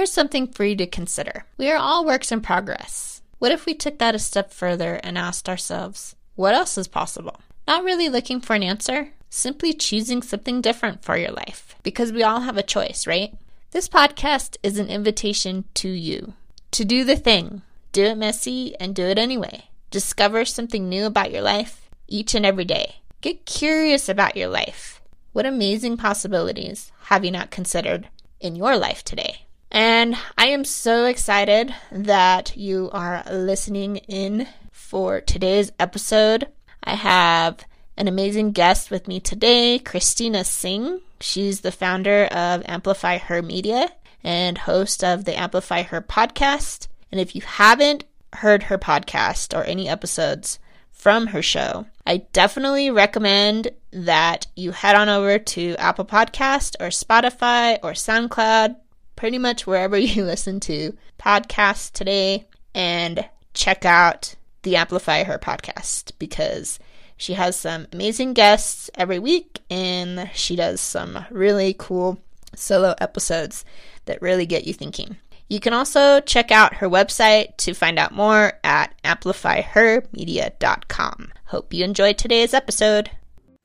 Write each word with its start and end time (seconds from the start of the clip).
Here's 0.00 0.10
something 0.10 0.46
for 0.46 0.64
you 0.64 0.76
to 0.76 0.86
consider. 0.86 1.44
We 1.58 1.70
are 1.70 1.76
all 1.76 2.06
works 2.06 2.32
in 2.32 2.40
progress. 2.40 3.20
What 3.38 3.52
if 3.52 3.66
we 3.66 3.74
took 3.74 3.98
that 3.98 4.14
a 4.14 4.18
step 4.18 4.50
further 4.50 4.94
and 4.94 5.18
asked 5.18 5.46
ourselves, 5.46 6.16
what 6.36 6.54
else 6.54 6.78
is 6.78 6.88
possible? 6.88 7.38
Not 7.68 7.84
really 7.84 8.08
looking 8.08 8.40
for 8.40 8.54
an 8.54 8.62
answer, 8.62 9.10
simply 9.28 9.74
choosing 9.74 10.22
something 10.22 10.62
different 10.62 11.04
for 11.04 11.18
your 11.18 11.32
life. 11.32 11.74
Because 11.82 12.14
we 12.14 12.22
all 12.22 12.40
have 12.40 12.56
a 12.56 12.62
choice, 12.62 13.06
right? 13.06 13.34
This 13.72 13.90
podcast 13.90 14.56
is 14.62 14.78
an 14.78 14.88
invitation 14.88 15.64
to 15.74 15.90
you 15.90 16.32
to 16.70 16.86
do 16.86 17.04
the 17.04 17.16
thing, 17.16 17.60
do 17.92 18.04
it 18.04 18.16
messy, 18.16 18.74
and 18.80 18.94
do 18.94 19.04
it 19.04 19.18
anyway. 19.18 19.64
Discover 19.90 20.46
something 20.46 20.88
new 20.88 21.04
about 21.04 21.30
your 21.30 21.42
life 21.42 21.90
each 22.08 22.34
and 22.34 22.46
every 22.46 22.64
day. 22.64 23.02
Get 23.20 23.44
curious 23.44 24.08
about 24.08 24.34
your 24.34 24.48
life. 24.48 25.02
What 25.34 25.44
amazing 25.44 25.98
possibilities 25.98 26.90
have 27.08 27.22
you 27.22 27.30
not 27.30 27.50
considered 27.50 28.08
in 28.40 28.56
your 28.56 28.78
life 28.78 29.04
today? 29.04 29.42
And 29.70 30.16
I 30.36 30.46
am 30.46 30.64
so 30.64 31.04
excited 31.04 31.72
that 31.92 32.56
you 32.56 32.90
are 32.92 33.22
listening 33.30 33.96
in 34.08 34.48
for 34.72 35.20
today's 35.20 35.70
episode. 35.78 36.48
I 36.82 36.94
have 36.94 37.64
an 37.96 38.08
amazing 38.08 38.50
guest 38.50 38.90
with 38.90 39.06
me 39.06 39.20
today, 39.20 39.78
Christina 39.78 40.42
Singh. 40.42 41.00
She's 41.20 41.60
the 41.60 41.70
founder 41.70 42.24
of 42.24 42.62
Amplify 42.66 43.18
Her 43.18 43.42
Media 43.42 43.92
and 44.24 44.58
host 44.58 45.04
of 45.04 45.24
the 45.24 45.38
Amplify 45.38 45.82
Her 45.82 46.00
podcast. 46.00 46.88
And 47.12 47.20
if 47.20 47.36
you 47.36 47.42
haven't 47.42 48.04
heard 48.32 48.64
her 48.64 48.78
podcast 48.78 49.56
or 49.56 49.62
any 49.64 49.88
episodes 49.88 50.58
from 50.90 51.28
her 51.28 51.42
show, 51.42 51.86
I 52.06 52.18
definitely 52.32 52.90
recommend 52.90 53.68
that 53.92 54.48
you 54.56 54.72
head 54.72 54.96
on 54.96 55.08
over 55.08 55.38
to 55.38 55.76
Apple 55.78 56.04
Podcast 56.04 56.74
or 56.80 56.88
Spotify 56.88 57.78
or 57.82 57.92
SoundCloud, 57.92 58.76
pretty 59.20 59.38
much 59.38 59.66
wherever 59.66 59.98
you 59.98 60.24
listen 60.24 60.58
to 60.58 60.96
podcasts 61.18 61.92
today, 61.92 62.46
and 62.74 63.28
check 63.52 63.84
out 63.84 64.34
the 64.62 64.76
Amplify 64.76 65.24
Her 65.24 65.38
podcast 65.38 66.12
because 66.18 66.78
she 67.18 67.34
has 67.34 67.54
some 67.54 67.86
amazing 67.92 68.32
guests 68.32 68.88
every 68.94 69.18
week 69.18 69.60
and 69.68 70.30
she 70.32 70.56
does 70.56 70.80
some 70.80 71.26
really 71.30 71.76
cool 71.78 72.18
solo 72.56 72.94
episodes 72.98 73.62
that 74.06 74.22
really 74.22 74.46
get 74.46 74.66
you 74.66 74.72
thinking. 74.72 75.18
You 75.48 75.60
can 75.60 75.74
also 75.74 76.20
check 76.20 76.50
out 76.50 76.76
her 76.76 76.88
website 76.88 77.58
to 77.58 77.74
find 77.74 77.98
out 77.98 78.12
more 78.12 78.54
at 78.64 78.94
amplifyhermedia.com. 79.04 81.32
Hope 81.44 81.74
you 81.74 81.84
enjoyed 81.84 82.16
today's 82.16 82.54
episode. 82.54 83.10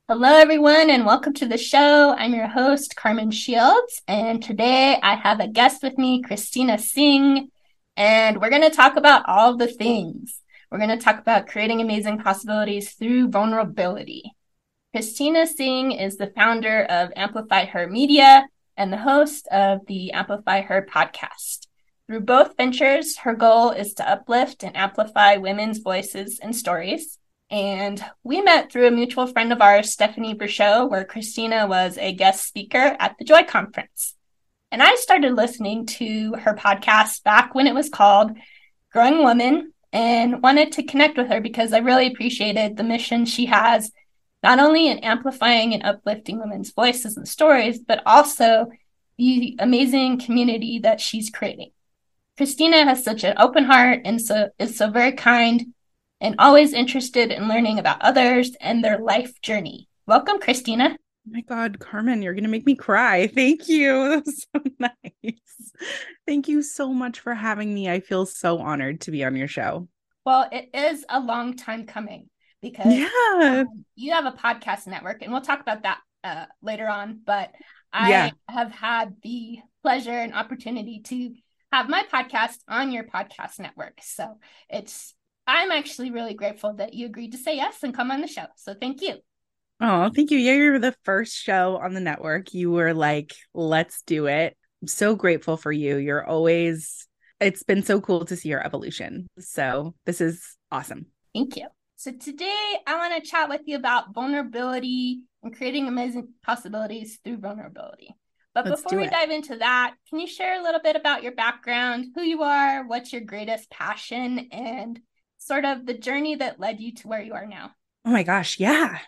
Hello, 0.08 0.36
everyone, 0.36 0.88
and 0.88 1.04
welcome 1.04 1.32
to 1.32 1.48
the 1.48 1.58
show. 1.58 2.14
I'm 2.16 2.32
your 2.32 2.46
host, 2.46 2.94
Carmen 2.94 3.32
Shields, 3.32 4.02
and 4.06 4.40
today 4.40 5.00
I 5.02 5.16
have 5.16 5.40
a 5.40 5.48
guest 5.48 5.82
with 5.82 5.98
me, 5.98 6.22
Christina 6.22 6.78
Singh, 6.78 7.50
and 7.96 8.40
we're 8.40 8.50
going 8.50 8.62
to 8.62 8.70
talk 8.70 8.94
about 8.94 9.28
all 9.28 9.56
the 9.56 9.66
things. 9.66 10.42
We're 10.70 10.78
going 10.78 10.96
to 10.96 11.04
talk 11.04 11.18
about 11.18 11.48
creating 11.48 11.80
amazing 11.80 12.20
possibilities 12.20 12.92
through 12.92 13.30
vulnerability. 13.30 14.30
Christina 14.94 15.44
Singh 15.44 15.90
is 15.90 16.16
the 16.16 16.32
founder 16.36 16.84
of 16.84 17.10
Amplify 17.16 17.64
Her 17.64 17.88
Media 17.88 18.46
and 18.76 18.92
the 18.92 18.98
host 18.98 19.48
of 19.48 19.86
the 19.88 20.12
Amplify 20.12 20.60
Her 20.60 20.86
podcast. 20.88 21.66
Through 22.06 22.20
both 22.20 22.56
ventures, 22.56 23.16
her 23.18 23.34
goal 23.34 23.72
is 23.72 23.92
to 23.94 24.08
uplift 24.08 24.62
and 24.62 24.76
amplify 24.76 25.38
women's 25.38 25.78
voices 25.78 26.38
and 26.38 26.54
stories. 26.54 27.18
And 27.50 28.04
we 28.24 28.40
met 28.40 28.72
through 28.72 28.88
a 28.88 28.90
mutual 28.90 29.26
friend 29.28 29.52
of 29.52 29.60
ours, 29.60 29.92
Stephanie 29.92 30.34
Virchaux, 30.34 30.90
where 30.90 31.04
Christina 31.04 31.66
was 31.66 31.96
a 31.96 32.12
guest 32.12 32.46
speaker 32.46 32.96
at 32.98 33.16
the 33.18 33.24
Joy 33.24 33.44
Conference. 33.44 34.14
And 34.72 34.82
I 34.82 34.96
started 34.96 35.32
listening 35.34 35.86
to 35.86 36.34
her 36.34 36.54
podcast 36.54 37.22
back 37.22 37.54
when 37.54 37.68
it 37.68 37.74
was 37.74 37.88
called 37.88 38.36
Growing 38.92 39.22
Woman 39.22 39.72
and 39.92 40.42
wanted 40.42 40.72
to 40.72 40.82
connect 40.82 41.16
with 41.16 41.28
her 41.28 41.40
because 41.40 41.72
I 41.72 41.78
really 41.78 42.08
appreciated 42.08 42.76
the 42.76 42.82
mission 42.82 43.24
she 43.24 43.46
has, 43.46 43.92
not 44.42 44.58
only 44.58 44.88
in 44.88 44.98
amplifying 44.98 45.72
and 45.72 45.84
uplifting 45.84 46.40
women's 46.40 46.72
voices 46.72 47.16
and 47.16 47.28
stories, 47.28 47.78
but 47.78 48.02
also 48.04 48.66
the 49.18 49.56
amazing 49.60 50.18
community 50.18 50.80
that 50.80 51.00
she's 51.00 51.30
creating. 51.30 51.70
Christina 52.36 52.84
has 52.84 53.04
such 53.04 53.22
an 53.22 53.34
open 53.38 53.64
heart 53.64 54.00
and 54.04 54.20
so 54.20 54.50
is 54.58 54.76
so 54.76 54.90
very 54.90 55.12
kind 55.12 55.72
and 56.20 56.36
always 56.38 56.72
interested 56.72 57.30
in 57.30 57.48
learning 57.48 57.78
about 57.78 58.02
others 58.02 58.52
and 58.60 58.82
their 58.82 58.98
life 58.98 59.40
journey. 59.42 59.88
Welcome, 60.06 60.38
Christina. 60.38 60.96
Oh 60.96 61.30
my 61.30 61.40
God, 61.40 61.78
Carmen, 61.78 62.22
you're 62.22 62.34
going 62.34 62.44
to 62.44 62.50
make 62.50 62.66
me 62.66 62.74
cry. 62.74 63.26
Thank 63.26 63.68
you. 63.68 64.22
That 64.22 64.26
was 64.26 64.46
so 64.54 64.62
nice. 64.78 65.72
Thank 66.26 66.48
you 66.48 66.62
so 66.62 66.92
much 66.92 67.20
for 67.20 67.34
having 67.34 67.74
me. 67.74 67.90
I 67.90 68.00
feel 68.00 68.26
so 68.26 68.58
honored 68.58 69.02
to 69.02 69.10
be 69.10 69.24
on 69.24 69.36
your 69.36 69.48
show. 69.48 69.88
Well, 70.24 70.48
it 70.50 70.70
is 70.74 71.04
a 71.08 71.20
long 71.20 71.54
time 71.56 71.86
coming 71.86 72.28
because 72.62 72.92
yeah. 72.92 73.64
Um, 73.66 73.84
you 73.94 74.12
have 74.12 74.26
a 74.26 74.32
podcast 74.32 74.86
network, 74.86 75.22
and 75.22 75.32
we'll 75.32 75.40
talk 75.40 75.60
about 75.60 75.82
that 75.82 76.00
uh, 76.24 76.46
later 76.62 76.88
on. 76.88 77.20
But 77.24 77.50
I 77.92 78.10
yeah. 78.10 78.30
have 78.48 78.72
had 78.72 79.16
the 79.22 79.58
pleasure 79.82 80.10
and 80.10 80.34
opportunity 80.34 81.00
to 81.06 81.34
have 81.72 81.88
my 81.88 82.04
podcast 82.12 82.56
on 82.68 82.92
your 82.92 83.04
podcast 83.04 83.58
network. 83.58 83.98
So 84.02 84.38
it's, 84.68 85.14
I'm 85.46 85.70
actually 85.70 86.10
really 86.10 86.34
grateful 86.34 86.74
that 86.74 86.94
you 86.94 87.06
agreed 87.06 87.32
to 87.32 87.38
say 87.38 87.56
yes 87.56 87.82
and 87.82 87.94
come 87.94 88.10
on 88.10 88.20
the 88.20 88.26
show. 88.26 88.46
So 88.56 88.74
thank 88.74 89.00
you. 89.00 89.16
Oh, 89.80 90.10
thank 90.14 90.30
you. 90.30 90.38
Yeah, 90.38 90.54
you 90.54 90.72
were 90.72 90.78
the 90.78 90.96
first 91.04 91.36
show 91.36 91.76
on 91.76 91.94
the 91.94 92.00
network. 92.00 92.54
You 92.54 92.70
were 92.70 92.94
like, 92.94 93.34
let's 93.54 94.02
do 94.02 94.26
it. 94.26 94.56
I'm 94.82 94.88
so 94.88 95.14
grateful 95.14 95.56
for 95.56 95.70
you. 95.70 95.96
You're 95.96 96.24
always, 96.24 97.06
it's 97.40 97.62
been 97.62 97.82
so 97.82 98.00
cool 98.00 98.24
to 98.24 98.36
see 98.36 98.48
your 98.48 98.64
evolution. 98.64 99.28
So 99.38 99.94
this 100.04 100.20
is 100.20 100.56
awesome. 100.72 101.06
Thank 101.34 101.56
you. 101.56 101.68
So 101.96 102.12
today 102.12 102.76
I 102.86 102.96
want 102.96 103.22
to 103.22 103.30
chat 103.30 103.48
with 103.48 103.62
you 103.66 103.76
about 103.76 104.14
vulnerability 104.14 105.20
and 105.42 105.56
creating 105.56 105.88
amazing 105.88 106.28
possibilities 106.42 107.18
through 107.22 107.38
vulnerability. 107.38 108.14
But 108.54 108.66
Let's 108.66 108.82
before 108.82 108.98
we 108.98 109.06
it. 109.06 109.10
dive 109.10 109.30
into 109.30 109.56
that, 109.56 109.94
can 110.08 110.18
you 110.18 110.26
share 110.26 110.58
a 110.58 110.62
little 110.62 110.80
bit 110.82 110.96
about 110.96 111.22
your 111.22 111.32
background, 111.32 112.06
who 112.14 112.22
you 112.22 112.42
are, 112.42 112.86
what's 112.86 113.12
your 113.12 113.20
greatest 113.20 113.70
passion, 113.70 114.48
and 114.50 114.98
sort 115.46 115.64
of 115.64 115.86
the 115.86 115.94
journey 115.94 116.34
that 116.36 116.58
led 116.58 116.80
you 116.80 116.92
to 116.94 117.08
where 117.08 117.22
you 117.22 117.34
are 117.34 117.46
now? 117.46 117.70
Oh 118.04 118.10
my 118.10 118.22
gosh, 118.22 118.58
yeah. 118.58 118.98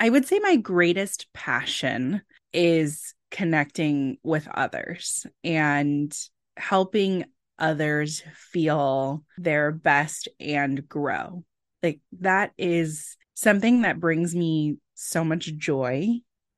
I 0.00 0.08
would 0.08 0.26
say 0.26 0.38
my 0.38 0.56
greatest 0.56 1.32
passion 1.32 2.22
is 2.52 3.14
connecting 3.30 4.18
with 4.22 4.48
others 4.52 5.26
and 5.44 6.16
helping 6.56 7.24
others 7.58 8.22
feel 8.34 9.24
their 9.38 9.70
best 9.70 10.28
and 10.40 10.88
grow. 10.88 11.44
Like 11.82 12.00
that 12.20 12.52
is 12.58 13.16
something 13.34 13.82
that 13.82 14.00
brings 14.00 14.34
me 14.34 14.76
so 14.94 15.24
much 15.24 15.54
joy. 15.56 16.08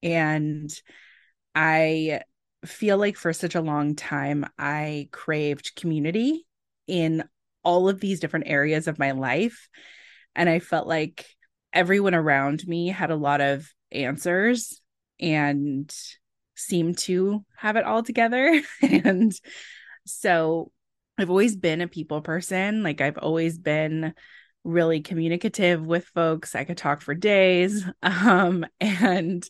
And 0.02 0.72
I 1.54 2.20
feel 2.64 2.98
like 2.98 3.16
for 3.16 3.32
such 3.32 3.54
a 3.54 3.60
long 3.60 3.94
time, 3.94 4.46
I 4.58 5.08
craved 5.12 5.76
community 5.76 6.46
in 6.86 7.24
all 7.64 7.88
of 7.88 8.00
these 8.00 8.20
different 8.20 8.46
areas 8.48 8.88
of 8.88 8.98
my 8.98 9.12
life. 9.12 9.68
And 10.34 10.48
I 10.48 10.58
felt 10.58 10.86
like 10.86 11.26
everyone 11.72 12.14
around 12.14 12.66
me 12.66 12.88
had 12.88 13.10
a 13.10 13.16
lot 13.16 13.40
of 13.40 13.68
answers 13.90 14.80
and 15.20 15.94
seemed 16.54 16.98
to 16.98 17.44
have 17.56 17.76
it 17.76 17.84
all 17.84 18.02
together. 18.02 18.60
and 18.82 19.32
so 20.06 20.70
I've 21.18 21.30
always 21.30 21.56
been 21.56 21.80
a 21.80 21.88
people 21.88 22.20
person. 22.20 22.82
Like 22.82 23.00
I've 23.00 23.18
always 23.18 23.58
been 23.58 24.14
really 24.64 25.00
communicative 25.00 25.84
with 25.84 26.06
folks. 26.14 26.54
I 26.54 26.64
could 26.64 26.78
talk 26.78 27.00
for 27.00 27.14
days. 27.14 27.84
Um, 28.02 28.64
and 28.80 29.48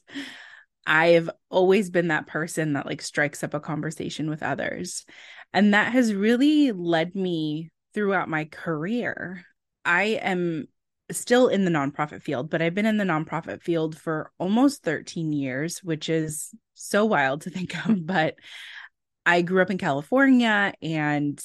I've 0.87 1.31
always 1.49 1.91
been 1.91 2.09
that 2.09 2.27
person 2.27 2.75
that 2.75 2.87
like 2.87 3.01
strikes 3.01 3.43
up 3.43 3.55
a 3.55 3.61
conversation 3.61 4.29
with 4.29 4.43
others. 4.43 5.05
And 5.53 5.73
that 5.73 5.93
has 5.93 6.13
really 6.13 6.73
led 6.73 7.15
me 7.15 7.71
throughout 7.95 8.29
my 8.29 8.45
career. 8.45 9.45
I 9.85 10.19
am 10.23 10.67
still 11.11 11.49
in 11.49 11.65
the 11.65 11.71
nonprofit 11.71 12.23
field, 12.23 12.51
but 12.51 12.63
I've 12.63 12.75
been 12.75 12.87
in 12.87 12.97
the 12.97 13.05
nonprofit 13.05 13.63
field 13.63 13.97
for 13.97 14.33
almost 14.39 14.83
13 14.83 15.33
years, 15.33 15.83
which 15.83 16.09
is 16.09 16.55
so 16.75 17.05
wild 17.05 17.43
to 17.43 17.51
think 17.51 17.75
of. 17.89 18.07
But 18.07 18.37
I 19.27 19.43
grew 19.43 19.63
up 19.63 19.71
in 19.71 19.79
California 19.79 20.75
and 20.83 21.41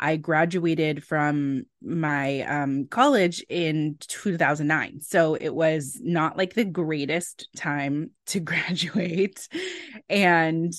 I 0.00 0.16
graduated 0.16 1.02
from 1.02 1.64
my 1.82 2.42
um, 2.42 2.86
college 2.86 3.44
in 3.48 3.96
2009. 4.00 5.00
So 5.00 5.34
it 5.34 5.52
was 5.52 5.98
not 6.00 6.36
like 6.36 6.54
the 6.54 6.64
greatest 6.64 7.48
time 7.56 8.10
to 8.26 8.40
graduate. 8.40 9.48
And 10.08 10.72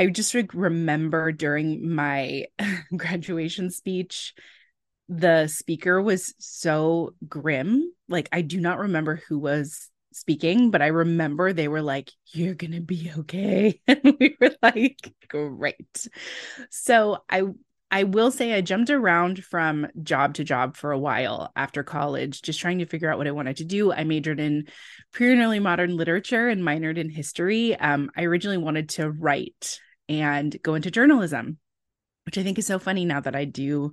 I 0.00 0.06
just 0.06 0.34
remember 0.54 1.30
during 1.30 1.94
my 1.94 2.46
graduation 2.96 3.68
speech, 3.68 4.32
the 5.10 5.46
speaker 5.46 6.00
was 6.00 6.34
so 6.38 7.12
grim. 7.28 7.92
Like, 8.08 8.30
I 8.32 8.40
do 8.40 8.60
not 8.60 8.78
remember 8.78 9.20
who 9.28 9.38
was 9.38 9.90
speaking, 10.14 10.70
but 10.70 10.80
I 10.80 10.86
remember 10.86 11.52
they 11.52 11.68
were 11.68 11.82
like, 11.82 12.10
You're 12.32 12.54
going 12.54 12.72
to 12.72 12.80
be 12.80 13.12
okay. 13.14 13.82
And 13.86 14.16
we 14.18 14.38
were 14.40 14.56
like, 14.62 15.12
Great. 15.28 16.06
So 16.70 17.18
I, 17.28 17.42
I 17.90 18.04
will 18.04 18.30
say 18.30 18.54
I 18.54 18.62
jumped 18.62 18.88
around 18.88 19.44
from 19.44 19.86
job 20.02 20.32
to 20.34 20.44
job 20.44 20.78
for 20.78 20.92
a 20.92 20.98
while 20.98 21.52
after 21.54 21.82
college, 21.82 22.40
just 22.40 22.58
trying 22.58 22.78
to 22.78 22.86
figure 22.86 23.12
out 23.12 23.18
what 23.18 23.28
I 23.28 23.32
wanted 23.32 23.58
to 23.58 23.66
do. 23.66 23.92
I 23.92 24.04
majored 24.04 24.40
in 24.40 24.68
pre 25.12 25.30
and 25.30 25.42
early 25.42 25.58
modern 25.58 25.94
literature 25.94 26.48
and 26.48 26.62
minored 26.62 26.96
in 26.96 27.10
history. 27.10 27.76
Um, 27.76 28.10
I 28.16 28.22
originally 28.22 28.56
wanted 28.56 28.88
to 28.90 29.10
write 29.10 29.78
and 30.10 30.60
go 30.62 30.74
into 30.74 30.90
journalism, 30.90 31.56
which 32.26 32.36
I 32.36 32.42
think 32.42 32.58
is 32.58 32.66
so 32.66 32.80
funny 32.80 33.04
now 33.04 33.20
that 33.20 33.36
I 33.36 33.44
do 33.44 33.92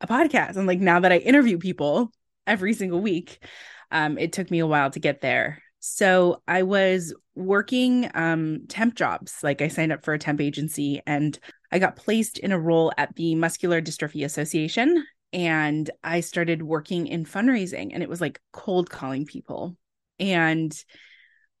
a 0.00 0.06
podcast 0.06 0.56
and 0.56 0.66
like 0.66 0.80
now 0.80 1.00
that 1.00 1.12
I 1.12 1.18
interview 1.18 1.58
people 1.58 2.10
every 2.46 2.72
single 2.72 3.00
week. 3.00 3.44
Um, 3.92 4.16
it 4.18 4.32
took 4.32 4.50
me 4.50 4.60
a 4.60 4.66
while 4.66 4.90
to 4.90 4.98
get 4.98 5.20
there. 5.20 5.62
So 5.78 6.42
I 6.48 6.62
was 6.62 7.14
working 7.34 8.10
um, 8.14 8.62
temp 8.68 8.94
jobs. 8.94 9.36
Like 9.42 9.60
I 9.60 9.68
signed 9.68 9.92
up 9.92 10.02
for 10.02 10.14
a 10.14 10.18
temp 10.18 10.40
agency 10.40 11.02
and 11.06 11.38
I 11.70 11.78
got 11.78 11.96
placed 11.96 12.38
in 12.38 12.52
a 12.52 12.58
role 12.58 12.92
at 12.96 13.14
the 13.16 13.34
Muscular 13.34 13.82
Dystrophy 13.82 14.24
Association. 14.24 15.04
And 15.32 15.90
I 16.02 16.20
started 16.20 16.62
working 16.62 17.06
in 17.06 17.24
fundraising 17.24 17.90
and 17.92 18.02
it 18.02 18.08
was 18.08 18.20
like 18.20 18.40
cold 18.52 18.88
calling 18.88 19.26
people. 19.26 19.76
And 20.18 20.74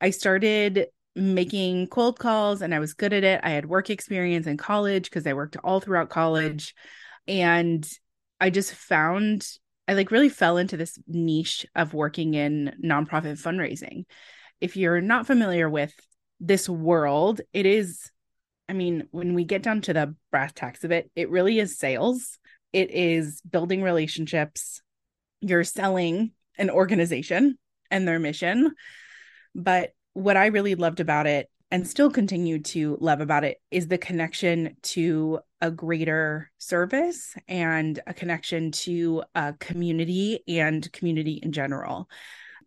I 0.00 0.10
started 0.10 0.86
making 1.16 1.88
cold 1.88 2.18
calls 2.18 2.62
and 2.62 2.74
I 2.74 2.78
was 2.78 2.94
good 2.94 3.12
at 3.12 3.24
it. 3.24 3.40
I 3.42 3.50
had 3.50 3.66
work 3.66 3.90
experience 3.90 4.46
in 4.46 4.56
college 4.56 5.04
because 5.04 5.26
I 5.26 5.32
worked 5.32 5.56
all 5.62 5.80
throughout 5.80 6.10
college. 6.10 6.74
And 7.26 7.88
I 8.40 8.50
just 8.50 8.72
found 8.72 9.46
I 9.90 9.94
like 9.94 10.12
really 10.12 10.28
fell 10.28 10.56
into 10.56 10.76
this 10.76 11.00
niche 11.08 11.66
of 11.74 11.94
working 11.94 12.34
in 12.34 12.76
nonprofit 12.80 13.42
fundraising. 13.42 14.04
If 14.60 14.76
you're 14.76 15.00
not 15.00 15.26
familiar 15.26 15.68
with 15.68 15.92
this 16.38 16.68
world, 16.68 17.40
it 17.52 17.66
is, 17.66 18.08
I 18.68 18.72
mean, 18.72 19.08
when 19.10 19.34
we 19.34 19.42
get 19.42 19.64
down 19.64 19.80
to 19.82 19.92
the 19.92 20.14
brass 20.30 20.52
tacks 20.54 20.84
of 20.84 20.92
it, 20.92 21.10
it 21.16 21.28
really 21.28 21.58
is 21.58 21.76
sales. 21.76 22.38
It 22.72 22.92
is 22.92 23.40
building 23.40 23.82
relationships. 23.82 24.80
You're 25.40 25.64
selling 25.64 26.34
an 26.56 26.70
organization 26.70 27.58
and 27.90 28.06
their 28.06 28.20
mission. 28.20 28.70
But 29.56 29.90
what 30.14 30.36
I 30.36 30.46
really 30.46 30.74
loved 30.74 31.00
about 31.00 31.26
it 31.26 31.48
and 31.70 31.86
still 31.86 32.10
continue 32.10 32.58
to 32.58 32.98
love 33.00 33.20
about 33.20 33.44
it 33.44 33.58
is 33.70 33.86
the 33.86 33.98
connection 33.98 34.76
to 34.82 35.40
a 35.60 35.70
greater 35.70 36.50
service 36.58 37.34
and 37.46 38.00
a 38.06 38.14
connection 38.14 38.72
to 38.72 39.22
a 39.34 39.52
community 39.54 40.40
and 40.48 40.90
community 40.92 41.34
in 41.42 41.52
general. 41.52 42.08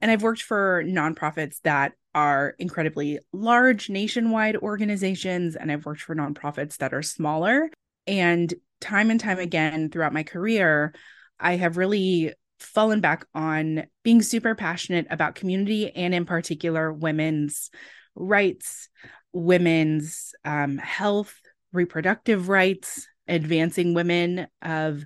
And 0.02 0.10
I've 0.10 0.24
worked 0.24 0.42
for 0.42 0.84
nonprofits 0.86 1.60
that 1.64 1.94
are 2.16 2.56
incredibly 2.60 3.20
large 3.32 3.90
nationwide 3.90 4.56
organizations, 4.58 5.56
and 5.56 5.72
I've 5.72 5.86
worked 5.86 6.02
for 6.02 6.16
nonprofits 6.16 6.78
that 6.78 6.94
are 6.94 7.02
smaller. 7.02 7.70
And 8.06 8.54
time 8.80 9.10
and 9.10 9.20
time 9.20 9.40
again 9.40 9.90
throughout 9.90 10.14
my 10.14 10.24
career, 10.24 10.94
I 11.40 11.56
have 11.56 11.78
really 11.78 12.34
fallen 12.60 13.02
back 13.02 13.26
on 13.34 13.86
being 14.04 14.22
super 14.22 14.56
passionate 14.56 15.08
about 15.10 15.36
community 15.36 15.92
and, 15.92 16.14
in 16.14 16.26
particular, 16.26 16.92
women's 16.92 17.70
rights, 18.16 18.90
women's 19.32 20.34
um, 20.46 20.78
health, 20.78 21.34
reproductive 21.72 22.50
rights, 22.50 23.08
advancing 23.28 23.94
women 23.94 24.48
of 24.62 25.06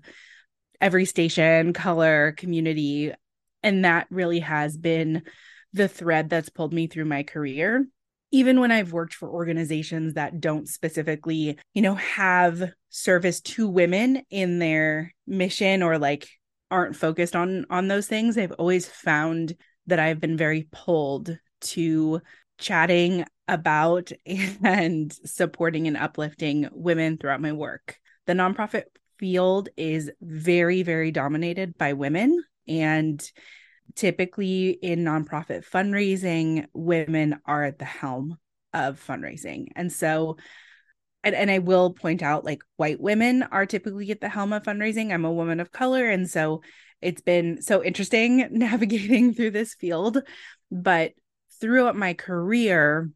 every 0.81 1.05
station, 1.05 1.73
color, 1.73 2.33
community. 2.37 3.13
And 3.63 3.85
that 3.85 4.07
really 4.09 4.39
has 4.39 4.77
been 4.77 5.23
the 5.73 5.87
thread 5.87 6.29
that's 6.29 6.49
pulled 6.49 6.73
me 6.73 6.87
through 6.87 7.05
my 7.05 7.23
career. 7.23 7.85
Even 8.31 8.59
when 8.59 8.71
I've 8.71 8.91
worked 8.91 9.13
for 9.13 9.29
organizations 9.29 10.15
that 10.15 10.41
don't 10.41 10.67
specifically, 10.67 11.57
you 11.73 11.81
know, 11.81 11.95
have 11.95 12.71
service 12.89 13.39
to 13.41 13.67
women 13.69 14.23
in 14.29 14.59
their 14.59 15.13
mission 15.25 15.81
or 15.81 15.97
like 15.97 16.27
aren't 16.69 16.95
focused 16.95 17.35
on 17.35 17.65
on 17.69 17.87
those 17.87 18.07
things, 18.07 18.37
I've 18.37 18.51
always 18.53 18.87
found 18.87 19.55
that 19.87 19.99
I've 19.99 20.19
been 20.19 20.37
very 20.37 20.67
pulled 20.71 21.37
to 21.59 22.21
chatting 22.57 23.25
about 23.47 24.11
and 24.63 25.11
supporting 25.25 25.87
and 25.87 25.97
uplifting 25.97 26.69
women 26.71 27.17
throughout 27.17 27.41
my 27.41 27.53
work. 27.53 27.99
The 28.25 28.33
nonprofit 28.33 28.83
field 29.17 29.69
is 29.77 30.11
very, 30.21 30.83
very 30.83 31.11
dominated 31.11 31.77
by 31.77 31.93
women. 31.93 32.43
And 32.67 33.23
typically 33.95 34.69
in 34.69 35.03
nonprofit 35.03 35.65
fundraising, 35.65 36.65
women 36.73 37.39
are 37.45 37.63
at 37.63 37.79
the 37.79 37.85
helm 37.85 38.37
of 38.73 39.03
fundraising. 39.05 39.67
And 39.75 39.91
so, 39.91 40.37
and, 41.23 41.35
and 41.35 41.51
I 41.51 41.59
will 41.59 41.93
point 41.93 42.21
out 42.21 42.45
like 42.45 42.61
white 42.77 42.99
women 42.99 43.43
are 43.43 43.65
typically 43.65 44.11
at 44.11 44.21
the 44.21 44.29
helm 44.29 44.53
of 44.53 44.63
fundraising. 44.63 45.11
I'm 45.11 45.25
a 45.25 45.31
woman 45.31 45.59
of 45.59 45.71
color. 45.71 46.09
And 46.09 46.29
so 46.29 46.61
it's 47.01 47.21
been 47.21 47.61
so 47.61 47.83
interesting 47.83 48.47
navigating 48.51 49.33
through 49.33 49.51
this 49.51 49.73
field. 49.73 50.19
But 50.71 51.13
throughout 51.59 51.95
my 51.95 52.13
career, 52.13 53.09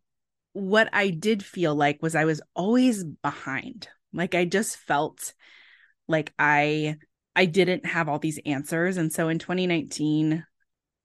what 0.53 0.89
I 0.93 1.09
did 1.09 1.43
feel 1.43 1.75
like 1.75 2.01
was 2.01 2.15
I 2.15 2.25
was 2.25 2.41
always 2.55 3.03
behind. 3.03 3.87
Like 4.13 4.35
I 4.35 4.45
just 4.45 4.77
felt 4.77 5.33
like 6.07 6.33
I 6.37 6.97
I 7.35 7.45
didn't 7.45 7.85
have 7.85 8.09
all 8.09 8.19
these 8.19 8.39
answers 8.45 8.97
and 8.97 9.13
so 9.13 9.29
in 9.29 9.39
2019 9.39 10.43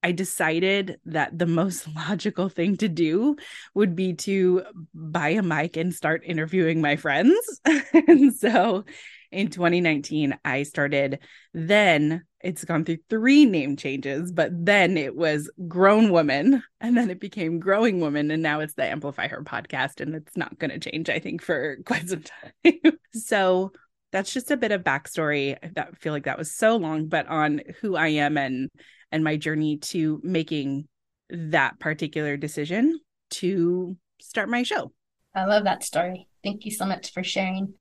I 0.06 0.12
decided 0.12 1.00
that 1.06 1.36
the 1.36 1.46
most 1.46 1.88
logical 1.96 2.48
thing 2.48 2.76
to 2.76 2.88
do 2.88 3.34
would 3.74 3.96
be 3.96 4.14
to 4.14 4.62
buy 4.94 5.30
a 5.30 5.42
mic 5.42 5.76
and 5.76 5.92
start 5.92 6.22
interviewing 6.24 6.80
my 6.80 6.94
friends. 6.94 7.60
and 8.06 8.32
so 8.32 8.84
in 9.32 9.48
2019 9.48 10.38
I 10.44 10.62
started 10.62 11.18
then 11.52 12.22
it's 12.40 12.64
gone 12.64 12.84
through 12.84 12.98
three 13.10 13.46
name 13.46 13.76
changes, 13.76 14.30
but 14.30 14.52
then 14.52 14.96
it 14.96 15.16
was 15.16 15.50
Grown 15.66 16.12
Woman, 16.12 16.62
and 16.80 16.96
then 16.96 17.10
it 17.10 17.18
became 17.18 17.58
Growing 17.58 17.98
Woman, 17.98 18.30
and 18.30 18.40
now 18.40 18.60
it's 18.60 18.74
the 18.74 18.84
Amplify 18.84 19.26
Her 19.26 19.42
podcast, 19.42 20.00
and 20.00 20.14
it's 20.14 20.36
not 20.36 20.56
going 20.60 20.70
to 20.70 20.78
change, 20.78 21.10
I 21.10 21.18
think, 21.18 21.42
for 21.42 21.78
quite 21.84 22.08
some 22.08 22.22
time. 22.22 22.98
so 23.10 23.72
that's 24.12 24.32
just 24.32 24.52
a 24.52 24.56
bit 24.56 24.70
of 24.70 24.84
backstory. 24.84 25.56
I 25.60 25.86
feel 25.96 26.12
like 26.12 26.26
that 26.26 26.38
was 26.38 26.54
so 26.54 26.76
long, 26.76 27.08
but 27.08 27.26
on 27.26 27.62
who 27.80 27.96
I 27.96 28.08
am 28.08 28.38
and 28.38 28.70
and 29.12 29.24
my 29.24 29.36
journey 29.36 29.78
to 29.78 30.20
making 30.22 30.88
that 31.30 31.78
particular 31.78 32.36
decision 32.36 33.00
to 33.30 33.96
start 34.20 34.48
my 34.48 34.62
show. 34.62 34.92
I 35.34 35.44
love 35.44 35.64
that 35.64 35.84
story. 35.84 36.28
Thank 36.42 36.64
you 36.64 36.70
so 36.70 36.86
much 36.86 37.12
for 37.12 37.22
sharing 37.22 37.74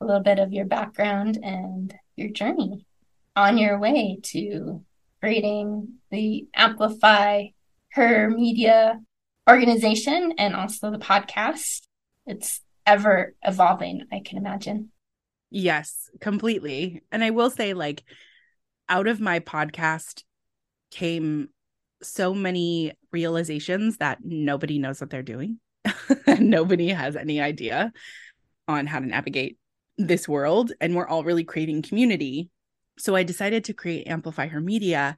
a 0.00 0.04
little 0.04 0.22
bit 0.22 0.38
of 0.38 0.52
your 0.52 0.64
background 0.64 1.38
and 1.42 1.94
your 2.16 2.30
journey 2.30 2.86
on 3.36 3.58
your 3.58 3.78
way 3.78 4.18
to 4.22 4.84
creating 5.20 5.94
the 6.10 6.46
Amplify 6.54 7.46
Her 7.92 8.30
Media 8.30 9.00
organization 9.48 10.34
and 10.38 10.54
also 10.54 10.90
the 10.90 10.98
podcast. 10.98 11.82
It's 12.26 12.60
ever 12.86 13.34
evolving, 13.42 14.04
I 14.12 14.20
can 14.24 14.38
imagine. 14.38 14.90
Yes, 15.50 16.10
completely. 16.20 17.02
And 17.12 17.22
I 17.22 17.30
will 17.30 17.50
say, 17.50 17.74
like, 17.74 18.02
out 18.88 19.06
of 19.06 19.20
my 19.20 19.40
podcast 19.40 20.22
came 20.94 21.48
so 22.02 22.34
many 22.34 22.92
realizations 23.12 23.98
that 23.98 24.18
nobody 24.22 24.78
knows 24.78 25.00
what 25.00 25.10
they're 25.10 25.22
doing. 25.22 25.58
nobody 26.38 26.88
has 26.88 27.16
any 27.16 27.40
idea 27.40 27.92
on 28.68 28.86
how 28.86 29.00
to 29.00 29.06
navigate 29.06 29.58
this 29.98 30.28
world. 30.28 30.72
And 30.80 30.94
we're 30.94 31.06
all 31.06 31.24
really 31.24 31.44
craving 31.44 31.82
community 31.82 32.50
so 32.98 33.16
I 33.16 33.22
decided 33.22 33.64
to 33.64 33.74
create 33.74 34.08
Amplify 34.08 34.46
Her 34.48 34.60
Media 34.60 35.16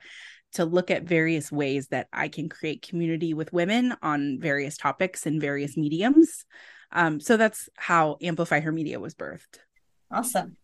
to 0.52 0.64
look 0.64 0.90
at 0.90 1.04
various 1.04 1.52
ways 1.52 1.88
that 1.88 2.08
I 2.12 2.28
can 2.28 2.48
create 2.48 2.86
community 2.86 3.34
with 3.34 3.52
women 3.52 3.94
on 4.02 4.38
various 4.40 4.76
topics 4.76 5.26
and 5.26 5.40
various 5.40 5.76
mediums. 5.76 6.44
Um, 6.92 7.20
so 7.20 7.36
that's 7.36 7.68
how 7.76 8.16
Amplify 8.22 8.60
Her 8.60 8.72
Media 8.72 8.98
was 8.98 9.14
birthed. 9.14 9.58
Awesome. 10.10 10.56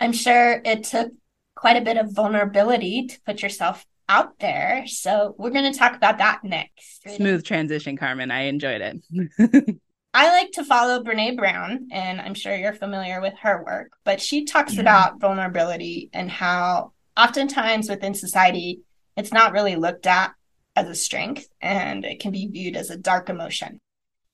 I'm 0.00 0.12
sure 0.12 0.62
it 0.64 0.84
took 0.84 1.12
quite 1.54 1.76
a 1.76 1.84
bit 1.84 1.96
of 1.96 2.12
vulnerability 2.12 3.06
to 3.08 3.20
put 3.26 3.42
yourself 3.42 3.84
out 4.08 4.38
there. 4.38 4.84
So 4.86 5.34
we're 5.38 5.50
going 5.50 5.72
to 5.72 5.78
talk 5.78 5.96
about 5.96 6.18
that 6.18 6.40
next. 6.44 7.08
Smooth 7.16 7.44
transition, 7.44 7.96
Carmen. 7.96 8.30
I 8.30 8.42
enjoyed 8.42 8.80
it. 8.80 9.78
I 10.14 10.28
like 10.30 10.52
to 10.52 10.64
follow 10.64 11.02
Brené 11.02 11.36
Brown, 11.36 11.88
and 11.90 12.20
I'm 12.20 12.34
sure 12.34 12.54
you're 12.54 12.72
familiar 12.72 13.20
with 13.20 13.34
her 13.42 13.64
work, 13.64 13.90
but 14.04 14.20
she 14.20 14.44
talks 14.44 14.74
yeah. 14.74 14.82
about 14.82 15.20
vulnerability 15.20 16.08
and 16.12 16.30
how 16.30 16.92
oftentimes 17.16 17.88
within 17.88 18.14
society, 18.14 18.82
it's 19.16 19.32
not 19.32 19.52
really 19.52 19.74
looked 19.74 20.06
at 20.06 20.32
as 20.76 20.88
a 20.88 20.94
strength 20.94 21.48
and 21.60 22.04
it 22.04 22.20
can 22.20 22.32
be 22.32 22.46
viewed 22.46 22.76
as 22.76 22.90
a 22.90 22.96
dark 22.96 23.28
emotion. 23.28 23.80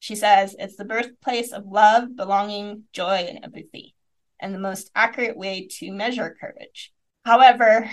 She 0.01 0.17
says 0.17 0.57
it's 0.59 0.77
the 0.77 0.85
birthplace 0.85 1.53
of 1.53 1.67
love, 1.67 2.17
belonging, 2.17 2.85
joy, 2.93 3.27
and 3.29 3.45
empathy, 3.45 3.95
and 4.39 4.55
the 4.55 4.59
most 4.59 4.91
accurate 4.95 5.37
way 5.37 5.69
to 5.79 5.93
measure 5.93 6.37
courage. 6.41 6.93
However, 7.25 7.91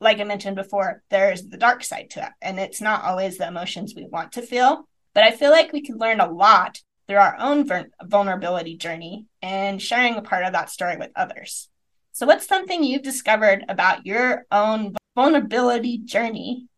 like 0.00 0.18
I 0.18 0.24
mentioned 0.24 0.56
before, 0.56 1.02
there's 1.10 1.46
the 1.46 1.58
dark 1.58 1.84
side 1.84 2.10
to 2.10 2.22
it. 2.22 2.32
And 2.40 2.58
it's 2.58 2.80
not 2.80 3.04
always 3.04 3.36
the 3.36 3.46
emotions 3.46 3.94
we 3.94 4.06
want 4.06 4.32
to 4.32 4.42
feel. 4.42 4.88
But 5.14 5.24
I 5.24 5.32
feel 5.32 5.50
like 5.50 5.72
we 5.72 5.82
can 5.82 5.98
learn 5.98 6.20
a 6.20 6.30
lot 6.30 6.78
through 7.06 7.18
our 7.18 7.36
own 7.38 7.68
vulnerability 8.04 8.76
journey 8.76 9.26
and 9.42 9.82
sharing 9.82 10.14
a 10.14 10.22
part 10.22 10.44
of 10.44 10.52
that 10.52 10.70
story 10.70 10.96
with 10.96 11.10
others. 11.16 11.68
So, 12.12 12.26
what's 12.26 12.46
something 12.46 12.82
you've 12.82 13.02
discovered 13.02 13.64
about 13.68 14.06
your 14.06 14.46
own 14.50 14.94
vulnerability 15.14 15.98
journey 15.98 16.68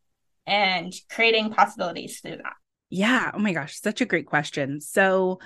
and 0.47 0.93
creating 1.11 1.53
possibilities 1.53 2.21
through 2.21 2.39
that? 2.39 2.55
Yeah. 2.91 3.31
Oh 3.35 3.39
my 3.39 3.53
gosh, 3.53 3.81
such 3.81 4.01
a 4.01 4.07
great 4.07 4.27
question. 4.27 4.81
So, 4.81 5.39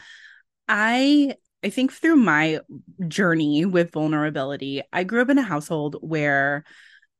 I 0.68 1.34
I 1.64 1.70
think 1.70 1.92
through 1.92 2.16
my 2.16 2.60
journey 3.08 3.64
with 3.64 3.92
vulnerability, 3.92 4.82
I 4.92 5.02
grew 5.02 5.22
up 5.22 5.30
in 5.30 5.38
a 5.38 5.42
household 5.42 5.96
where 6.00 6.64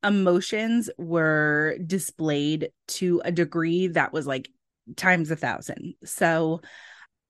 emotions 0.07 0.89
were 0.97 1.77
displayed 1.85 2.71
to 2.89 3.21
a 3.25 3.33
degree 3.33 3.89
that 3.89 4.13
was 4.13 4.27
like 4.27 4.49
times 4.97 5.31
a 5.31 5.37
thousand. 5.37 5.95
So, 6.05 6.61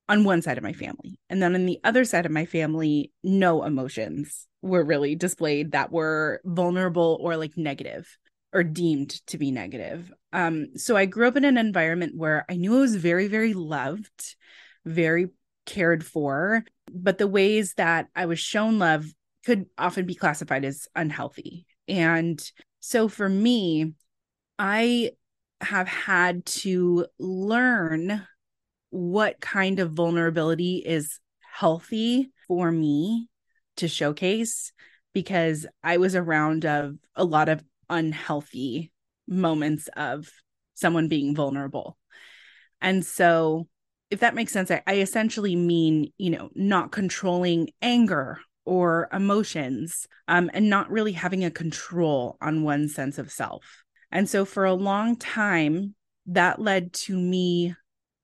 on 0.09 0.23
one 0.23 0.41
side 0.41 0.57
of 0.57 0.63
my 0.63 0.73
family, 0.73 1.19
and 1.29 1.43
then 1.43 1.57
on 1.57 1.67
the 1.67 1.81
other 1.83 2.05
side 2.05 2.27
of 2.27 2.33
my 2.33 2.45
family, 2.45 3.11
no 3.25 3.65
emotions 3.65 4.47
were 4.63 4.85
really 4.85 5.17
displayed 5.17 5.73
that 5.73 5.91
were 5.91 6.41
vulnerable 6.45 7.19
or 7.21 7.37
like 7.37 7.57
negative 7.57 8.17
or 8.53 8.63
deemed 8.63 9.11
to 9.27 9.37
be 9.39 9.51
negative. 9.51 10.13
Um, 10.33 10.77
so 10.77 10.97
I 10.97 11.07
grew 11.07 11.27
up 11.27 11.37
in 11.37 11.45
an 11.45 11.59
environment 11.59 12.17
where 12.17 12.45
I 12.49 12.57
knew 12.57 12.77
I 12.77 12.81
was 12.81 12.95
very, 12.95 13.27
very 13.27 13.53
loved, 13.53 14.37
very 14.85 15.29
cared 15.67 16.05
for, 16.05 16.65
but 16.93 17.19
the 17.19 17.27
ways 17.27 17.75
that 17.75 18.07
I 18.15 18.27
was 18.27 18.39
shown 18.39 18.79
love 18.79 19.07
could 19.45 19.67
often 19.77 20.07
be 20.07 20.15
classified 20.15 20.65
as 20.65 20.87
unhealthy. 20.95 21.67
And 21.89 22.41
so 22.81 23.09
for 23.09 23.29
me, 23.29 23.95
I 24.59 25.13
have 25.61 25.89
had 25.89 26.45
to 26.47 27.07
learn 27.19 28.27
what 28.91 29.41
kind 29.41 29.79
of 29.79 29.93
vulnerability 29.93 30.83
is 30.85 31.19
healthy 31.41 32.31
for 32.47 32.71
me 32.71 33.29
to 33.77 33.89
showcase 33.89 34.73
because 35.13 35.67
I 35.83 35.97
was 35.97 36.15
around 36.15 36.65
of 36.65 36.97
a 37.15 37.25
lot 37.25 37.49
of 37.49 37.65
unhealthy 37.89 38.93
moments 39.27 39.89
of 39.97 40.31
someone 40.75 41.09
being 41.09 41.35
vulnerable. 41.35 41.97
And 42.81 43.05
so 43.05 43.67
if 44.11 44.21
that 44.21 44.35
makes 44.35 44.53
sense, 44.53 44.71
I, 44.71 44.83
I 44.87 44.97
essentially 44.97 45.57
mean, 45.57 46.13
you 46.17 46.31
know, 46.31 46.51
not 46.55 46.93
controlling 46.93 47.71
anger 47.83 48.39
or 48.67 49.09
emotions 49.13 50.07
um, 50.29 50.51
and 50.53 50.69
not 50.69 50.91
really 50.91 51.13
having 51.13 51.45
a 51.45 51.51
control 51.51 52.37
on 52.43 52.65
one's 52.65 52.95
sense 52.95 53.17
of 53.19 53.31
self. 53.31 53.85
And 54.13 54.29
so 54.29 54.45
for 54.45 54.65
a 54.65 54.75
long 54.75 55.17
time, 55.17 55.95
that 56.27 56.61
led 56.61 56.93
to 56.93 57.17
me 57.17 57.75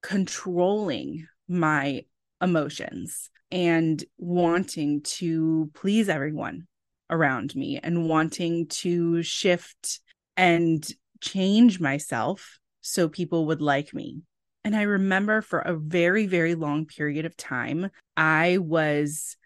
controlling 0.03 1.27
my 1.49 2.05
emotions 2.43 3.31
and 3.51 4.03
wanting 4.19 5.03
to 5.03 5.71
please 5.75 6.09
everyone 6.09 6.67
around 7.09 7.55
me 7.55 7.79
and 7.83 8.09
wanting 8.09 8.67
to 8.67 9.23
shift 9.23 10.01
and 10.37 10.87
change 11.21 11.79
myself 11.79 12.59
so 12.81 13.09
people 13.09 13.47
would 13.47 13.61
like 13.61 13.95
me. 13.95 14.23
And 14.65 14.75
I 14.75 14.83
remember 14.83 15.43
for 15.43 15.59
a 15.61 15.77
very, 15.77 16.27
very 16.27 16.55
long 16.55 16.87
period 16.87 17.27
of 17.27 17.37
time, 17.37 17.91
I 18.17 18.59
was 18.59 19.37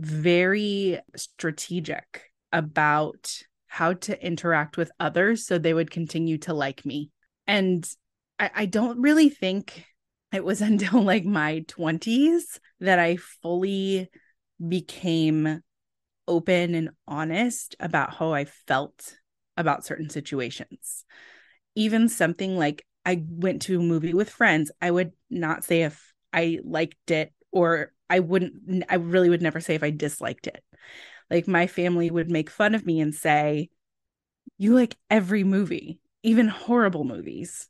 very 0.00 0.98
strategic 1.16 2.22
about 2.52 3.42
how 3.66 3.92
to 3.92 4.26
interact 4.26 4.76
with 4.76 4.90
others 4.98 5.46
so 5.46 5.58
they 5.58 5.74
would 5.74 5.90
continue 5.90 6.38
to 6.38 6.54
like 6.54 6.84
me. 6.84 7.10
And 7.46 7.88
I, 8.38 8.50
I 8.54 8.66
don't 8.66 9.00
really 9.00 9.28
think 9.28 9.84
it 10.32 10.44
was 10.44 10.60
until 10.60 11.02
like 11.02 11.24
my 11.24 11.64
20s 11.68 12.58
that 12.80 12.98
I 12.98 13.16
fully 13.16 14.08
became 14.66 15.62
open 16.26 16.74
and 16.74 16.90
honest 17.06 17.76
about 17.80 18.14
how 18.14 18.32
I 18.32 18.44
felt 18.44 19.16
about 19.56 19.84
certain 19.84 20.10
situations. 20.10 21.04
Even 21.74 22.08
something 22.08 22.56
like 22.56 22.84
I 23.04 23.24
went 23.28 23.62
to 23.62 23.80
a 23.80 23.82
movie 23.82 24.14
with 24.14 24.30
friends, 24.30 24.70
I 24.80 24.90
would 24.90 25.12
not 25.28 25.64
say 25.64 25.82
if 25.82 26.12
I 26.32 26.60
liked 26.62 27.10
it 27.10 27.32
or 27.52 27.92
I 28.08 28.20
wouldn't, 28.20 28.84
I 28.88 28.96
really 28.96 29.30
would 29.30 29.42
never 29.42 29.60
say 29.60 29.74
if 29.74 29.82
I 29.82 29.90
disliked 29.90 30.46
it. 30.46 30.62
Like 31.30 31.46
my 31.46 31.66
family 31.66 32.10
would 32.10 32.30
make 32.30 32.50
fun 32.50 32.74
of 32.74 32.84
me 32.84 33.00
and 33.00 33.14
say, 33.14 33.70
You 34.58 34.74
like 34.74 34.96
every 35.08 35.44
movie, 35.44 36.00
even 36.22 36.48
horrible 36.48 37.04
movies. 37.04 37.68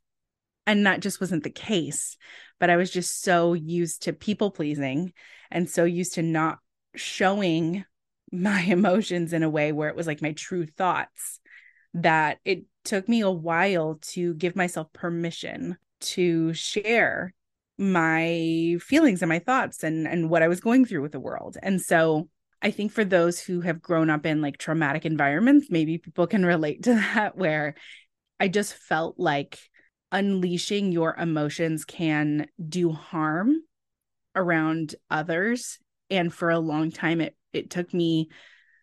And 0.66 0.86
that 0.86 1.00
just 1.00 1.20
wasn't 1.20 1.44
the 1.44 1.50
case. 1.50 2.16
But 2.58 2.70
I 2.70 2.76
was 2.76 2.90
just 2.90 3.22
so 3.22 3.54
used 3.54 4.02
to 4.02 4.12
people 4.12 4.50
pleasing 4.50 5.12
and 5.50 5.68
so 5.68 5.84
used 5.84 6.14
to 6.14 6.22
not 6.22 6.58
showing 6.94 7.84
my 8.32 8.60
emotions 8.60 9.32
in 9.32 9.42
a 9.42 9.50
way 9.50 9.72
where 9.72 9.88
it 9.88 9.96
was 9.96 10.06
like 10.06 10.22
my 10.22 10.32
true 10.32 10.64
thoughts 10.64 11.40
that 11.94 12.38
it 12.44 12.64
took 12.84 13.08
me 13.08 13.20
a 13.20 13.30
while 13.30 13.98
to 14.00 14.34
give 14.34 14.54
myself 14.54 14.92
permission 14.92 15.76
to 16.00 16.54
share 16.54 17.34
my 17.80 18.76
feelings 18.78 19.22
and 19.22 19.28
my 19.30 19.38
thoughts 19.38 19.82
and 19.82 20.06
and 20.06 20.28
what 20.28 20.42
I 20.42 20.48
was 20.48 20.60
going 20.60 20.84
through 20.84 21.00
with 21.00 21.12
the 21.12 21.18
world. 21.18 21.56
And 21.62 21.80
so 21.80 22.28
I 22.60 22.70
think 22.70 22.92
for 22.92 23.06
those 23.06 23.40
who 23.40 23.62
have 23.62 23.80
grown 23.80 24.10
up 24.10 24.26
in 24.26 24.42
like 24.42 24.58
traumatic 24.58 25.06
environments, 25.06 25.68
maybe 25.70 25.96
people 25.96 26.26
can 26.26 26.44
relate 26.44 26.82
to 26.82 26.94
that 27.14 27.36
where 27.38 27.74
I 28.38 28.48
just 28.48 28.74
felt 28.74 29.18
like 29.18 29.58
unleashing 30.12 30.92
your 30.92 31.16
emotions 31.16 31.86
can 31.86 32.48
do 32.68 32.92
harm 32.92 33.62
around 34.36 34.94
others 35.10 35.78
and 36.10 36.32
for 36.32 36.50
a 36.50 36.58
long 36.58 36.90
time 36.90 37.20
it 37.20 37.36
it 37.52 37.70
took 37.70 37.92
me 37.94 38.28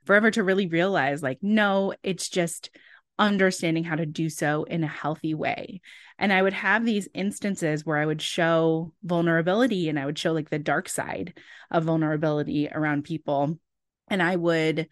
forever 0.05 0.31
to 0.31 0.43
really 0.43 0.67
realize 0.67 1.21
like 1.21 1.39
no 1.41 1.93
it's 2.03 2.29
just 2.29 2.69
understanding 3.19 3.83
how 3.83 3.95
to 3.95 4.05
do 4.05 4.29
so 4.29 4.63
in 4.63 4.83
a 4.83 4.87
healthy 4.87 5.33
way. 5.33 5.81
And 6.19 6.33
i 6.33 6.41
would 6.41 6.53
have 6.53 6.85
these 6.85 7.07
instances 7.13 7.85
where 7.85 7.97
i 7.97 8.05
would 8.05 8.21
show 8.21 8.93
vulnerability 9.03 9.89
and 9.89 9.99
i 9.99 10.05
would 10.05 10.17
show 10.17 10.33
like 10.33 10.49
the 10.49 10.59
dark 10.59 10.89
side 10.89 11.37
of 11.71 11.85
vulnerability 11.85 12.69
around 12.71 13.03
people. 13.03 13.59
And 14.09 14.21
i 14.21 14.35
would 14.35 14.87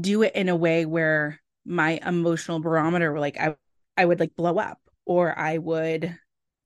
do 0.00 0.22
it 0.22 0.34
in 0.34 0.48
a 0.48 0.56
way 0.56 0.86
where 0.86 1.40
my 1.64 2.00
emotional 2.04 2.60
barometer 2.60 3.18
like 3.18 3.38
i 3.38 3.54
i 3.96 4.04
would 4.04 4.20
like 4.20 4.34
blow 4.36 4.58
up 4.58 4.78
or 5.06 5.38
i 5.38 5.58
would 5.58 6.16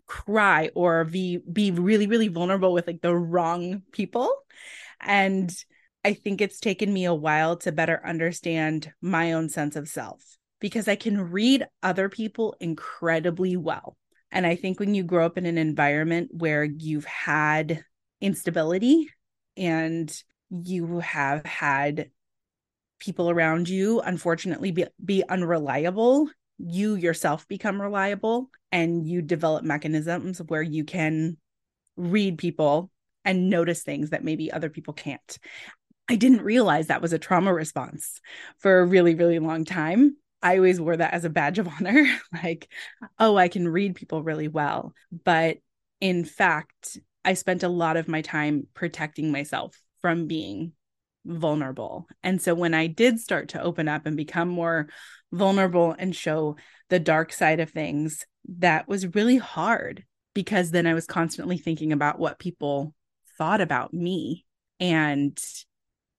cry 0.07 0.71
or 0.75 1.05
be 1.05 1.39
be 1.39 1.71
really 1.71 2.07
really 2.07 2.29
vulnerable 2.29 2.73
with 2.73 2.87
like 2.87 3.01
the 3.01 3.15
wrong 3.15 3.83
people. 3.93 4.31
And 5.01 5.55
I 6.05 6.15
think 6.15 6.41
it's 6.41 6.61
taken 6.61 6.93
me 6.93 7.07
a 7.07 7.15
while 7.15 7.57
to 7.59 7.73
better 7.73 8.01
understand 8.05 8.93
my 9.01 9.33
own 9.33 9.49
sense 9.49 9.77
of 9.77 9.89
self 9.89 10.23
because 10.65 10.89
I 10.89 10.97
can 10.97 11.31
read 11.31 11.67
other 11.83 12.09
people 12.09 12.57
incredibly 12.59 13.55
well. 13.55 13.99
And 14.33 14.47
I 14.47 14.57
think 14.57 14.81
when 14.81 14.95
you 14.95 15.03
grow 15.03 15.27
up 15.27 15.37
in 15.37 15.45
an 15.45 15.59
environment 15.59 16.31
where 16.33 16.65
you've 16.65 17.05
had 17.05 17.85
instability 18.23 19.11
and 19.59 20.11
you 20.49 21.01
have 21.01 21.45
had 21.45 22.09
people 22.99 23.29
around 23.29 23.69
you 23.69 24.01
unfortunately 24.01 24.71
be, 24.71 24.87
be 25.05 25.23
unreliable, 25.29 26.31
you 26.57 26.95
yourself 26.95 27.47
become 27.47 27.79
reliable 27.79 28.49
and 28.73 29.07
you 29.07 29.21
develop 29.21 29.65
mechanisms 29.65 30.41
where 30.49 30.63
you 30.63 30.85
can 30.85 31.37
read 31.99 32.39
people 32.39 32.91
and 33.23 33.51
notice 33.51 33.83
things 33.83 34.09
that 34.11 34.25
maybe 34.25 34.51
other 34.51 34.71
people 34.71 34.95
can't. 34.95 35.39
I 36.09 36.17
didn't 36.17 36.41
realize 36.41 36.87
that 36.87 37.03
was 37.03 37.13
a 37.13 37.19
trauma 37.19 37.53
response 37.53 38.19
for 38.61 38.81
a 38.81 38.87
really, 38.87 39.15
really 39.15 39.41
long 39.41 39.67
time. 39.67 40.17
I 40.45 40.59
always 40.59 40.79
wore 40.79 40.97
that 40.97 41.15
as 41.15 41.25
a 41.25 41.31
badge 41.31 41.59
of 41.59 41.69
honor 41.81 42.07
like, 42.33 42.69
oh, 43.19 43.37
I 43.37 43.49
can 43.49 43.67
read 43.67 43.97
people 43.97 44.23
really 44.23 44.47
well. 44.47 44.93
But 45.25 45.59
in 46.01 46.25
fact, 46.25 46.99
I 47.25 47.35
spent 47.35 47.63
a 47.63 47.69
lot 47.69 47.97
of 47.97 48.07
my 48.07 48.21
time 48.21 48.69
protecting 48.75 49.33
myself 49.33 49.75
from 50.03 50.27
being 50.27 50.73
vulnerable. 51.25 52.07
And 52.23 52.43
so 52.43 52.55
when 52.55 52.75
I 52.75 52.87
did 52.87 53.19
start 53.19 53.49
to 53.49 53.63
open 53.63 53.89
up 53.89 54.05
and 54.05 54.19
become 54.19 54.51
more 54.51 54.89
vulnerable 55.33 55.97
and 55.99 56.15
show 56.15 56.57
the 56.91 57.01
dark 57.01 57.33
side 57.33 57.61
of 57.61 57.71
things, 57.71 58.27
that 58.59 58.87
was 58.87 59.15
really 59.15 59.39
hard 59.39 60.05
because 60.35 60.71
then 60.71 60.87
I 60.87 60.93
was 60.93 61.07
constantly 61.07 61.57
thinking 61.57 61.93
about 61.93 62.19
what 62.19 62.39
people 62.39 62.95
thought 63.39 63.63
about 63.63 63.95
me 63.95 64.45
and 64.79 65.39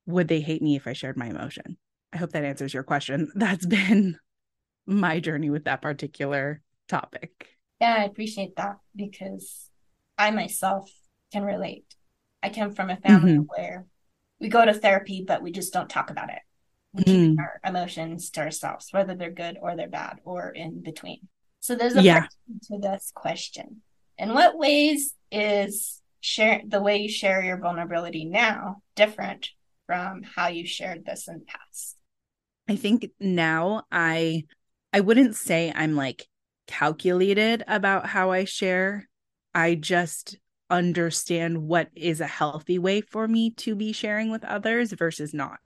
would 0.07 0.27
they 0.27 0.41
hate 0.41 0.63
me 0.63 0.75
if 0.75 0.87
I 0.87 0.93
shared 0.93 1.17
my 1.17 1.27
emotion? 1.27 1.77
I 2.13 2.17
hope 2.17 2.31
that 2.31 2.45
answers 2.45 2.73
your 2.73 2.83
question. 2.83 3.31
That's 3.35 3.65
been 3.65 4.17
my 4.85 5.19
journey 5.19 5.49
with 5.49 5.65
that 5.65 5.81
particular 5.81 6.61
topic. 6.87 7.49
Yeah, 7.81 7.95
I 7.99 8.03
appreciate 8.03 8.55
that 8.55 8.77
because 8.95 9.69
I 10.17 10.31
myself 10.31 10.89
can 11.33 11.43
relate. 11.43 11.95
I 12.41 12.49
come 12.49 12.71
from 12.71 12.89
a 12.89 12.97
family 12.97 13.33
mm-hmm. 13.33 13.43
where 13.47 13.85
we 14.39 14.49
go 14.49 14.63
to 14.63 14.73
therapy, 14.73 15.23
but 15.27 15.41
we 15.41 15.51
just 15.51 15.73
don't 15.73 15.89
talk 15.89 16.09
about 16.09 16.29
it. 16.29 16.39
keeping 16.97 17.35
mm. 17.35 17.39
our 17.39 17.59
emotions 17.65 18.29
to 18.31 18.41
ourselves, 18.41 18.87
whether 18.91 19.15
they're 19.15 19.31
good 19.31 19.57
or 19.61 19.75
they're 19.75 19.89
bad 19.89 20.19
or 20.23 20.49
in 20.49 20.81
between. 20.81 21.27
So 21.59 21.75
there's 21.75 21.95
a 21.95 22.03
yeah. 22.03 22.27
to 22.67 22.77
this 22.77 23.11
question. 23.13 23.81
In 24.17 24.33
what 24.33 24.57
ways 24.57 25.13
is 25.31 26.01
share 26.21 26.61
the 26.65 26.81
way 26.81 26.97
you 26.97 27.09
share 27.09 27.43
your 27.43 27.57
vulnerability 27.57 28.25
now 28.25 28.77
different 28.95 29.49
from 29.85 30.23
how 30.23 30.47
you 30.47 30.65
shared 30.65 31.05
this 31.05 31.27
in 31.27 31.39
the 31.39 31.45
past? 31.45 31.97
I 32.67 32.75
think 32.75 33.11
now 33.19 33.83
I 33.91 34.45
I 34.91 35.01
wouldn't 35.01 35.35
say 35.35 35.71
I'm 35.75 35.95
like 35.95 36.27
calculated 36.67 37.63
about 37.67 38.07
how 38.07 38.31
I 38.31 38.45
share. 38.45 39.07
I 39.53 39.75
just 39.75 40.37
understand 40.69 41.59
what 41.59 41.89
is 41.95 42.21
a 42.21 42.27
healthy 42.27 42.79
way 42.79 43.01
for 43.01 43.27
me 43.27 43.51
to 43.51 43.75
be 43.75 43.93
sharing 43.93 44.31
with 44.31 44.43
others 44.43 44.91
versus 44.93 45.33
not. 45.33 45.59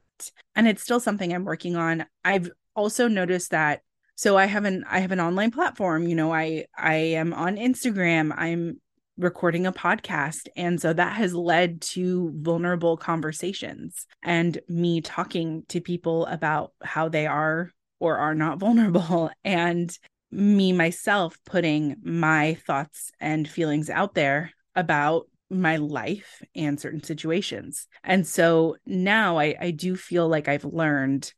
And 0.55 0.67
it's 0.67 0.83
still 0.83 0.99
something 0.99 1.33
I'm 1.33 1.45
working 1.45 1.75
on. 1.75 2.05
I've 2.25 2.49
also 2.75 3.07
noticed 3.07 3.51
that 3.51 3.81
so 4.15 4.35
I 4.35 4.47
have 4.47 4.65
an 4.65 4.83
I 4.89 4.99
have 4.99 5.13
an 5.13 5.21
online 5.21 5.51
platform, 5.51 6.05
you 6.05 6.13
know, 6.13 6.33
I 6.33 6.65
I 6.77 6.95
am 6.95 7.33
on 7.33 7.55
Instagram, 7.55 8.33
I'm 8.35 8.81
recording 9.19 9.67
a 9.67 9.73
podcast 9.73 10.47
and 10.55 10.81
so 10.81 10.93
that 10.93 11.13
has 11.13 11.35
led 11.35 11.81
to 11.81 12.31
vulnerable 12.38 12.95
conversations 12.95 14.07
and 14.23 14.59
me 14.69 15.01
talking 15.01 15.63
to 15.67 15.81
people 15.81 16.25
about 16.27 16.71
how 16.81 17.09
they 17.09 17.27
are 17.27 17.69
or 17.99 18.17
are 18.17 18.33
not 18.33 18.59
vulnerable 18.59 19.29
and 19.43 19.99
me 20.31 20.71
myself 20.71 21.38
putting 21.45 21.97
my 22.01 22.53
thoughts 22.65 23.11
and 23.19 23.47
feelings 23.47 23.89
out 23.89 24.13
there 24.13 24.51
about 24.75 25.27
my 25.49 25.77
life 25.77 26.41
and 26.55 26.79
certain 26.79 27.03
situations. 27.03 27.88
And 28.03 28.25
so 28.25 28.77
now 28.85 29.38
I, 29.38 29.55
I 29.59 29.71
do 29.71 29.95
feel 29.95 30.27
like 30.29 30.47
I've 30.47 30.65
learned 30.65 31.33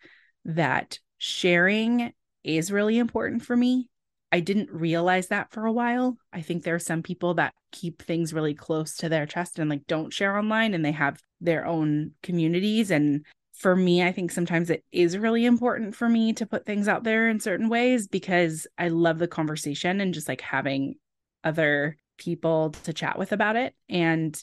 that 0.46 1.00
sharing 1.18 2.14
is 2.44 2.72
really 2.72 2.98
important 2.98 3.44
for 3.44 3.56
me. 3.56 3.90
I 4.32 4.40
didn't 4.40 4.72
realize 4.72 5.28
that 5.28 5.52
for 5.52 5.66
a 5.66 5.72
while. 5.72 6.18
I 6.32 6.42
think 6.42 6.64
there 6.64 6.76
are 6.76 6.80
some 6.80 7.04
people 7.04 7.34
that 7.36 7.54
keep 7.72 8.02
things 8.02 8.34
really 8.34 8.54
close 8.54 8.96
to 8.98 9.10
their 9.10 9.26
chest 9.26 9.60
and 9.60 9.70
like 9.70 9.88
don't 9.88 10.14
share 10.14 10.38
online 10.38 10.74
and 10.74 10.86
they 10.86 10.94
have 10.94 11.20
their 11.42 11.66
own 11.66 12.12
communities. 12.24 12.92
And 12.92 13.26
for 13.54 13.76
me, 13.76 14.04
I 14.04 14.12
think 14.12 14.32
sometimes 14.32 14.70
it 14.70 14.84
is 14.92 15.18
really 15.18 15.46
important 15.46 15.96
for 15.96 16.08
me 16.08 16.32
to 16.34 16.46
put 16.46 16.66
things 16.66 16.88
out 16.88 17.04
there 17.04 17.28
in 17.28 17.40
certain 17.40 17.68
ways 17.68 18.08
because 18.08 18.68
I 18.78 18.88
love 18.88 19.20
the 19.20 19.28
conversation 19.28 20.00
and 20.00 20.14
just 20.14 20.30
like 20.30 20.42
having 20.42 20.96
other 21.44 21.98
people 22.18 22.70
to 22.84 22.94
chat 22.94 23.20
with 23.20 23.34
about 23.34 23.58
it. 23.58 23.76
And 23.90 24.42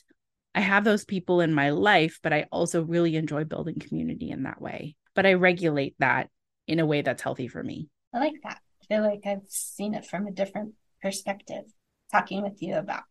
I 0.54 0.60
have 0.60 0.84
those 0.84 1.04
people 1.04 1.40
in 1.40 1.54
my 1.54 1.70
life, 1.70 2.18
but 2.22 2.32
I 2.32 2.46
also 2.52 2.82
really 2.82 3.16
enjoy 3.16 3.44
building 3.44 3.78
community 3.78 4.30
in 4.30 4.42
that 4.42 4.60
way. 4.60 4.96
But 5.14 5.24
I 5.24 5.34
regulate 5.34 5.94
that 5.98 6.28
in 6.66 6.78
a 6.78 6.86
way 6.86 7.00
that's 7.00 7.22
healthy 7.22 7.48
for 7.48 7.62
me. 7.62 7.88
I 8.12 8.18
like 8.18 8.34
that. 8.42 8.58
Feel 8.88 9.02
like 9.02 9.22
I've 9.26 9.46
seen 9.48 9.94
it 9.94 10.06
from 10.06 10.26
a 10.26 10.32
different 10.32 10.74
perspective, 11.02 11.64
talking 12.10 12.42
with 12.42 12.62
you 12.62 12.76
about 12.76 13.02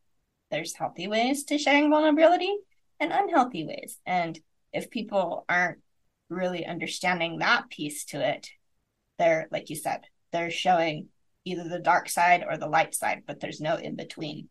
there's 0.50 0.75
healthy 0.75 1.07
ways 1.07 1.43
to 1.46 1.57
sharing 1.57 1.89
vulnerability 1.89 2.55
and 3.00 3.12
unhealthy 3.12 3.65
ways. 3.65 4.00
And 4.05 4.39
if 4.74 4.89
people 4.89 5.46
aren't 5.48 5.79
really 6.29 6.65
understanding 6.65 7.39
that 7.39 7.69
piece 7.69 8.05
to 8.05 8.27
it, 8.27 8.50
they're, 9.19 9.48
like 9.51 9.69
you 9.69 9.75
said, 9.75 10.01
they're 10.31 10.51
showing 10.51 11.10
either 11.46 11.67
the 11.67 11.79
dark 11.79 12.10
side 12.10 12.43
or 12.48 12.57
the 12.57 12.67
light 12.67 12.93
side, 12.93 13.24
but 13.25 13.39
there's 13.39 13.62
no 13.62 13.75
in 13.75 13.96
between. 13.96 14.50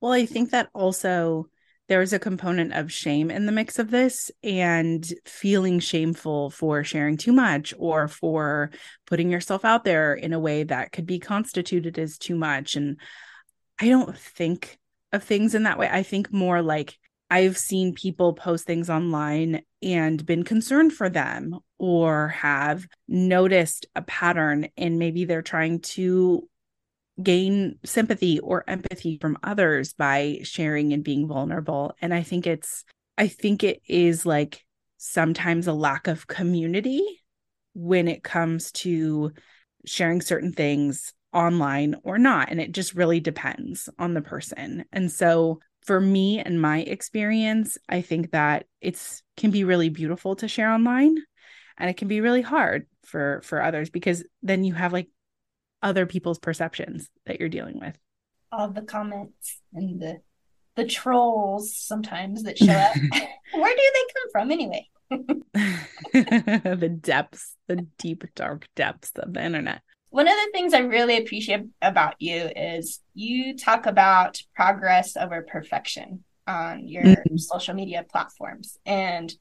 Well, 0.00 0.12
I 0.12 0.26
think 0.26 0.50
that 0.50 0.68
also 0.74 1.48
there's 1.92 2.14
a 2.14 2.18
component 2.18 2.72
of 2.72 2.90
shame 2.90 3.30
in 3.30 3.44
the 3.44 3.52
mix 3.52 3.78
of 3.78 3.90
this 3.90 4.30
and 4.42 5.12
feeling 5.26 5.78
shameful 5.78 6.48
for 6.48 6.82
sharing 6.82 7.18
too 7.18 7.34
much 7.34 7.74
or 7.78 8.08
for 8.08 8.70
putting 9.06 9.28
yourself 9.28 9.62
out 9.62 9.84
there 9.84 10.14
in 10.14 10.32
a 10.32 10.38
way 10.38 10.62
that 10.62 10.90
could 10.90 11.04
be 11.04 11.18
constituted 11.18 11.98
as 11.98 12.16
too 12.16 12.34
much. 12.34 12.76
And 12.76 12.98
I 13.78 13.90
don't 13.90 14.16
think 14.16 14.78
of 15.12 15.22
things 15.22 15.54
in 15.54 15.64
that 15.64 15.78
way. 15.78 15.86
I 15.86 16.02
think 16.02 16.32
more 16.32 16.62
like 16.62 16.96
I've 17.30 17.58
seen 17.58 17.94
people 17.94 18.32
post 18.32 18.64
things 18.64 18.88
online 18.88 19.60
and 19.82 20.24
been 20.24 20.44
concerned 20.44 20.94
for 20.94 21.10
them 21.10 21.58
or 21.76 22.28
have 22.28 22.86
noticed 23.06 23.84
a 23.94 24.00
pattern 24.00 24.68
and 24.78 24.98
maybe 24.98 25.26
they're 25.26 25.42
trying 25.42 25.80
to 25.80 26.48
gain 27.20 27.78
sympathy 27.84 28.38
or 28.40 28.64
empathy 28.68 29.18
from 29.20 29.38
others 29.42 29.92
by 29.92 30.38
sharing 30.42 30.92
and 30.92 31.04
being 31.04 31.26
vulnerable. 31.26 31.94
And 32.00 32.14
i 32.14 32.22
think 32.22 32.46
it's 32.46 32.84
i 33.18 33.28
think 33.28 33.64
it 33.64 33.82
is 33.86 34.24
like 34.24 34.64
sometimes 34.98 35.66
a 35.66 35.72
lack 35.72 36.06
of 36.06 36.26
community 36.26 37.02
when 37.74 38.08
it 38.08 38.22
comes 38.22 38.70
to 38.72 39.32
sharing 39.84 40.20
certain 40.20 40.52
things 40.52 41.12
online 41.32 41.96
or 42.04 42.18
not. 42.18 42.50
And 42.50 42.60
it 42.60 42.72
just 42.72 42.94
really 42.94 43.18
depends 43.18 43.88
on 43.98 44.14
the 44.14 44.20
person. 44.20 44.84
And 44.92 45.10
so 45.10 45.60
for 45.82 46.00
me 46.00 46.38
and 46.38 46.60
my 46.60 46.80
experience 46.80 47.76
i 47.88 48.00
think 48.00 48.30
that 48.30 48.66
it's 48.80 49.22
can 49.36 49.50
be 49.50 49.64
really 49.64 49.88
beautiful 49.88 50.36
to 50.36 50.48
share 50.48 50.70
online 50.72 51.16
and 51.76 51.90
it 51.90 51.96
can 51.96 52.08
be 52.08 52.20
really 52.20 52.42
hard 52.42 52.86
for 53.04 53.40
for 53.44 53.62
others 53.62 53.90
because 53.90 54.24
then 54.42 54.64
you 54.64 54.74
have 54.74 54.92
like 54.92 55.08
other 55.82 56.06
people's 56.06 56.38
perceptions 56.38 57.10
that 57.26 57.40
you're 57.40 57.48
dealing 57.48 57.78
with. 57.78 57.96
All 58.50 58.68
the 58.68 58.82
comments 58.82 59.60
and 59.72 60.00
the 60.00 60.20
the 60.74 60.86
trolls 60.86 61.76
sometimes 61.76 62.44
that 62.44 62.56
show 62.56 62.72
up. 62.72 62.94
Where 63.54 63.76
do 63.76 63.92
they 63.94 64.12
come 64.14 64.30
from 64.32 64.50
anyway? 64.50 64.88
The 66.12 66.98
depths 67.00 67.56
the 67.68 67.86
deep 67.98 68.24
dark 68.34 68.68
depths 68.76 69.12
of 69.16 69.32
the 69.32 69.44
internet. 69.44 69.82
One 70.10 70.28
of 70.28 70.34
the 70.34 70.50
things 70.52 70.74
i 70.74 70.80
really 70.80 71.16
appreciate 71.16 71.62
about 71.80 72.16
you 72.18 72.50
is 72.54 73.00
you 73.14 73.56
talk 73.56 73.86
about 73.86 74.42
progress 74.54 75.16
over 75.16 75.42
perfection 75.42 76.24
on 76.46 76.86
your 76.86 77.02
mm-hmm. 77.02 77.36
social 77.36 77.74
media 77.74 78.04
platforms. 78.10 78.78
And 78.84 79.32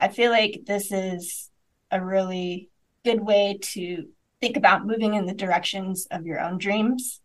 i 0.00 0.08
feel 0.08 0.30
like 0.30 0.62
this 0.66 0.92
is 0.92 1.50
a 1.90 2.04
really 2.04 2.70
good 3.04 3.20
way 3.20 3.58
to 3.62 4.08
think 4.40 4.56
about 4.56 4.86
moving 4.86 5.14
in 5.14 5.26
the 5.26 5.34
directions 5.34 6.06
of 6.10 6.26
your 6.26 6.40
own 6.40 6.58
dreams. 6.58 7.20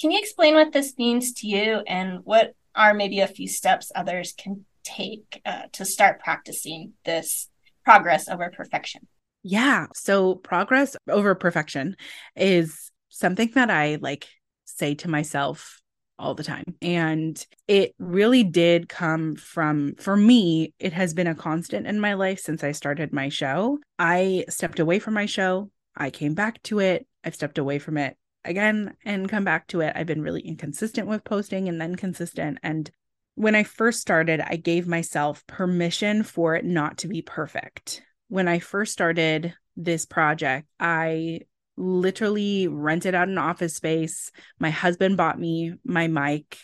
Can 0.00 0.10
you 0.10 0.18
explain 0.18 0.54
what 0.54 0.72
this 0.72 0.96
means 0.98 1.32
to 1.34 1.46
you 1.46 1.82
and 1.86 2.20
what 2.24 2.54
are 2.74 2.94
maybe 2.94 3.20
a 3.20 3.26
few 3.26 3.48
steps 3.48 3.92
others 3.94 4.34
can 4.36 4.64
take 4.82 5.40
uh, 5.44 5.62
to 5.72 5.84
start 5.84 6.20
practicing 6.20 6.92
this 7.04 7.48
progress 7.84 8.28
over 8.28 8.50
perfection? 8.50 9.06
Yeah. 9.42 9.86
So, 9.94 10.36
progress 10.36 10.96
over 11.08 11.34
perfection 11.34 11.96
is 12.36 12.90
something 13.08 13.50
that 13.54 13.70
I 13.70 13.98
like 14.00 14.28
say 14.64 14.94
to 14.96 15.08
myself 15.08 15.80
all 16.18 16.34
the 16.34 16.44
time. 16.44 16.76
And 16.80 17.44
it 17.66 17.94
really 17.98 18.44
did 18.44 18.88
come 18.88 19.34
from, 19.34 19.96
for 19.96 20.16
me, 20.16 20.72
it 20.78 20.92
has 20.92 21.14
been 21.14 21.26
a 21.26 21.34
constant 21.34 21.86
in 21.86 21.98
my 21.98 22.14
life 22.14 22.38
since 22.38 22.62
I 22.62 22.72
started 22.72 23.12
my 23.12 23.28
show. 23.28 23.78
I 23.98 24.44
stepped 24.48 24.78
away 24.78 25.00
from 25.00 25.14
my 25.14 25.26
show 25.26 25.70
I 25.96 26.10
came 26.10 26.34
back 26.34 26.62
to 26.64 26.78
it. 26.80 27.06
I've 27.24 27.34
stepped 27.34 27.58
away 27.58 27.78
from 27.78 27.98
it 27.98 28.16
again 28.44 28.94
and 29.04 29.28
come 29.28 29.44
back 29.44 29.68
to 29.68 29.80
it. 29.80 29.92
I've 29.94 30.06
been 30.06 30.22
really 30.22 30.40
inconsistent 30.40 31.06
with 31.06 31.24
posting 31.24 31.68
and 31.68 31.80
then 31.80 31.94
consistent. 31.94 32.58
And 32.62 32.90
when 33.34 33.54
I 33.54 33.62
first 33.62 34.00
started, 34.00 34.40
I 34.40 34.56
gave 34.56 34.86
myself 34.86 35.46
permission 35.46 36.22
for 36.22 36.54
it 36.54 36.64
not 36.64 36.98
to 36.98 37.08
be 37.08 37.22
perfect. 37.22 38.02
When 38.28 38.48
I 38.48 38.58
first 38.58 38.92
started 38.92 39.54
this 39.76 40.04
project, 40.04 40.66
I 40.78 41.40
literally 41.76 42.68
rented 42.68 43.14
out 43.14 43.28
an 43.28 43.38
office 43.38 43.76
space. 43.76 44.30
My 44.58 44.70
husband 44.70 45.16
bought 45.16 45.38
me 45.38 45.74
my 45.84 46.08
mic 46.08 46.58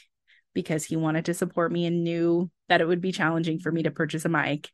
because 0.55 0.85
he 0.85 0.97
wanted 0.97 1.27
to 1.27 1.35
support 1.35 1.73
me 1.73 1.87
and 1.87 2.05
knew 2.05 2.51
that 2.69 2.81
it 2.81 2.89
would 2.89 3.01
be 3.01 3.13
challenging 3.13 3.59
for 3.59 3.73
me 3.73 3.85
to 3.85 3.91
purchase 3.91 4.25
a 4.25 4.29
mic. 4.29 4.71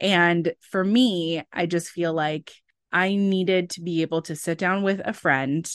And 0.00 0.54
for 0.60 0.82
me, 0.82 1.42
I 1.52 1.66
just 1.66 1.90
feel 1.90 2.12
like 2.12 2.52
I 2.94 3.16
needed 3.16 3.70
to 3.70 3.80
be 3.80 4.02
able 4.02 4.22
to 4.22 4.36
sit 4.36 4.56
down 4.56 4.84
with 4.84 5.02
a 5.04 5.12
friend 5.12 5.68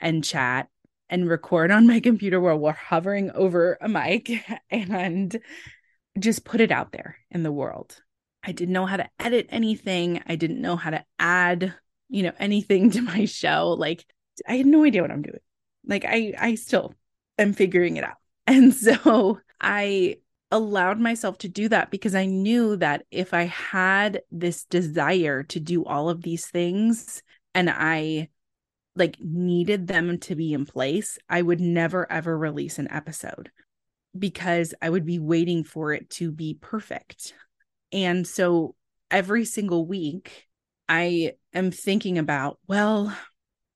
and 0.00 0.24
chat 0.24 0.68
and 1.08 1.28
record 1.28 1.70
on 1.70 1.86
my 1.86 2.00
computer 2.00 2.40
while 2.40 2.58
we're 2.58 2.72
hovering 2.72 3.30
over 3.30 3.78
a 3.80 3.88
mic 3.88 4.44
and 4.70 5.38
just 6.18 6.44
put 6.44 6.60
it 6.60 6.72
out 6.72 6.90
there 6.90 7.18
in 7.30 7.44
the 7.44 7.52
world. 7.52 8.02
I 8.42 8.50
didn't 8.50 8.72
know 8.72 8.84
how 8.84 8.96
to 8.96 9.08
edit 9.20 9.46
anything. 9.50 10.20
I 10.26 10.34
didn't 10.34 10.60
know 10.60 10.74
how 10.74 10.90
to 10.90 11.04
add, 11.20 11.72
you 12.08 12.24
know, 12.24 12.32
anything 12.38 12.90
to 12.92 13.00
my 13.00 13.26
show. 13.26 13.76
Like 13.78 14.04
I 14.46 14.56
had 14.56 14.66
no 14.66 14.82
idea 14.84 15.02
what 15.02 15.12
I'm 15.12 15.22
doing. 15.22 15.38
Like 15.86 16.04
I 16.04 16.34
I 16.36 16.56
still 16.56 16.94
am 17.38 17.52
figuring 17.52 17.96
it 17.96 18.04
out. 18.04 18.16
And 18.48 18.72
so 18.72 19.40
I 19.60 20.18
allowed 20.50 21.00
myself 21.00 21.38
to 21.38 21.48
do 21.48 21.68
that 21.68 21.90
because 21.90 22.14
I 22.14 22.26
knew 22.26 22.76
that 22.76 23.04
if 23.10 23.34
I 23.34 23.44
had 23.44 24.22
this 24.30 24.64
desire 24.64 25.42
to 25.44 25.60
do 25.60 25.84
all 25.84 26.08
of 26.08 26.22
these 26.22 26.46
things 26.46 27.22
and 27.54 27.68
I 27.68 28.28
like 28.94 29.16
needed 29.20 29.86
them 29.86 30.18
to 30.20 30.34
be 30.34 30.52
in 30.52 30.64
place, 30.64 31.18
I 31.28 31.42
would 31.42 31.60
never 31.60 32.10
ever 32.10 32.36
release 32.36 32.78
an 32.78 32.90
episode 32.90 33.50
because 34.18 34.72
I 34.80 34.88
would 34.88 35.04
be 35.04 35.18
waiting 35.18 35.64
for 35.64 35.92
it 35.92 36.08
to 36.10 36.30
be 36.30 36.56
perfect. 36.60 37.34
And 37.92 38.26
so 38.26 38.74
every 39.10 39.44
single 39.44 39.86
week, 39.86 40.46
I 40.88 41.32
am 41.52 41.70
thinking 41.70 42.18
about, 42.18 42.58
well, 42.66 43.16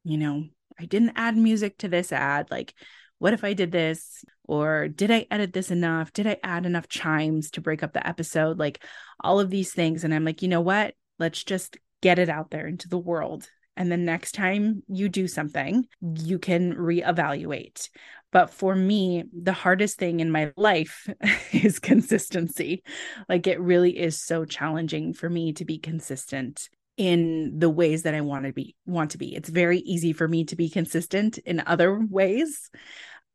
you 0.05 0.17
know, 0.17 0.45
I 0.79 0.87
didn't 0.87 1.13
add 1.17 1.37
music 1.37 1.79
to 1.79 1.89
this 1.89 2.13
ad. 2.13 2.51
Like, 2.51 2.73
what 3.21 3.35
if 3.35 3.45
I 3.45 3.53
did 3.53 3.71
this? 3.71 4.25
Or 4.45 4.89
did 4.89 5.11
I 5.11 5.27
edit 5.31 5.53
this 5.53 5.71
enough? 5.71 6.13
Did 6.13 6.27
I 6.27 6.39
add 6.43 6.67
enough 6.67 6.89
chimes 6.89 7.53
to 7.53 7.61
break 7.61 7.83
up 7.83 7.93
the 7.93 8.05
episode? 8.05 8.59
Like, 8.59 8.83
all 9.21 9.39
of 9.39 9.51
these 9.51 9.73
things. 9.73 10.03
And 10.03 10.13
I'm 10.13 10.25
like, 10.25 10.43
you 10.43 10.49
know 10.49 10.63
what? 10.63 10.95
Let's 11.19 11.45
just 11.45 11.77
get 12.01 12.19
it 12.19 12.31
out 12.31 12.51
there 12.51 12.67
into 12.67 12.89
the 12.89 12.99
world. 12.99 13.49
And 13.77 13.93
the 13.93 13.99
next 13.99 14.33
time 14.33 14.83
you 14.89 15.09
do 15.09 15.29
something, 15.29 15.87
you 16.01 16.39
can 16.39 16.75
reevaluate. 16.75 17.91
But 18.33 18.51
for 18.51 18.75
me, 18.75 19.25
the 19.33 19.53
hardest 19.53 19.99
thing 19.99 20.21
in 20.21 20.31
my 20.31 20.53
life 20.57 21.07
is 21.53 21.79
consistency. 21.79 22.83
Like 23.29 23.47
it 23.47 23.61
really 23.61 23.99
is 23.99 24.21
so 24.21 24.45
challenging 24.45 25.13
for 25.13 25.29
me 25.29 25.53
to 25.55 25.65
be 25.65 25.79
consistent 25.79 26.69
in 26.97 27.59
the 27.59 27.71
ways 27.71 28.03
that 28.03 28.15
I 28.15 28.21
want 28.21 28.45
to 28.45 28.53
be 28.53 28.77
want 28.85 29.13
to 29.13 29.19
be. 29.19 29.35
It's 29.35 29.49
very 29.49 29.79
easy 29.79 30.13
for 30.13 30.29
me 30.29 30.45
to 30.45 30.57
be 30.57 30.69
consistent 30.69 31.39
in 31.39 31.63
other 31.67 31.99
ways, 31.99 32.71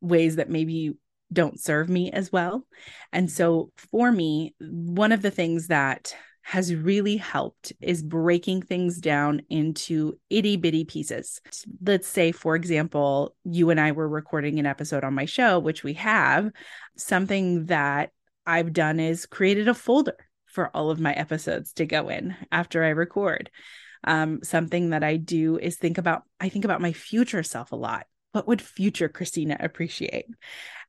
ways 0.06 0.36
that 0.36 0.50
maybe 0.50 0.94
don't 1.32 1.60
serve 1.60 1.88
me 1.88 2.10
as 2.12 2.30
well. 2.30 2.66
And 3.12 3.30
so 3.30 3.72
for 3.76 4.10
me, 4.12 4.54
one 4.60 5.12
of 5.12 5.22
the 5.22 5.30
things 5.30 5.68
that 5.68 6.14
has 6.42 6.72
really 6.72 7.16
helped 7.16 7.72
is 7.80 8.04
breaking 8.04 8.62
things 8.62 9.00
down 9.00 9.42
into 9.50 10.16
itty 10.30 10.56
bitty 10.56 10.84
pieces. 10.84 11.40
Let's 11.84 12.06
say, 12.06 12.30
for 12.30 12.54
example, 12.54 13.34
you 13.42 13.70
and 13.70 13.80
I 13.80 13.90
were 13.90 14.08
recording 14.08 14.60
an 14.60 14.66
episode 14.66 15.02
on 15.02 15.12
my 15.12 15.24
show, 15.24 15.58
which 15.58 15.82
we 15.82 15.94
have. 15.94 16.52
Something 16.96 17.66
that 17.66 18.12
I've 18.46 18.72
done 18.72 19.00
is 19.00 19.26
created 19.26 19.66
a 19.66 19.74
folder 19.74 20.16
for 20.46 20.70
all 20.72 20.90
of 20.90 21.00
my 21.00 21.12
episodes 21.12 21.72
to 21.74 21.84
go 21.84 22.08
in 22.08 22.36
after 22.52 22.84
I 22.84 22.90
record. 22.90 23.50
Um, 24.04 24.38
something 24.44 24.90
that 24.90 25.02
I 25.02 25.16
do 25.16 25.58
is 25.58 25.74
think 25.76 25.98
about, 25.98 26.22
I 26.40 26.48
think 26.48 26.64
about 26.64 26.80
my 26.80 26.92
future 26.92 27.42
self 27.42 27.72
a 27.72 27.76
lot. 27.76 28.06
What 28.36 28.48
would 28.48 28.60
future 28.60 29.08
Christina 29.08 29.56
appreciate? 29.58 30.26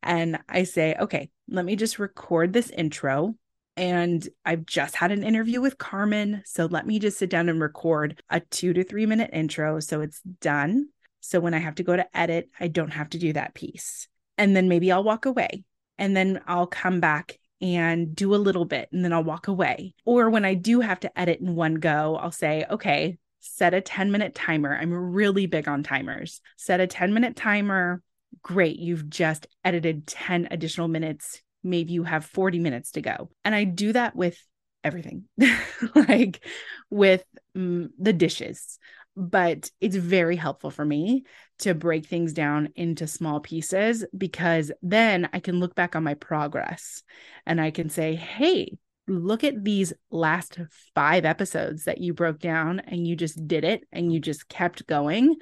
And 0.03 0.38
I 0.49 0.65
say, 0.65 0.97
okay, 0.99 1.29
let 1.47 1.63
me 1.63 1.77
just 1.77 1.97
record 1.97 2.51
this 2.51 2.69
intro 2.69 3.36
and 3.77 4.27
I've 4.43 4.65
just 4.65 4.97
had 4.97 5.13
an 5.13 5.23
interview 5.23 5.62
with 5.62 5.77
Carmen. 5.77 6.41
So 6.45 6.65
let 6.65 6.86
me 6.86 6.99
just 6.99 7.17
sit 7.17 7.29
down 7.29 7.47
and 7.47 7.62
record 7.62 8.21
a 8.29 8.41
two 8.41 8.73
to 8.73 8.83
three 8.83 9.05
minute 9.05 9.29
intro. 9.31 9.79
So 9.79 10.01
it's 10.01 10.19
done. 10.41 10.89
So 11.21 11.39
when 11.39 11.53
I 11.53 11.60
have 11.60 11.75
to 11.75 11.83
go 11.83 11.95
to 11.95 12.17
edit, 12.17 12.49
I 12.60 12.67
don't 12.67 12.91
have 12.91 13.12
to 13.12 13.17
do 13.17 13.31
that 13.31 13.53
piece. 13.53 14.10
And 14.38 14.53
then 14.53 14.67
maybe 14.67 14.91
I'll 14.91 15.05
walk 15.05 15.25
away 15.25 15.63
and 15.97 16.17
then 16.17 16.41
I'll 16.47 16.67
come 16.67 16.99
back 16.99 17.39
and 17.62 18.13
do 18.13 18.36
a 18.36 18.43
little 18.43 18.65
bit 18.65 18.89
and 18.91 19.05
then 19.05 19.13
I'll 19.13 19.23
walk 19.23 19.47
away. 19.47 19.93
Or 20.03 20.29
when 20.29 20.43
I 20.43 20.53
do 20.53 20.81
have 20.81 20.99
to 20.99 21.17
edit 21.17 21.39
in 21.39 21.55
one 21.55 21.75
go, 21.75 22.17
I'll 22.17 22.29
say, 22.29 22.65
okay, 22.69 23.17
set 23.47 23.73
a 23.73 23.81
10 23.81 24.12
minute 24.12 24.36
timer. 24.36 24.75
I'm 24.75 24.93
really 24.93 25.45
big 25.45 25.67
on 25.67 25.83
timers. 25.83 26.41
Set 26.57 26.79
a 26.79 26.88
10 26.88 27.13
minute 27.13 27.36
timer. 27.36 28.01
Great. 28.41 28.79
You've 28.79 29.10
just 29.10 29.47
edited 29.63 30.07
10 30.07 30.49
additional 30.51 30.88
minutes 30.88 31.41
maybe 31.67 31.93
you 31.93 32.03
have 32.03 32.25
40 32.25 32.60
minutes 32.60 32.91
to 32.91 33.01
go. 33.01 33.29
And 33.45 33.53
I 33.53 33.63
do 33.63 33.93
that 33.93 34.15
with 34.15 34.41
everything, 34.83 35.25
like 35.95 36.43
with 36.89 37.23
mm, 37.55 37.89
the 37.99 38.13
dishes. 38.13 38.79
But 39.15 39.71
it's 39.81 39.95
very 39.95 40.36
helpful 40.36 40.69
for 40.69 40.86
me 40.86 41.23
to 41.60 41.73
break 41.73 42.05
things 42.05 42.33
down 42.33 42.69
into 42.75 43.07
small 43.07 43.39
pieces 43.39 44.05
because 44.15 44.71
then 44.83 45.27
I 45.33 45.39
can 45.39 45.60
look 45.60 45.73
back 45.73 45.95
on 45.95 46.03
my 46.03 46.13
progress 46.13 47.01
and 47.45 47.60
I 47.60 47.71
can 47.71 47.89
say, 47.89 48.13
hey, 48.13 48.77
look 49.08 49.43
at 49.43 49.63
these 49.63 49.93
last 50.12 50.60
five 50.93 51.26
episodes 51.26 51.86
that 51.86 52.00
you 52.00 52.13
broke 52.13 52.39
down 52.39 52.80
and 52.82 53.08
you 53.08 53.15
just 53.15 53.48
did 53.48 53.63
it 53.63 53.84
and 53.91 54.12
you 54.12 54.20
just 54.20 54.50
kept 54.50 54.86
going. 54.88 55.36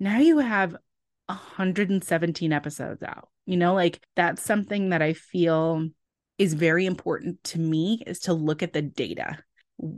Now 0.00 0.18
you 0.18 0.38
have 0.38 0.76
117 1.26 2.52
episodes 2.52 3.02
out. 3.02 3.28
You 3.46 3.56
know, 3.56 3.74
like 3.74 4.00
that's 4.16 4.42
something 4.42 4.90
that 4.90 5.02
I 5.02 5.12
feel 5.14 5.88
is 6.38 6.54
very 6.54 6.86
important 6.86 7.42
to 7.44 7.58
me 7.58 8.02
is 8.06 8.20
to 8.20 8.32
look 8.32 8.62
at 8.62 8.72
the 8.72 8.82
data. 8.82 9.38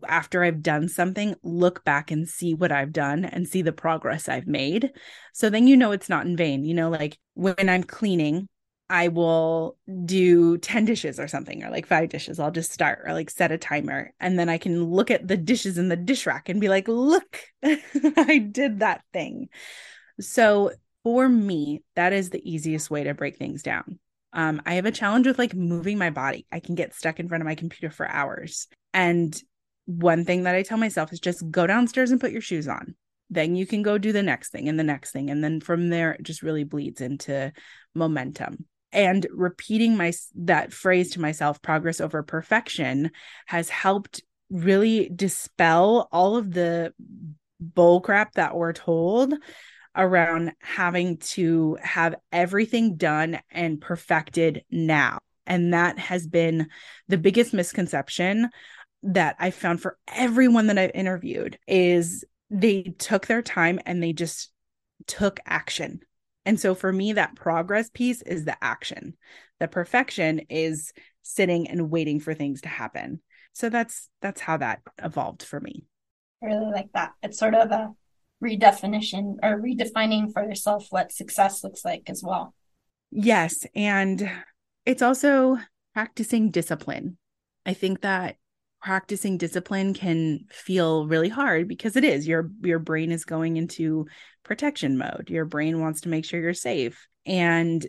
After 0.06 0.42
I've 0.42 0.62
done 0.62 0.88
something, 0.88 1.34
look 1.42 1.84
back 1.84 2.10
and 2.10 2.28
see 2.28 2.54
what 2.54 2.72
I've 2.72 2.92
done 2.92 3.24
and 3.24 3.46
see 3.46 3.62
the 3.62 3.72
progress 3.72 4.28
I've 4.28 4.46
made. 4.46 4.90
So 5.34 5.50
then 5.50 5.66
you 5.66 5.76
know 5.76 5.92
it's 5.92 6.08
not 6.08 6.26
in 6.26 6.36
vain. 6.36 6.64
You 6.64 6.74
know, 6.74 6.90
like 6.90 7.18
when 7.34 7.68
I'm 7.68 7.82
cleaning, 7.82 8.48
I 8.90 9.08
will 9.08 9.76
do 10.04 10.58
10 10.58 10.84
dishes 10.84 11.18
or 11.18 11.26
something, 11.26 11.64
or 11.64 11.70
like 11.70 11.86
five 11.86 12.10
dishes. 12.10 12.38
I'll 12.38 12.50
just 12.50 12.70
start 12.70 13.02
or 13.06 13.12
like 13.12 13.30
set 13.30 13.50
a 13.50 13.58
timer. 13.58 14.12
And 14.20 14.38
then 14.38 14.48
I 14.48 14.58
can 14.58 14.84
look 14.84 15.10
at 15.10 15.26
the 15.26 15.36
dishes 15.36 15.78
in 15.78 15.88
the 15.88 15.96
dish 15.96 16.26
rack 16.26 16.48
and 16.48 16.60
be 16.60 16.68
like, 16.68 16.86
look, 16.86 17.40
I 17.64 18.38
did 18.50 18.80
that 18.80 19.02
thing. 19.12 19.48
So 20.20 20.72
for 21.02 21.28
me, 21.28 21.82
that 21.96 22.12
is 22.12 22.30
the 22.30 22.48
easiest 22.48 22.90
way 22.90 23.04
to 23.04 23.14
break 23.14 23.36
things 23.36 23.62
down. 23.62 23.98
Um, 24.32 24.60
I 24.66 24.74
have 24.74 24.86
a 24.86 24.90
challenge 24.90 25.26
with 25.26 25.38
like 25.38 25.54
moving 25.54 25.96
my 25.96 26.10
body. 26.10 26.46
I 26.52 26.60
can 26.60 26.74
get 26.74 26.94
stuck 26.94 27.20
in 27.20 27.28
front 27.28 27.42
of 27.42 27.46
my 27.46 27.54
computer 27.54 27.90
for 27.90 28.08
hours. 28.08 28.68
And 28.92 29.40
one 29.86 30.24
thing 30.24 30.42
that 30.44 30.54
I 30.54 30.62
tell 30.62 30.78
myself 30.78 31.12
is 31.12 31.20
just 31.20 31.48
go 31.50 31.66
downstairs 31.66 32.10
and 32.10 32.20
put 32.20 32.32
your 32.32 32.40
shoes 32.40 32.68
on. 32.68 32.94
Then 33.30 33.54
you 33.54 33.66
can 33.66 33.82
go 33.82 33.96
do 33.96 34.12
the 34.12 34.22
next 34.22 34.50
thing 34.50 34.68
and 34.68 34.78
the 34.78 34.84
next 34.84 35.12
thing. 35.12 35.30
And 35.30 35.42
then 35.42 35.60
from 35.60 35.88
there, 35.88 36.12
it 36.12 36.22
just 36.22 36.42
really 36.42 36.64
bleeds 36.64 37.00
into 37.00 37.52
momentum. 37.94 38.66
And 38.94 39.26
repeating 39.32 39.96
my 39.96 40.12
that 40.36 40.72
phrase 40.72 41.10
to 41.10 41.20
myself, 41.20 41.60
progress 41.60 42.00
over 42.00 42.22
perfection, 42.22 43.10
has 43.46 43.68
helped 43.68 44.22
really 44.50 45.10
dispel 45.14 46.08
all 46.12 46.36
of 46.36 46.52
the 46.52 46.94
bull 47.60 48.00
crap 48.00 48.34
that 48.34 48.54
we're 48.54 48.72
told 48.72 49.34
around 49.96 50.52
having 50.60 51.16
to 51.18 51.76
have 51.82 52.14
everything 52.32 52.96
done 52.96 53.40
and 53.50 53.80
perfected 53.80 54.64
now. 54.70 55.18
And 55.46 55.74
that 55.74 55.98
has 55.98 56.26
been 56.26 56.68
the 57.08 57.18
biggest 57.18 57.52
misconception 57.52 58.48
that 59.02 59.36
I 59.38 59.50
found 59.50 59.82
for 59.82 59.98
everyone 60.08 60.68
that 60.68 60.78
I've 60.78 60.92
interviewed 60.94 61.58
is 61.66 62.24
they 62.48 62.94
took 62.98 63.26
their 63.26 63.42
time 63.42 63.80
and 63.84 64.02
they 64.02 64.12
just 64.12 64.50
took 65.06 65.40
action. 65.44 66.00
And 66.46 66.60
so 66.60 66.74
for 66.74 66.92
me 66.92 67.14
that 67.14 67.36
progress 67.36 67.90
piece 67.90 68.22
is 68.22 68.44
the 68.44 68.56
action. 68.62 69.16
The 69.60 69.68
perfection 69.68 70.40
is 70.50 70.92
sitting 71.22 71.68
and 71.68 71.90
waiting 71.90 72.20
for 72.20 72.34
things 72.34 72.60
to 72.62 72.68
happen. 72.68 73.20
So 73.52 73.68
that's 73.68 74.08
that's 74.20 74.40
how 74.40 74.58
that 74.58 74.80
evolved 75.02 75.42
for 75.42 75.60
me. 75.60 75.84
I 76.42 76.46
really 76.46 76.72
like 76.72 76.92
that. 76.92 77.12
It's 77.22 77.38
sort 77.38 77.54
of 77.54 77.70
a 77.70 77.92
redefinition 78.42 79.36
or 79.42 79.60
redefining 79.60 80.32
for 80.32 80.44
yourself 80.44 80.88
what 80.90 81.12
success 81.12 81.64
looks 81.64 81.84
like 81.84 82.10
as 82.10 82.22
well. 82.22 82.54
Yes. 83.10 83.64
And 83.74 84.30
it's 84.84 85.02
also 85.02 85.58
practicing 85.94 86.50
discipline. 86.50 87.16
I 87.64 87.72
think 87.72 88.02
that 88.02 88.36
practicing 88.84 89.38
discipline 89.38 89.94
can 89.94 90.44
feel 90.50 91.06
really 91.06 91.28
hard 91.28 91.66
because 91.66 91.96
it 91.96 92.04
is 92.04 92.28
your 92.28 92.50
your 92.62 92.78
brain 92.78 93.10
is 93.10 93.24
going 93.24 93.56
into 93.56 94.06
protection 94.44 94.98
mode 94.98 95.28
your 95.28 95.44
brain 95.44 95.80
wants 95.80 96.02
to 96.02 96.08
make 96.08 96.24
sure 96.24 96.40
you're 96.40 96.54
safe 96.54 97.08
and 97.24 97.86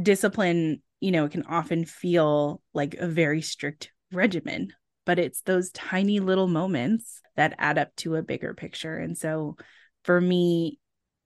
discipline 0.00 0.82
you 1.00 1.10
know 1.10 1.24
it 1.24 1.32
can 1.32 1.44
often 1.44 1.84
feel 1.84 2.60
like 2.74 2.94
a 2.94 3.08
very 3.08 3.40
strict 3.40 3.90
regimen 4.12 4.72
but 5.06 5.18
it's 5.18 5.40
those 5.42 5.70
tiny 5.70 6.20
little 6.20 6.48
moments 6.48 7.20
that 7.36 7.54
add 7.58 7.78
up 7.78 7.94
to 7.96 8.14
a 8.14 8.22
bigger 8.22 8.54
picture 8.54 8.96
and 8.96 9.18
so 9.18 9.56
for 10.04 10.20
me, 10.20 10.78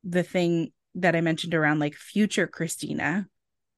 the 0.04 0.22
thing 0.22 0.72
that 0.94 1.14
I 1.14 1.20
mentioned 1.20 1.54
around 1.54 1.80
like 1.80 1.94
future 1.94 2.46
Christina, 2.46 3.28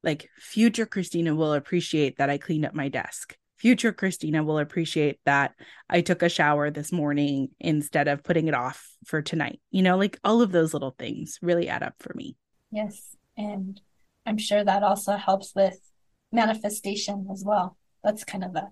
like 0.02 0.28
future 0.38 0.86
Christina 0.86 1.34
will 1.34 1.54
appreciate 1.54 2.18
that 2.18 2.30
I 2.30 2.38
cleaned 2.38 2.64
up 2.64 2.74
my 2.74 2.88
desk. 2.88 3.36
Future 3.60 3.92
Christina 3.92 4.42
will 4.42 4.58
appreciate 4.58 5.18
that 5.26 5.54
I 5.88 6.00
took 6.00 6.22
a 6.22 6.28
shower 6.28 6.70
this 6.70 6.90
morning 6.90 7.50
instead 7.60 8.08
of 8.08 8.24
putting 8.24 8.48
it 8.48 8.54
off 8.54 8.88
for 9.04 9.20
tonight. 9.20 9.60
You 9.70 9.82
know, 9.82 9.98
like 9.98 10.18
all 10.24 10.40
of 10.40 10.50
those 10.50 10.72
little 10.72 10.94
things 10.98 11.38
really 11.42 11.68
add 11.68 11.82
up 11.82 11.94
for 12.00 12.12
me. 12.14 12.36
Yes. 12.70 13.16
And 13.36 13.80
I'm 14.24 14.38
sure 14.38 14.64
that 14.64 14.82
also 14.82 15.16
helps 15.16 15.54
with 15.54 15.78
manifestation 16.32 17.28
as 17.30 17.44
well. 17.44 17.76
That's 18.02 18.24
kind 18.24 18.44
of 18.44 18.56
a 18.56 18.68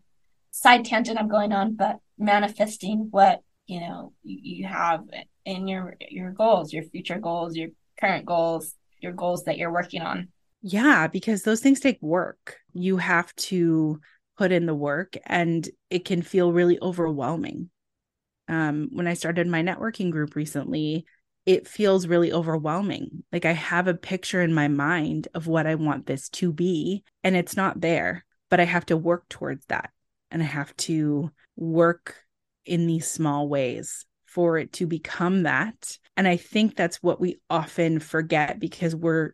side 0.51 0.87
tangent 0.87 1.19
I'm 1.19 1.29
going 1.29 1.53
on, 1.53 1.75
but 1.75 1.99
manifesting 2.17 3.09
what 3.11 3.43
you 3.67 3.81
know 3.81 4.13
you, 4.25 4.39
you 4.43 4.67
have 4.67 5.05
in 5.45 5.69
your 5.69 5.97
your 6.01 6.33
goals 6.33 6.73
your 6.73 6.83
future 6.83 7.19
goals 7.19 7.55
your 7.55 7.69
current 8.01 8.27
goals 8.27 8.75
your 9.01 9.13
goals 9.13 9.45
that 9.45 9.59
you're 9.59 9.73
working 9.73 10.03
on 10.03 10.29
yeah 10.63 11.07
because 11.07 11.43
those 11.43 11.61
things 11.61 11.79
take 11.79 12.01
work 12.01 12.57
you 12.73 12.97
have 12.97 13.33
to 13.37 14.01
put 14.39 14.53
in 14.53 14.67
the 14.67 14.75
work 14.75 15.17
and 15.27 15.69
it 15.91 16.05
can 16.05 16.23
feel 16.23 16.53
really 16.53 16.79
overwhelming. 16.81 17.71
Um, 18.51 18.89
when 18.93 19.07
i 19.07 19.13
started 19.13 19.47
my 19.47 19.63
networking 19.63 20.11
group 20.11 20.35
recently 20.35 21.05
it 21.45 21.67
feels 21.67 22.07
really 22.07 22.33
overwhelming. 22.33 23.25
Like 23.33 23.45
i 23.45 23.53
have 23.53 23.89
a 23.89 23.95
picture 23.95 24.41
in 24.41 24.55
my 24.55 24.69
mind 24.69 25.29
of 25.35 25.47
what 25.47 25.67
i 25.67 25.75
want 25.75 26.07
this 26.07 26.29
to 26.31 26.53
be 26.53 27.05
and 27.25 27.37
it's 27.37 27.57
not 27.57 27.81
there 27.81 28.25
but 28.49 28.61
i 28.61 28.65
have 28.65 28.87
to 28.87 28.97
work 28.97 29.29
towards 29.29 29.67
that. 29.67 29.91
And 30.31 30.43
i 30.43 30.47
have 30.47 30.75
to 30.89 31.31
work 31.57 32.17
in 32.65 32.87
these 32.87 33.11
small 33.11 33.49
ways 33.49 34.07
for 34.27 34.59
it 34.59 34.73
to 34.75 34.87
become 34.87 35.45
that. 35.45 35.99
And 36.17 36.29
I 36.29 36.37
think 36.37 36.77
that's 36.77 37.03
what 37.03 37.21
we 37.21 37.41
often 37.49 37.99
forget 37.99 38.61
because 38.61 38.95
we're 38.95 39.33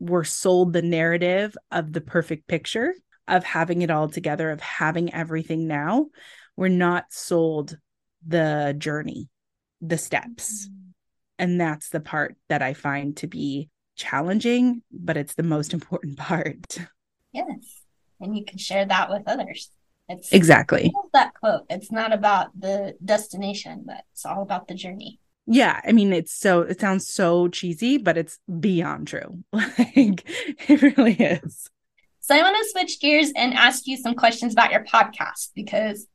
we're 0.00 0.24
sold 0.24 0.72
the 0.72 0.82
narrative 0.82 1.56
of 1.70 1.92
the 1.92 2.00
perfect 2.00 2.46
picture 2.48 2.94
of 3.28 3.44
having 3.44 3.82
it 3.82 3.90
all 3.90 4.08
together, 4.08 4.50
of 4.50 4.60
having 4.60 5.12
everything 5.12 5.66
now. 5.66 6.06
We're 6.56 6.68
not 6.68 7.06
sold 7.12 7.76
the 8.26 8.74
journey, 8.76 9.28
the 9.80 9.98
steps. 9.98 10.66
Mm-hmm. 10.66 10.80
And 11.38 11.60
that's 11.60 11.88
the 11.88 12.00
part 12.00 12.36
that 12.48 12.62
I 12.62 12.74
find 12.74 13.16
to 13.18 13.26
be 13.26 13.70
challenging, 13.96 14.82
but 14.92 15.16
it's 15.16 15.34
the 15.34 15.42
most 15.42 15.72
important 15.74 16.18
part. 16.18 16.78
Yes. 17.32 17.82
And 18.20 18.36
you 18.36 18.44
can 18.44 18.58
share 18.58 18.86
that 18.86 19.10
with 19.10 19.22
others. 19.26 19.70
It's 20.08 20.32
exactly 20.32 20.92
that 21.14 21.32
quote. 21.34 21.62
It's 21.70 21.90
not 21.90 22.12
about 22.12 22.48
the 22.58 22.94
destination, 23.02 23.84
but 23.86 24.04
it's 24.12 24.26
all 24.26 24.42
about 24.42 24.68
the 24.68 24.74
journey. 24.74 25.18
Yeah, 25.46 25.80
I 25.82 25.92
mean, 25.92 26.12
it's 26.12 26.32
so 26.32 26.60
it 26.60 26.80
sounds 26.80 27.08
so 27.08 27.48
cheesy, 27.48 27.96
but 27.96 28.18
it's 28.18 28.38
beyond 28.60 29.08
true. 29.08 29.44
like 29.52 30.24
it 30.68 30.96
really 30.96 31.14
is. 31.14 31.70
So 32.24 32.34
I 32.34 32.40
want 32.40 32.56
to 32.56 32.70
switch 32.70 33.00
gears 33.00 33.32
and 33.36 33.52
ask 33.52 33.86
you 33.86 33.98
some 33.98 34.14
questions 34.14 34.54
about 34.54 34.72
your 34.72 34.82
podcast 34.82 35.50
because 35.54 36.06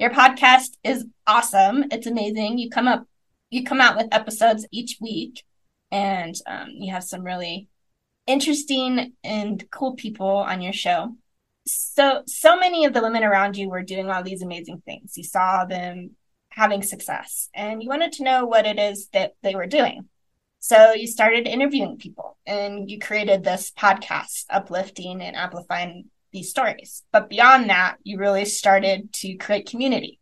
your 0.00 0.10
podcast 0.10 0.70
is 0.82 1.06
awesome. 1.28 1.84
It's 1.92 2.08
amazing. 2.08 2.58
You 2.58 2.70
come 2.70 2.88
up, 2.88 3.06
you 3.50 3.62
come 3.62 3.80
out 3.80 3.96
with 3.96 4.08
episodes 4.10 4.66
each 4.72 4.98
week, 5.00 5.44
and 5.92 6.34
um, 6.48 6.70
you 6.70 6.92
have 6.92 7.04
some 7.04 7.22
really 7.22 7.68
interesting 8.26 9.12
and 9.22 9.64
cool 9.70 9.94
people 9.94 10.26
on 10.26 10.60
your 10.60 10.72
show 10.72 11.14
so 11.66 12.22
so 12.26 12.58
many 12.58 12.84
of 12.84 12.92
the 12.92 13.02
women 13.02 13.22
around 13.22 13.56
you 13.56 13.68
were 13.68 13.82
doing 13.82 14.10
all 14.10 14.22
these 14.22 14.42
amazing 14.42 14.82
things 14.84 15.16
you 15.16 15.24
saw 15.24 15.64
them 15.66 16.10
having 16.48 16.82
success 16.82 17.48
and 17.54 17.82
you 17.82 17.88
wanted 17.88 18.12
to 18.12 18.24
know 18.24 18.46
what 18.46 18.66
it 18.66 18.78
is 18.78 19.08
that 19.12 19.34
they 19.42 19.54
were 19.54 19.66
doing 19.66 20.08
so 20.64 20.94
you 20.94 21.06
started 21.06 21.46
interviewing 21.46 21.98
people 21.98 22.38
and 22.46 22.88
you 22.90 22.98
created 22.98 23.44
this 23.44 23.70
podcast 23.76 24.46
uplifting 24.48 25.20
and 25.20 25.36
amplifying 25.36 26.06
these 26.32 26.48
stories 26.48 27.02
but 27.12 27.28
beyond 27.28 27.68
that 27.68 27.96
you 28.02 28.18
really 28.18 28.46
started 28.46 29.12
to 29.12 29.36
create 29.36 29.68
community 29.68 30.18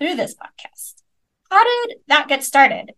through 0.00 0.16
this 0.16 0.34
podcast 0.34 1.02
how 1.50 1.62
did 1.62 1.98
that 2.08 2.26
get 2.26 2.42
started 2.42 2.92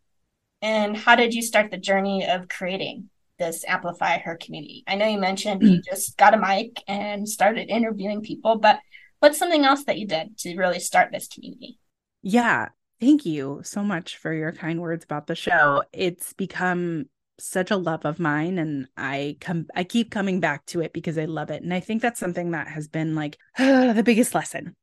and 0.63 0.97
how 0.97 1.15
did 1.15 1.35
you 1.35 1.43
start 1.43 1.71
the 1.71 1.77
journey 1.77 2.27
of 2.27 2.49
creating 2.49 3.11
this 3.39 3.65
amplify 3.67 4.19
her 4.19 4.37
community? 4.37 4.85
I 4.87 4.97
know 4.97 5.07
you 5.07 5.19
mentioned 5.19 5.63
you 5.63 5.81
just 5.89 6.17
got 6.17 6.35
a 6.35 6.39
mic 6.39 6.83
and 6.89 7.29
started 7.29 7.71
interviewing 7.71 8.23
people, 8.23 8.59
but 8.59 8.81
what's 9.21 9.39
something 9.39 9.65
else 9.65 9.85
that 9.85 9.99
you 9.99 10.07
did 10.07 10.37
to 10.39 10.57
really 10.57 10.81
start 10.81 11.13
this 11.13 11.29
community? 11.29 11.79
Yeah, 12.23 12.69
thank 13.01 13.25
you 13.27 13.61
so 13.65 13.83
much 13.83 14.17
for 14.17 14.33
your 14.33 14.53
kind 14.53 14.81
words 14.81 15.05
about 15.05 15.27
the 15.27 15.35
show. 15.35 15.83
It's 15.93 16.33
become 16.33 17.07
such 17.39 17.71
a 17.71 17.77
love 17.77 18.05
of 18.05 18.19
mine 18.19 18.59
and 18.59 18.89
I 18.97 19.37
come 19.41 19.67
I 19.75 19.85
keep 19.85 20.11
coming 20.11 20.41
back 20.41 20.67
to 20.67 20.81
it 20.81 20.93
because 20.93 21.19
I 21.19 21.27
love 21.27 21.51
it. 21.51 21.63
And 21.63 21.73
I 21.73 21.81
think 21.81 22.03
that's 22.03 22.19
something 22.19 22.51
that 22.51 22.69
has 22.69 22.89
been 22.89 23.15
like 23.15 23.39
the 23.59 24.03
biggest 24.05 24.35
lesson 24.35 24.75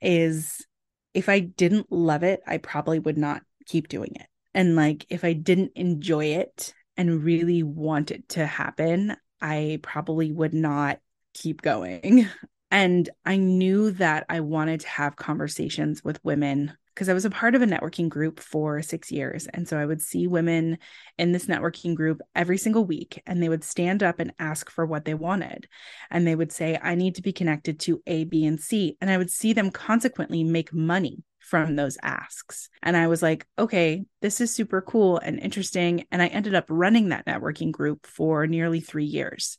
is 0.00 0.66
if 1.14 1.28
I 1.28 1.40
didn't 1.40 1.90
love 1.90 2.22
it, 2.22 2.40
I 2.46 2.58
probably 2.58 2.98
would 2.98 3.18
not 3.18 3.42
keep 3.66 3.88
doing 3.88 4.12
it. 4.14 4.26
And 4.54 4.76
like 4.76 5.06
if 5.08 5.24
I 5.24 5.32
didn't 5.32 5.72
enjoy 5.74 6.26
it 6.26 6.74
and 6.96 7.24
really 7.24 7.62
want 7.62 8.10
it 8.10 8.28
to 8.30 8.46
happen, 8.46 9.16
I 9.40 9.80
probably 9.82 10.32
would 10.32 10.54
not 10.54 10.98
keep 11.34 11.62
going. 11.62 12.28
And 12.74 13.10
I 13.26 13.36
knew 13.36 13.90
that 13.90 14.24
I 14.30 14.40
wanted 14.40 14.80
to 14.80 14.88
have 14.88 15.14
conversations 15.14 16.02
with 16.02 16.24
women 16.24 16.72
because 16.94 17.08
I 17.08 17.14
was 17.14 17.24
a 17.24 17.30
part 17.30 17.54
of 17.54 17.62
a 17.62 17.66
networking 17.66 18.08
group 18.08 18.40
for 18.40 18.82
six 18.82 19.10
years. 19.10 19.46
And 19.46 19.66
so 19.68 19.78
I 19.78 19.86
would 19.86 20.00
see 20.00 20.26
women 20.26 20.78
in 21.18 21.32
this 21.32 21.46
networking 21.46 21.94
group 21.94 22.20
every 22.34 22.58
single 22.58 22.84
week, 22.84 23.22
and 23.26 23.42
they 23.42 23.48
would 23.48 23.64
stand 23.64 24.02
up 24.02 24.20
and 24.20 24.32
ask 24.38 24.70
for 24.70 24.84
what 24.86 25.04
they 25.04 25.14
wanted. 25.14 25.68
And 26.10 26.26
they 26.26 26.34
would 26.34 26.52
say, 26.52 26.78
I 26.82 26.94
need 26.94 27.16
to 27.16 27.22
be 27.22 27.32
connected 27.32 27.80
to 27.80 28.02
A, 28.06 28.24
B, 28.24 28.44
and 28.44 28.60
C. 28.60 28.96
And 29.00 29.10
I 29.10 29.18
would 29.18 29.30
see 29.30 29.52
them 29.52 29.70
consequently 29.70 30.44
make 30.44 30.72
money 30.72 31.22
from 31.38 31.76
those 31.76 31.98
asks. 32.02 32.70
And 32.82 32.96
I 32.96 33.08
was 33.08 33.22
like, 33.22 33.46
okay, 33.58 34.04
this 34.20 34.40
is 34.40 34.54
super 34.54 34.80
cool 34.80 35.18
and 35.18 35.38
interesting. 35.38 36.06
And 36.10 36.22
I 36.22 36.28
ended 36.28 36.54
up 36.54 36.66
running 36.68 37.08
that 37.08 37.26
networking 37.26 37.72
group 37.72 38.06
for 38.06 38.46
nearly 38.46 38.80
three 38.80 39.04
years. 39.04 39.58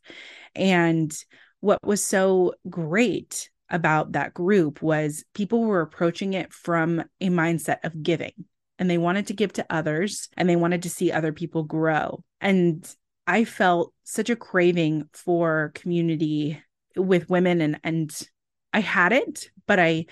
And 0.56 1.14
what 1.60 1.80
was 1.86 2.04
so 2.04 2.54
great 2.70 3.50
about 3.74 4.14
that 4.14 4.34
group 4.34 4.82
was 4.82 5.26
people 5.34 5.64
were 5.64 5.82
approaching 5.82 6.34
it 6.34 6.54
from 6.54 7.04
a 7.20 7.28
mindset 7.28 7.84
of 7.84 8.04
giving 8.04 8.46
and 8.80 8.90
they 8.90 9.00
wanted 9.00 9.28
to 9.28 9.34
give 9.34 9.52
to 9.54 9.66
others 9.70 10.30
and 10.38 10.48
they 10.48 10.56
wanted 10.56 10.84
to 10.84 10.90
see 10.90 11.12
other 11.12 11.34
people 11.34 11.64
grow. 11.64 12.24
And 12.40 12.88
I 13.26 13.46
felt 13.46 13.94
such 14.04 14.30
a 14.30 14.36
craving 14.36 15.10
for 15.14 15.72
community 15.76 16.62
with 16.96 17.30
women 17.30 17.62
and 17.62 17.80
and 17.84 18.28
I 18.72 18.80
had 18.80 19.12
it, 19.12 19.50
but 19.68 19.80
I 19.80 20.06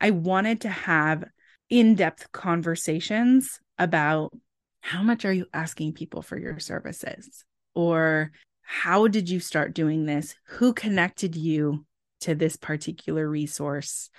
I 0.00 0.10
wanted 0.10 0.62
to 0.62 0.68
have 0.68 1.24
in 1.68 1.94
depth 1.94 2.32
conversations 2.32 3.60
about 3.78 4.36
how 4.80 5.02
much 5.02 5.24
are 5.24 5.32
you 5.32 5.46
asking 5.54 5.92
people 5.92 6.22
for 6.22 6.38
your 6.38 6.58
services? 6.58 7.44
Or 7.74 8.32
how 8.62 9.06
did 9.06 9.30
you 9.30 9.40
start 9.40 9.74
doing 9.74 10.06
this? 10.06 10.34
Who 10.46 10.72
connected 10.72 11.36
you 11.36 11.86
to 12.22 12.34
this 12.34 12.56
particular 12.56 13.28
resource? 13.28 14.10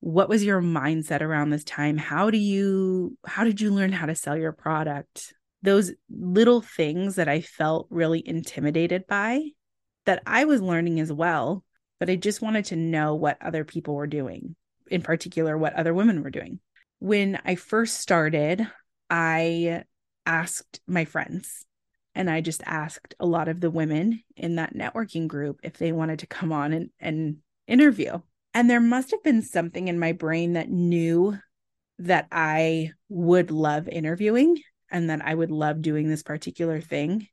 What 0.00 0.28
was 0.28 0.44
your 0.44 0.62
mindset 0.62 1.20
around 1.20 1.50
this 1.50 1.64
time? 1.64 1.96
How 1.96 2.30
do 2.30 2.38
you 2.38 3.16
how 3.26 3.44
did 3.44 3.60
you 3.60 3.72
learn 3.72 3.92
how 3.92 4.06
to 4.06 4.14
sell 4.14 4.36
your 4.36 4.52
product? 4.52 5.34
Those 5.62 5.92
little 6.08 6.62
things 6.62 7.16
that 7.16 7.28
I 7.28 7.42
felt 7.42 7.86
really 7.90 8.26
intimidated 8.26 9.06
by 9.06 9.42
that 10.06 10.22
I 10.26 10.44
was 10.44 10.62
learning 10.62 11.00
as 11.00 11.12
well, 11.12 11.64
but 11.98 12.08
I 12.08 12.16
just 12.16 12.40
wanted 12.40 12.66
to 12.66 12.76
know 12.76 13.14
what 13.14 13.42
other 13.42 13.64
people 13.64 13.94
were 13.94 14.06
doing 14.06 14.56
in 14.90 15.02
particular 15.02 15.56
what 15.56 15.74
other 15.74 15.94
women 15.94 16.22
were 16.22 16.30
doing. 16.30 16.58
When 16.98 17.40
I 17.44 17.54
first 17.54 18.00
started, 18.00 18.66
I 19.08 19.84
asked 20.26 20.80
my 20.86 21.06
friends 21.06 21.64
and 22.14 22.28
I 22.28 22.40
just 22.40 22.62
asked 22.66 23.14
a 23.20 23.26
lot 23.26 23.48
of 23.48 23.60
the 23.60 23.70
women 23.70 24.22
in 24.36 24.56
that 24.56 24.74
networking 24.74 25.28
group 25.28 25.60
if 25.62 25.78
they 25.78 25.92
wanted 25.92 26.20
to 26.20 26.26
come 26.26 26.52
on 26.52 26.72
and, 26.72 26.90
and 26.98 27.36
interview. 27.66 28.18
And 28.52 28.68
there 28.68 28.80
must 28.80 29.12
have 29.12 29.22
been 29.22 29.42
something 29.42 29.88
in 29.88 29.98
my 29.98 30.12
brain 30.12 30.54
that 30.54 30.70
knew 30.70 31.38
that 31.98 32.26
I 32.32 32.92
would 33.08 33.50
love 33.50 33.88
interviewing 33.88 34.60
and 34.90 35.10
that 35.10 35.24
I 35.24 35.34
would 35.34 35.50
love 35.50 35.82
doing 35.82 36.08
this 36.08 36.22
particular 36.22 36.80
thing 36.80 37.28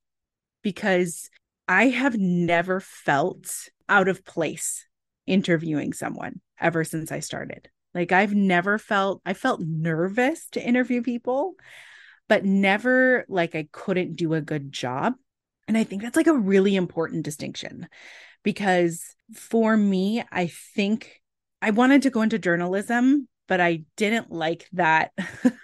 because 0.61 1.29
I 1.67 1.87
have 1.87 2.17
never 2.17 2.79
felt 2.79 3.69
out 3.89 4.07
of 4.07 4.25
place 4.25 4.85
interviewing 5.25 5.93
someone 5.93 6.41
ever 6.59 6.83
since 6.83 7.11
I 7.11 7.19
started. 7.19 7.69
Like 7.93 8.11
I've 8.11 8.35
never 8.35 8.77
felt 8.77 9.21
I 9.25 9.33
felt 9.33 9.61
nervous 9.61 10.47
to 10.51 10.65
interview 10.65 11.01
people, 11.01 11.53
but 12.27 12.45
never 12.45 13.25
like 13.27 13.55
I 13.55 13.67
couldn't 13.71 14.15
do 14.15 14.33
a 14.33 14.41
good 14.41 14.71
job. 14.71 15.13
And 15.67 15.77
I 15.77 15.83
think 15.83 16.01
that's 16.01 16.17
like 16.17 16.27
a 16.27 16.33
really 16.33 16.75
important 16.75 17.23
distinction 17.23 17.87
because 18.43 19.03
for 19.33 19.75
me, 19.75 20.23
I 20.31 20.47
think 20.47 21.21
I 21.61 21.71
wanted 21.71 22.03
to 22.03 22.09
go 22.09 22.21
into 22.21 22.39
journalism, 22.39 23.27
but 23.47 23.59
I 23.59 23.83
didn't 23.95 24.31
like 24.31 24.67
that 24.73 25.11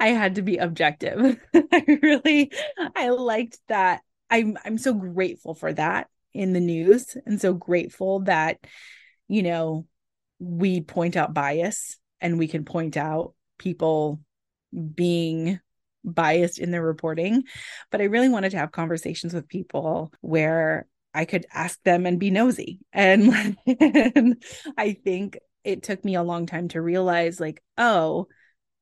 I 0.00 0.08
had 0.08 0.36
to 0.36 0.42
be 0.42 0.56
objective. 0.56 1.38
I 1.54 1.98
really 2.02 2.50
I 2.96 3.10
liked 3.10 3.58
that. 3.68 4.00
I'm 4.30 4.56
I'm 4.64 4.78
so 4.78 4.94
grateful 4.94 5.54
for 5.54 5.72
that 5.74 6.08
in 6.32 6.52
the 6.52 6.60
news 6.60 7.16
and 7.26 7.40
so 7.40 7.52
grateful 7.52 8.20
that 8.20 8.58
you 9.28 9.42
know 9.42 9.86
we 10.38 10.80
point 10.80 11.16
out 11.16 11.34
bias 11.34 11.98
and 12.20 12.38
we 12.38 12.48
can 12.48 12.64
point 12.64 12.96
out 12.96 13.34
people 13.58 14.20
being 14.94 15.60
biased 16.04 16.58
in 16.58 16.70
their 16.70 16.82
reporting. 16.82 17.44
But 17.90 18.00
I 18.00 18.04
really 18.04 18.28
wanted 18.28 18.50
to 18.50 18.58
have 18.58 18.72
conversations 18.72 19.34
with 19.34 19.48
people 19.48 20.12
where 20.20 20.86
I 21.12 21.24
could 21.24 21.46
ask 21.52 21.82
them 21.82 22.06
and 22.06 22.20
be 22.20 22.30
nosy. 22.30 22.80
And, 22.92 23.56
and 23.66 24.42
I 24.76 24.92
think 24.92 25.38
it 25.64 25.82
took 25.82 26.04
me 26.04 26.14
a 26.14 26.22
long 26.22 26.46
time 26.46 26.68
to 26.68 26.80
realize, 26.80 27.40
like, 27.40 27.62
oh, 27.76 28.28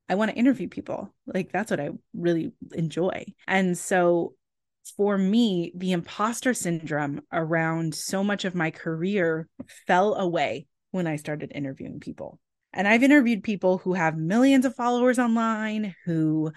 I 0.09 0.14
want 0.14 0.31
to 0.31 0.37
interview 0.37 0.68
people. 0.68 1.14
Like, 1.26 1.52
that's 1.52 1.70
what 1.70 1.81
I 1.81 1.90
really 2.14 2.52
enjoy. 2.72 3.26
And 3.46 3.76
so 3.76 4.35
for 4.96 5.18
me, 5.18 5.72
the 5.74 5.92
imposter 5.92 6.54
syndrome 6.54 7.20
around 7.33 7.94
so 7.94 8.24
much 8.24 8.44
of 8.44 8.54
my 8.54 8.70
career 8.70 9.48
fell 9.87 10.14
away 10.14 10.66
when 10.90 11.07
I 11.07 11.16
started 11.16 11.52
interviewing 11.54 12.00
people. 12.00 12.40
And 12.72 12.87
I've 12.87 13.02
interviewed 13.02 13.42
people 13.42 13.78
who 13.78 13.94
have 13.94 14.16
millions 14.16 14.64
of 14.64 14.74
followers 14.74 15.18
online, 15.18 15.94
who, 16.04 16.52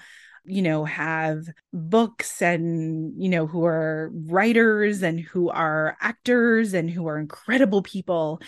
you 0.46 0.62
know, 0.62 0.86
have 0.86 1.46
books 1.74 2.42
and, 2.42 3.14
you 3.22 3.30
know, 3.30 3.48
who 3.48 3.66
are 3.66 4.12
writers 4.14 5.04
and 5.04 5.20
who 5.20 5.50
are 5.50 5.98
actors 6.02 6.74
and 6.74 6.90
who 6.90 7.08
are 7.08 7.20
incredible 7.20 7.82
people. 7.82 8.42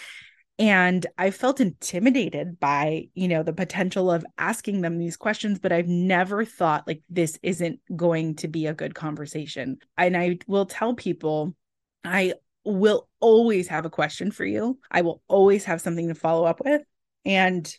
and 0.60 1.06
I 1.18 1.32
felt 1.32 1.60
intimidated 1.60 2.60
by, 2.60 3.10
you 3.16 3.28
know, 3.28 3.42
the 3.44 3.54
potential 3.54 4.12
of 4.12 4.26
asking 4.38 4.82
them 4.82 4.98
these 5.00 5.18
questions, 5.18 5.60
but 5.60 5.72
I've 5.72 5.88
never 5.88 6.46
thought 6.46 6.88
like 6.88 7.02
this 7.10 7.40
isn't 7.42 7.80
going 7.96 8.36
to 8.36 8.48
be 8.48 8.68
a 8.68 8.74
good 8.74 8.94
conversation. 8.94 9.78
And 9.98 10.16
I 10.16 10.38
will 10.48 10.68
tell 10.68 10.94
people 10.94 11.56
I 12.04 12.36
will 12.66 13.10
always 13.20 13.68
have 13.70 13.86
a 13.86 13.90
question 13.90 14.32
for 14.32 14.46
you. 14.46 14.80
I 14.92 15.02
will 15.02 15.22
always 15.28 15.66
have 15.66 15.82
something 15.82 16.08
to 16.10 16.16
follow 16.16 16.46
up 16.46 16.62
with. 16.64 16.84
And 17.26 17.76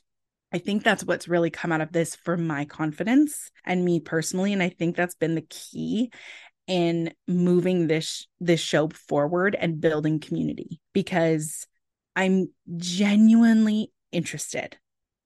I 0.55 0.59
think 0.59 0.85
that's 0.85 1.03
what's 1.03 1.27
really 1.27 1.51
come 1.51 1.73
out 1.73 1.81
of 1.81 1.91
this 1.91 2.15
for 2.15 2.37
my 2.37 2.65
confidence 2.65 3.51
and 3.65 3.85
me 3.85 3.99
personally. 3.99 4.53
And 4.53 4.63
I 4.63 4.69
think 4.69 4.95
that's 4.95 5.17
been 5.17 5.35
the 5.35 5.47
key 5.51 6.13
in 6.69 7.13
moving 7.27 7.89
this 7.89 8.29
this 8.39 8.61
show 8.61 8.89
forward 8.89 9.57
and 9.59 9.81
building 9.81 10.21
community 10.21 10.81
because 10.93 11.67
I'm 12.15 12.53
genuinely 12.77 13.91
interested 14.13 14.77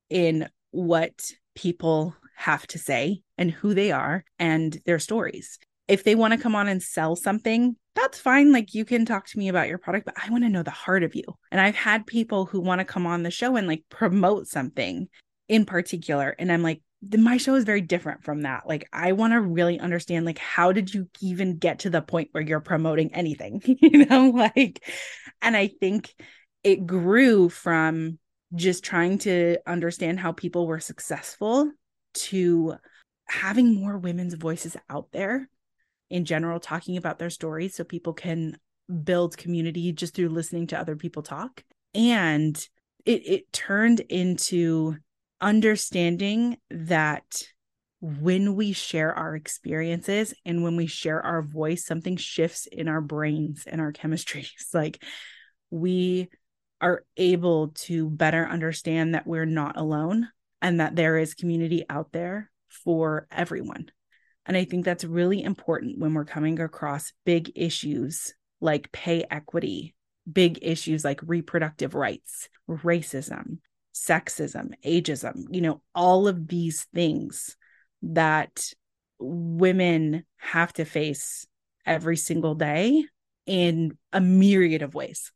in 0.08 0.48
what 0.70 1.30
people 1.54 2.16
have 2.34 2.66
to 2.68 2.78
say 2.78 3.20
and 3.36 3.50
who 3.50 3.74
they 3.74 3.92
are 3.92 4.24
and 4.38 4.80
their 4.86 4.98
stories. 4.98 5.58
If 5.88 6.04
they 6.04 6.14
want 6.14 6.34
to 6.34 6.38
come 6.38 6.54
on 6.54 6.68
and 6.68 6.82
sell 6.82 7.16
something, 7.16 7.76
that's 7.94 8.18
fine. 8.18 8.52
Like 8.52 8.74
you 8.74 8.84
can 8.84 9.04
talk 9.04 9.26
to 9.28 9.38
me 9.38 9.48
about 9.48 9.68
your 9.68 9.78
product, 9.78 10.04
but 10.06 10.14
I 10.22 10.30
want 10.30 10.44
to 10.44 10.50
know 10.50 10.62
the 10.62 10.70
heart 10.70 11.02
of 11.02 11.14
you. 11.14 11.24
And 11.50 11.60
I've 11.60 11.74
had 11.74 12.06
people 12.06 12.46
who 12.46 12.60
want 12.60 12.80
to 12.80 12.84
come 12.84 13.06
on 13.06 13.22
the 13.22 13.30
show 13.30 13.56
and 13.56 13.66
like 13.66 13.84
promote 13.88 14.46
something 14.46 15.08
in 15.48 15.64
particular. 15.64 16.34
And 16.38 16.52
I'm 16.52 16.62
like, 16.62 16.82
my 17.16 17.36
show 17.36 17.54
is 17.54 17.64
very 17.64 17.80
different 17.80 18.24
from 18.24 18.42
that. 18.42 18.66
Like 18.66 18.88
I 18.92 19.12
want 19.12 19.32
to 19.32 19.40
really 19.40 19.78
understand 19.78 20.26
like 20.26 20.38
how 20.38 20.72
did 20.72 20.92
you 20.92 21.08
even 21.20 21.56
get 21.56 21.80
to 21.80 21.90
the 21.90 22.02
point 22.02 22.28
where 22.32 22.42
you're 22.42 22.60
promoting 22.60 23.14
anything? 23.14 23.62
you 23.64 24.06
know, 24.06 24.30
like 24.30 24.84
and 25.40 25.56
I 25.56 25.68
think 25.68 26.14
it 26.64 26.86
grew 26.86 27.48
from 27.48 28.18
just 28.54 28.82
trying 28.82 29.18
to 29.18 29.58
understand 29.66 30.18
how 30.18 30.32
people 30.32 30.66
were 30.66 30.80
successful 30.80 31.70
to 32.14 32.74
having 33.28 33.74
more 33.74 33.98
women's 33.98 34.34
voices 34.34 34.76
out 34.88 35.08
there 35.12 35.48
in 36.10 36.24
general 36.24 36.60
talking 36.60 36.96
about 36.96 37.18
their 37.18 37.30
stories 37.30 37.74
so 37.74 37.84
people 37.84 38.12
can 38.12 38.56
build 39.04 39.36
community 39.36 39.92
just 39.92 40.14
through 40.14 40.28
listening 40.28 40.66
to 40.66 40.78
other 40.78 40.96
people 40.96 41.22
talk 41.22 41.62
and 41.94 42.68
it 43.04 43.26
it 43.26 43.52
turned 43.52 44.00
into 44.00 44.96
understanding 45.40 46.56
that 46.70 47.42
when 48.00 48.54
we 48.54 48.72
share 48.72 49.12
our 49.12 49.34
experiences 49.34 50.32
and 50.44 50.62
when 50.62 50.76
we 50.76 50.86
share 50.86 51.20
our 51.20 51.42
voice 51.42 51.84
something 51.84 52.16
shifts 52.16 52.66
in 52.66 52.88
our 52.88 53.00
brains 53.00 53.64
and 53.66 53.80
our 53.80 53.92
chemistries 53.92 54.72
like 54.72 55.02
we 55.70 56.28
are 56.80 57.04
able 57.16 57.68
to 57.68 58.08
better 58.08 58.46
understand 58.46 59.14
that 59.14 59.26
we're 59.26 59.44
not 59.44 59.76
alone 59.76 60.28
and 60.62 60.80
that 60.80 60.96
there 60.96 61.18
is 61.18 61.34
community 61.34 61.84
out 61.88 62.12
there 62.12 62.50
for 62.68 63.26
everyone. 63.30 63.90
And 64.48 64.56
I 64.56 64.64
think 64.64 64.84
that's 64.84 65.04
really 65.04 65.42
important 65.42 65.98
when 65.98 66.14
we're 66.14 66.24
coming 66.24 66.58
across 66.58 67.12
big 67.26 67.52
issues 67.54 68.34
like 68.62 68.90
pay 68.90 69.24
equity, 69.30 69.94
big 70.30 70.58
issues 70.62 71.04
like 71.04 71.20
reproductive 71.22 71.94
rights, 71.94 72.48
racism, 72.68 73.58
sexism, 73.94 74.70
ageism, 74.84 75.44
you 75.50 75.60
know, 75.60 75.82
all 75.94 76.26
of 76.26 76.48
these 76.48 76.86
things 76.94 77.56
that 78.02 78.72
women 79.18 80.24
have 80.38 80.72
to 80.72 80.86
face 80.86 81.46
every 81.84 82.16
single 82.16 82.54
day 82.54 83.04
in 83.44 83.98
a 84.14 84.20
myriad 84.20 84.80
of 84.82 84.94
ways. 84.94 85.30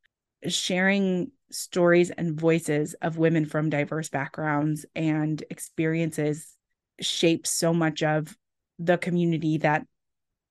Sharing 0.49 1.33
stories 1.51 2.11
and 2.11 2.41
voices 2.41 2.95
of 2.95 3.19
women 3.19 3.45
from 3.45 3.69
diverse 3.69 4.09
backgrounds 4.09 4.87
and 4.95 5.43
experiences 5.51 6.57
shapes 7.01 7.51
so 7.51 7.75
much 7.75 8.03
of 8.03 8.35
the 8.79 8.99
community 8.99 9.59
that 9.59 9.87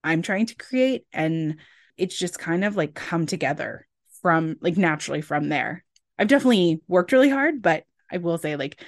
I'm 0.03 0.21
trying 0.21 0.47
to 0.47 0.55
create. 0.55 1.05
And 1.13 1.57
it's 1.97 2.17
just 2.17 2.39
kind 2.39 2.63
of 2.63 2.75
like 2.75 2.93
come 2.93 3.25
together 3.25 3.87
from 4.21 4.57
like 4.61 4.77
naturally 4.77 5.21
from 5.21 5.49
there. 5.49 5.83
I've 6.17 6.27
definitely 6.27 6.81
worked 6.87 7.11
really 7.11 7.29
hard, 7.29 7.61
but 7.61 7.83
I 8.11 8.17
will 8.17 8.37
say 8.37 8.55
like 8.55 8.81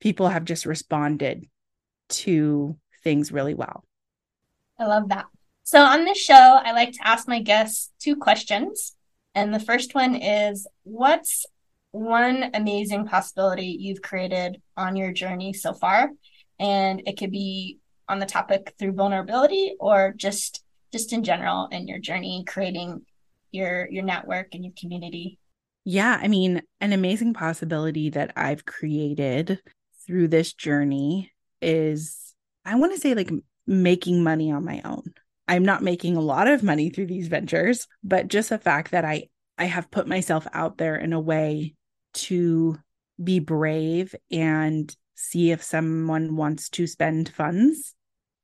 people 0.00 0.28
have 0.28 0.44
just 0.44 0.66
responded 0.66 1.46
to 2.10 2.76
things 3.02 3.32
really 3.32 3.54
well. 3.54 3.84
I 4.78 4.86
love 4.86 5.08
that. 5.08 5.26
So 5.64 5.80
on 5.82 6.04
this 6.04 6.18
show, 6.18 6.34
I 6.34 6.72
like 6.72 6.92
to 6.92 7.06
ask 7.06 7.28
my 7.28 7.40
guests 7.40 7.90
two 7.98 8.16
questions. 8.16 8.94
And 9.34 9.52
the 9.52 9.60
first 9.60 9.94
one 9.94 10.14
is 10.14 10.66
what's 10.84 11.44
one 11.90 12.50
amazing 12.54 13.06
possibility 13.06 13.76
you've 13.78 14.02
created 14.02 14.60
on 14.76 14.96
your 14.96 15.12
journey 15.12 15.52
so 15.52 15.72
far? 15.72 16.10
And 16.58 17.02
it 17.06 17.18
could 17.18 17.30
be 17.30 17.78
on 18.08 18.18
the 18.18 18.26
topic 18.26 18.74
through 18.78 18.92
vulnerability 18.92 19.74
or 19.78 20.14
just 20.16 20.62
just 20.92 21.12
in 21.12 21.22
general 21.22 21.68
in 21.70 21.86
your 21.86 21.98
journey 21.98 22.44
creating 22.46 23.02
your 23.52 23.88
your 23.90 24.04
network 24.04 24.48
and 24.54 24.64
your 24.64 24.74
community. 24.78 25.38
Yeah, 25.84 26.18
I 26.20 26.28
mean, 26.28 26.62
an 26.80 26.92
amazing 26.92 27.34
possibility 27.34 28.10
that 28.10 28.32
I've 28.36 28.66
created 28.66 29.60
through 30.06 30.28
this 30.28 30.52
journey 30.52 31.32
is 31.62 32.34
I 32.64 32.74
want 32.76 32.92
to 32.94 33.00
say 33.00 33.14
like 33.14 33.30
making 33.66 34.22
money 34.22 34.52
on 34.52 34.64
my 34.64 34.82
own. 34.84 35.04
I'm 35.46 35.64
not 35.64 35.82
making 35.82 36.16
a 36.16 36.20
lot 36.20 36.46
of 36.46 36.62
money 36.62 36.90
through 36.90 37.06
these 37.06 37.28
ventures, 37.28 37.86
but 38.02 38.28
just 38.28 38.50
the 38.50 38.58
fact 38.58 38.90
that 38.90 39.04
I 39.04 39.28
I 39.56 39.64
have 39.64 39.90
put 39.90 40.06
myself 40.06 40.46
out 40.52 40.78
there 40.78 40.96
in 40.96 41.12
a 41.12 41.20
way 41.20 41.74
to 42.14 42.78
be 43.22 43.40
brave 43.40 44.14
and 44.30 44.94
see 45.14 45.50
if 45.50 45.62
someone 45.62 46.36
wants 46.36 46.68
to 46.70 46.86
spend 46.86 47.28
funds 47.30 47.94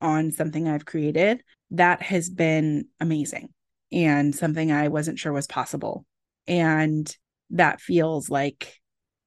on 0.04 0.30
something 0.30 0.68
I've 0.68 0.84
created, 0.84 1.42
that 1.72 2.02
has 2.02 2.30
been 2.30 2.86
amazing 3.00 3.48
and 3.90 4.34
something 4.34 4.70
I 4.70 4.88
wasn't 4.88 5.18
sure 5.18 5.32
was 5.32 5.46
possible. 5.46 6.04
And 6.46 7.14
that 7.50 7.80
feels 7.80 8.28
like 8.28 8.80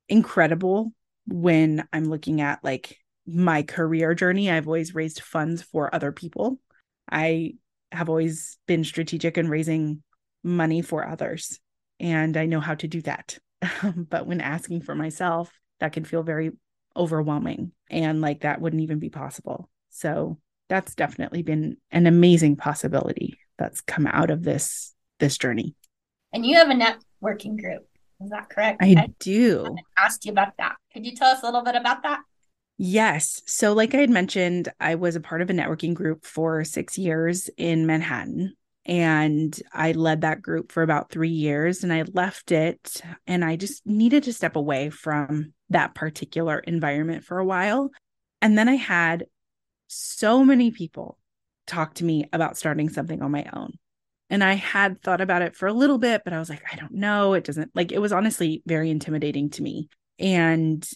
incredible 0.08 0.92
when 1.26 1.88
I'm 1.92 2.06
looking 2.06 2.42
at 2.42 2.64
like 2.64 2.98
my 3.26 3.64
career 3.64 4.14
journey. 4.14 4.50
I've 4.50 4.68
always 4.68 4.96
raised 4.96 5.22
funds 5.22 5.62
for 5.62 5.94
other 5.94 6.12
people. 6.12 6.60
I 7.10 7.56
have 7.92 8.10
always 8.10 8.58
been 8.68 8.84
strategic 8.84 9.38
in 9.38 9.50
raising 9.50 10.04
money 10.44 10.82
for 10.82 11.08
others, 11.08 11.60
and 12.00 12.38
I 12.38 12.46
know 12.46 12.60
how 12.60 12.76
to 12.76 12.88
do 12.88 13.02
that. 13.02 13.40
but 14.10 14.28
when 14.28 14.42
asking 14.42 14.82
for 14.82 14.96
myself, 14.96 15.52
that 15.80 15.94
can 15.94 16.06
feel 16.06 16.24
very 16.24 16.52
overwhelming 16.96 17.72
and 17.90 18.22
like 18.22 18.42
that 18.42 18.60
wouldn't 18.60 18.82
even 18.82 19.00
be 19.00 19.10
possible. 19.10 19.70
So 19.90 20.40
that's 20.70 20.96
definitely 20.96 21.44
been 21.44 21.78
an 21.92 22.08
amazing 22.08 22.56
possibility 22.56 23.40
that's 23.58 23.82
come 23.82 24.08
out 24.08 24.30
of 24.30 24.44
this 24.44 24.94
this 25.20 25.38
journey. 25.38 25.76
And 26.34 26.46
you 26.46 26.56
have 26.56 26.70
a 26.70 26.74
networking 26.74 27.60
group. 27.60 27.88
Is 28.22 28.30
that 28.32 28.50
correct? 28.50 28.82
I, 28.82 28.96
I 28.98 29.08
do. 29.20 29.76
asked 29.98 30.26
you 30.26 30.32
about 30.32 30.58
that. 30.58 30.76
Could 30.94 31.06
you 31.06 31.16
tell 31.16 31.30
us 31.30 31.44
a 31.44 31.46
little 31.46 31.64
bit 31.64 31.76
about 31.76 32.04
that? 32.04 32.22
Yes. 32.78 33.42
So, 33.46 33.74
like 33.74 33.94
I 33.96 33.98
had 33.98 34.10
mentioned, 34.10 34.70
I 34.80 34.96
was 34.96 35.16
a 35.16 35.22
part 35.22 35.42
of 35.42 35.50
a 35.50 35.54
networking 35.54 35.94
group 35.94 36.26
for 36.26 36.64
six 36.64 36.98
years 36.98 37.50
in 37.58 37.86
Manhattan. 37.86 38.54
And 38.86 39.60
I 39.74 39.92
led 39.92 40.22
that 40.22 40.42
group 40.42 40.72
for 40.72 40.82
about 40.82 41.12
three 41.12 41.30
years 41.30 41.84
and 41.84 41.92
I 41.92 42.04
left 42.14 42.52
it. 42.54 43.02
And 43.26 43.44
I 43.44 43.58
just 43.58 43.86
needed 43.86 44.24
to 44.24 44.34
step 44.34 44.56
away 44.56 44.90
from 44.90 45.54
that 45.70 45.94
particular 45.94 46.60
environment 46.60 47.26
for 47.26 47.38
a 47.38 47.46
while. 47.46 47.90
And 48.42 48.58
then 48.58 48.70
I 48.70 48.76
had 48.76 49.26
so 49.88 50.44
many 50.44 50.72
people 50.72 51.18
talk 51.66 51.96
to 51.96 52.06
me 52.06 52.30
about 52.32 52.58
starting 52.58 52.90
something 52.90 53.22
on 53.22 53.32
my 53.32 53.46
own. 53.54 53.74
And 54.30 54.44
I 54.44 54.54
had 54.54 55.02
thought 55.02 55.22
about 55.22 55.42
it 55.42 55.56
for 55.56 55.68
a 55.68 55.74
little 55.74 55.98
bit, 55.98 56.24
but 56.24 56.34
I 56.34 56.40
was 56.40 56.50
like, 56.50 56.64
I 56.72 56.76
don't 56.76 56.94
know. 56.94 57.34
It 57.34 57.46
doesn't 57.46 57.72
like 57.76 57.92
it 57.92 58.00
was 58.00 58.12
honestly 58.12 58.62
very 58.66 58.90
intimidating 58.90 59.50
to 59.52 59.64
me. 59.64 59.88
And 60.20 60.88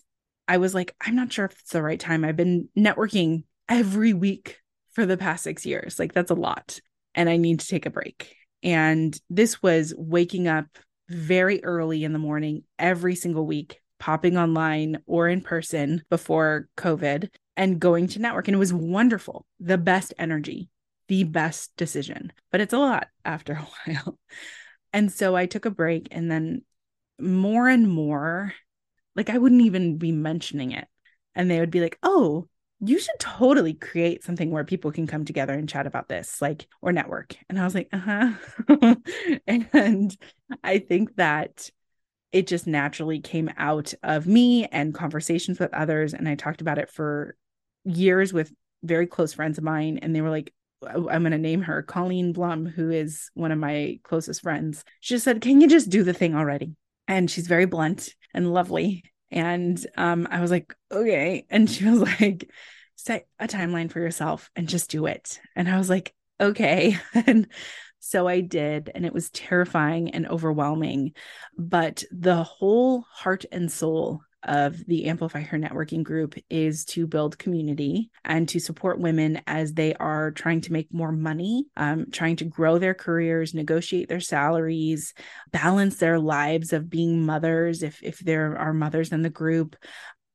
I 0.48 0.58
was 0.58 0.74
like, 0.74 0.96
I'm 1.00 1.16
not 1.16 1.32
sure 1.32 1.46
if 1.46 1.54
it's 1.60 1.72
the 1.72 1.82
right 1.82 2.00
time. 2.00 2.26
I've 2.26 2.36
been 2.36 2.68
networking 2.78 3.44
every 3.70 4.14
week 4.14 4.58
for 4.92 5.06
the 5.06 5.18
past 5.18 5.44
six 5.44 5.66
years. 5.66 5.98
Like, 5.98 6.14
that's 6.14 6.32
a 6.32 6.36
lot. 6.36 6.80
And 7.16 7.30
I 7.30 7.38
need 7.38 7.62
to 7.62 7.68
take 7.68 7.86
a 7.86 7.92
break. 7.92 8.36
And 8.64 9.18
this 9.30 9.64
was 9.64 9.94
waking 9.98 10.48
up 10.48 10.66
very 11.08 11.64
early 11.64 12.04
in 12.04 12.14
the 12.14 12.20
morning 12.20 12.64
every 12.78 13.16
single 13.16 13.46
week, 13.46 13.80
popping 14.00 14.38
online 14.38 15.02
or 15.06 15.28
in 15.30 15.42
person 15.42 16.04
before 16.10 16.68
COVID 16.78 17.30
and 17.62 17.80
going 17.80 18.08
to 18.08 18.20
network. 18.20 18.48
And 18.48 18.56
it 18.56 18.58
was 18.58 18.74
wonderful, 18.74 19.46
the 19.60 19.78
best 19.78 20.16
energy, 20.18 20.68
the 21.08 21.26
best 21.26 21.72
decision. 21.78 22.34
But 22.52 22.60
it's 22.60 22.74
a 22.74 22.80
lot 22.80 23.08
after 23.24 23.54
a 23.88 23.92
while. 23.94 24.18
And 24.92 25.12
so 25.12 25.36
I 25.36 25.46
took 25.46 25.66
a 25.66 25.70
break 25.70 26.08
and 26.10 26.30
then 26.30 26.64
more 27.20 27.70
and 27.70 27.88
more 27.88 28.54
like 29.16 29.30
I 29.30 29.38
wouldn't 29.38 29.62
even 29.62 30.00
be 30.00 30.12
mentioning 30.12 30.72
it. 30.72 30.88
And 31.36 31.52
they 31.52 31.60
would 31.60 31.70
be 31.70 31.82
like, 31.82 32.00
oh, 32.02 32.48
you 32.80 32.98
should 32.98 33.20
totally 33.20 33.76
create 33.76 34.24
something 34.24 34.50
where 34.50 34.64
people 34.64 34.92
can 34.92 35.06
come 35.06 35.24
together 35.24 35.54
and 35.54 35.70
chat 35.70 35.86
about 35.86 36.10
this, 36.10 36.42
like, 36.42 36.66
or 36.82 36.92
network. 36.92 37.36
And 37.48 37.60
I 37.60 37.64
was 37.64 37.76
like, 37.76 37.90
uh 37.94 38.34
huh. 38.68 38.96
and 39.48 40.18
I 40.64 40.80
think 40.80 41.16
that 41.18 41.70
it 42.32 42.48
just 42.48 42.66
naturally 42.66 43.20
came 43.20 43.52
out 43.56 43.94
of 44.02 44.26
me 44.26 44.66
and 44.66 44.96
conversations 44.96 45.60
with 45.60 45.72
others. 45.76 46.16
And 46.16 46.28
I 46.28 46.34
talked 46.34 46.62
about 46.62 46.80
it 46.80 46.90
for 46.90 47.36
years 47.84 48.34
with 48.34 48.52
very 48.84 49.08
close 49.08 49.34
friends 49.34 49.58
of 49.58 49.64
mine. 49.64 50.00
And 50.02 50.16
they 50.16 50.22
were 50.22 50.30
like, 50.30 50.54
I'm 50.86 51.04
going 51.22 51.32
to 51.32 51.38
name 51.38 51.62
her 51.62 51.84
Colleen 51.84 52.34
Blum, 52.34 52.66
who 52.66 52.90
is 52.90 53.30
one 53.34 53.52
of 53.52 53.60
my 53.60 54.00
closest 54.04 54.42
friends. 54.42 54.84
She 55.00 55.14
just 55.14 55.26
said, 55.26 55.42
Can 55.42 55.62
you 55.62 55.68
just 55.68 55.90
do 55.90 56.04
the 56.04 56.14
thing 56.14 56.36
already? 56.36 56.76
And 57.08 57.30
she's 57.30 57.48
very 57.48 57.66
blunt 57.66 58.16
and 58.34 58.52
lovely. 58.52 59.04
And 59.30 59.84
um, 59.96 60.28
I 60.32 60.42
was 60.42 60.50
like, 60.50 60.74
Okay. 60.92 61.46
And 61.50 61.70
she 61.70 61.86
was 61.86 62.02
like, 62.22 62.50
Set 62.96 63.28
a 63.40 63.48
timeline 63.48 63.92
for 63.92 64.00
yourself 64.00 64.50
and 64.56 64.68
just 64.68 64.90
do 64.90 65.06
it. 65.06 65.40
And 65.56 65.70
I 65.70 65.78
was 65.78 65.90
like, 65.90 66.14
Okay. 66.40 66.98
and 67.14 67.48
so 68.04 68.28
I 68.28 68.42
did, 68.42 68.90
and 68.94 69.06
it 69.06 69.14
was 69.14 69.30
terrifying 69.30 70.10
and 70.10 70.28
overwhelming. 70.28 71.14
But 71.56 72.04
the 72.12 72.44
whole 72.44 73.06
heart 73.12 73.46
and 73.52 73.72
soul 73.72 74.24
of 74.44 74.86
the 74.86 75.06
Amplify 75.06 75.42
Her 75.42 75.58
Networking 75.58 76.04
Group 76.04 76.36
is 76.50 76.86
to 76.86 77.08
build 77.08 77.38
community 77.38 78.10
and 78.24 78.48
to 78.50 78.60
support 78.60 79.00
women 79.00 79.42
as 79.48 79.74
they 79.74 79.94
are 79.96 80.32
trying 80.32 80.62
to 80.62 80.74
make 80.74 80.94
more 80.94 81.12
money, 81.12 81.66
um, 81.78 82.08
trying 82.12 82.38
to 82.38 82.46
grow 82.46 82.78
their 82.78 82.94
careers, 82.94 83.54
negotiate 83.54 84.10
their 84.10 84.20
salaries, 84.20 85.14
balance 85.52 85.98
their 85.98 86.20
lives 86.20 86.74
of 86.74 86.90
being 86.90 87.26
mothers, 87.26 87.84
if 87.84 88.02
if 88.04 88.20
there 88.20 88.58
are 88.58 88.74
mothers 88.74 89.12
in 89.12 89.22
the 89.22 89.30
group, 89.30 89.76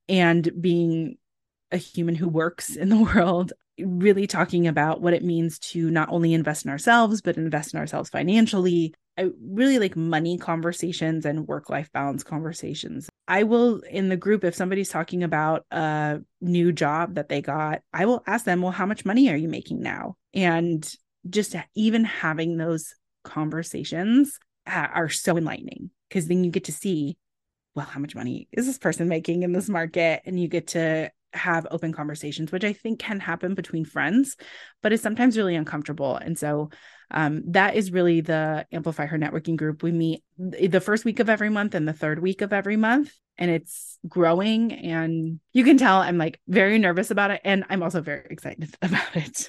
and 0.09 0.50
being 0.61 1.16
a 1.72 1.76
human 1.76 2.14
who 2.14 2.28
works 2.28 2.76
in 2.76 2.88
the 2.88 2.96
world 3.14 3.52
really 3.78 4.26
talking 4.26 4.66
about 4.66 5.02
what 5.02 5.12
it 5.12 5.22
means 5.22 5.59
to 5.59 5.90
not 5.90 6.09
only 6.11 6.32
invest 6.32 6.64
in 6.64 6.70
ourselves 6.70 7.20
but 7.20 7.36
invest 7.36 7.74
in 7.74 7.80
ourselves 7.80 8.09
financially 8.09 8.94
I 9.18 9.30
really 9.40 9.78
like 9.78 9.96
money 9.96 10.36
conversations 10.38 11.24
and 11.24 11.48
work 11.48 11.70
life 11.70 11.90
balance 11.92 12.22
conversations. 12.22 13.09
I 13.29 13.43
will 13.43 13.81
in 13.81 14.09
the 14.09 14.16
group 14.16 14.45
if 14.45 14.55
somebody's 14.55 14.89
talking 14.89 15.22
about 15.22 15.66
a 15.70 16.20
new 16.41 16.72
job 16.72 17.14
that 17.14 17.29
they 17.29 17.43
got, 17.43 17.83
I 17.93 18.07
will 18.07 18.22
ask 18.27 18.45
them, 18.45 18.62
"Well, 18.62 18.72
how 18.72 18.87
much 18.87 19.05
money 19.05 19.31
are 19.31 19.37
you 19.37 19.49
making 19.49 19.81
now?" 19.83 20.16
And 20.33 20.89
just 21.29 21.57
even 21.74 22.05
having 22.05 22.57
those 22.57 22.95
conversations 23.24 24.39
uh, 24.66 24.89
are 24.93 25.09
so 25.09 25.37
enlightening 25.37 25.91
because 26.09 26.29
then 26.29 26.45
you 26.45 26.51
get 26.51 26.64
to 26.64 26.72
see, 26.72 27.18
well, 27.74 27.87
how 27.87 28.01
much 28.01 28.14
money 28.14 28.49
is 28.53 28.66
this 28.66 28.79
person 28.79 29.09
making 29.09 29.43
in 29.43 29.53
this 29.53 29.68
market 29.68 30.22
and 30.24 30.39
you 30.41 30.49
get 30.49 30.68
to 30.68 31.11
have 31.33 31.66
open 31.70 31.93
conversations, 31.93 32.51
which 32.51 32.64
I 32.64 32.72
think 32.72 32.99
can 32.99 33.20
happen 33.20 33.55
between 33.55 33.85
friends, 33.85 34.37
but 34.83 34.93
it's 34.93 35.03
sometimes 35.03 35.37
really 35.37 35.57
uncomfortable. 35.57 36.16
And 36.16 36.39
so 36.39 36.70
um, 37.11 37.42
that 37.52 37.76
is 37.76 37.92
really 37.92 38.20
the 38.20 38.66
Amplify 38.72 39.07
Her 39.07 39.18
Networking 39.18 39.57
group. 39.57 39.82
We 39.82 39.92
meet 39.92 40.24
the 40.38 40.80
first 40.80 41.04
week 41.04 41.20
of 41.20 41.28
every 41.28 41.50
month 41.50 41.74
and 41.74 41.86
the 41.86 41.92
third 41.92 42.20
week 42.20 42.42
of 42.42 42.52
every 42.52 42.76
month, 42.76 43.12
and 43.38 43.50
it's 43.50 43.98
growing. 44.09 44.72
And 44.72 45.40
you 45.52 45.64
can 45.64 45.78
tell 45.78 45.98
I'm 45.98 46.18
like 46.18 46.40
very 46.48 46.78
nervous 46.78 47.11
about 47.11 47.30
it. 47.30 47.40
And 47.44 47.64
I'm 47.70 47.82
also 47.82 48.00
very 48.00 48.26
excited 48.30 48.74
about 48.82 49.16
it. 49.16 49.48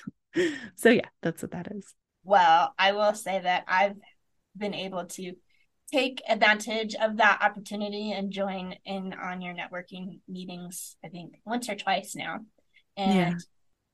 so, 0.76 0.90
yeah, 0.90 1.08
that's 1.22 1.42
what 1.42 1.52
that 1.52 1.68
is. 1.72 1.94
Well, 2.24 2.74
I 2.78 2.92
will 2.92 3.14
say 3.14 3.40
that 3.40 3.64
I've 3.68 3.96
been 4.56 4.74
able 4.74 5.06
to 5.06 5.34
take 5.92 6.22
advantage 6.28 6.96
of 6.96 7.18
that 7.18 7.40
opportunity 7.42 8.12
and 8.12 8.32
join 8.32 8.76
in 8.86 9.14
on 9.14 9.42
your 9.42 9.56
networking 9.56 10.20
meetings 10.28 10.98
i 11.04 11.08
think 11.08 11.36
once 11.46 11.70
or 11.70 11.76
twice 11.76 12.16
now 12.16 12.40
and 12.98 13.16
yeah. 13.16 13.34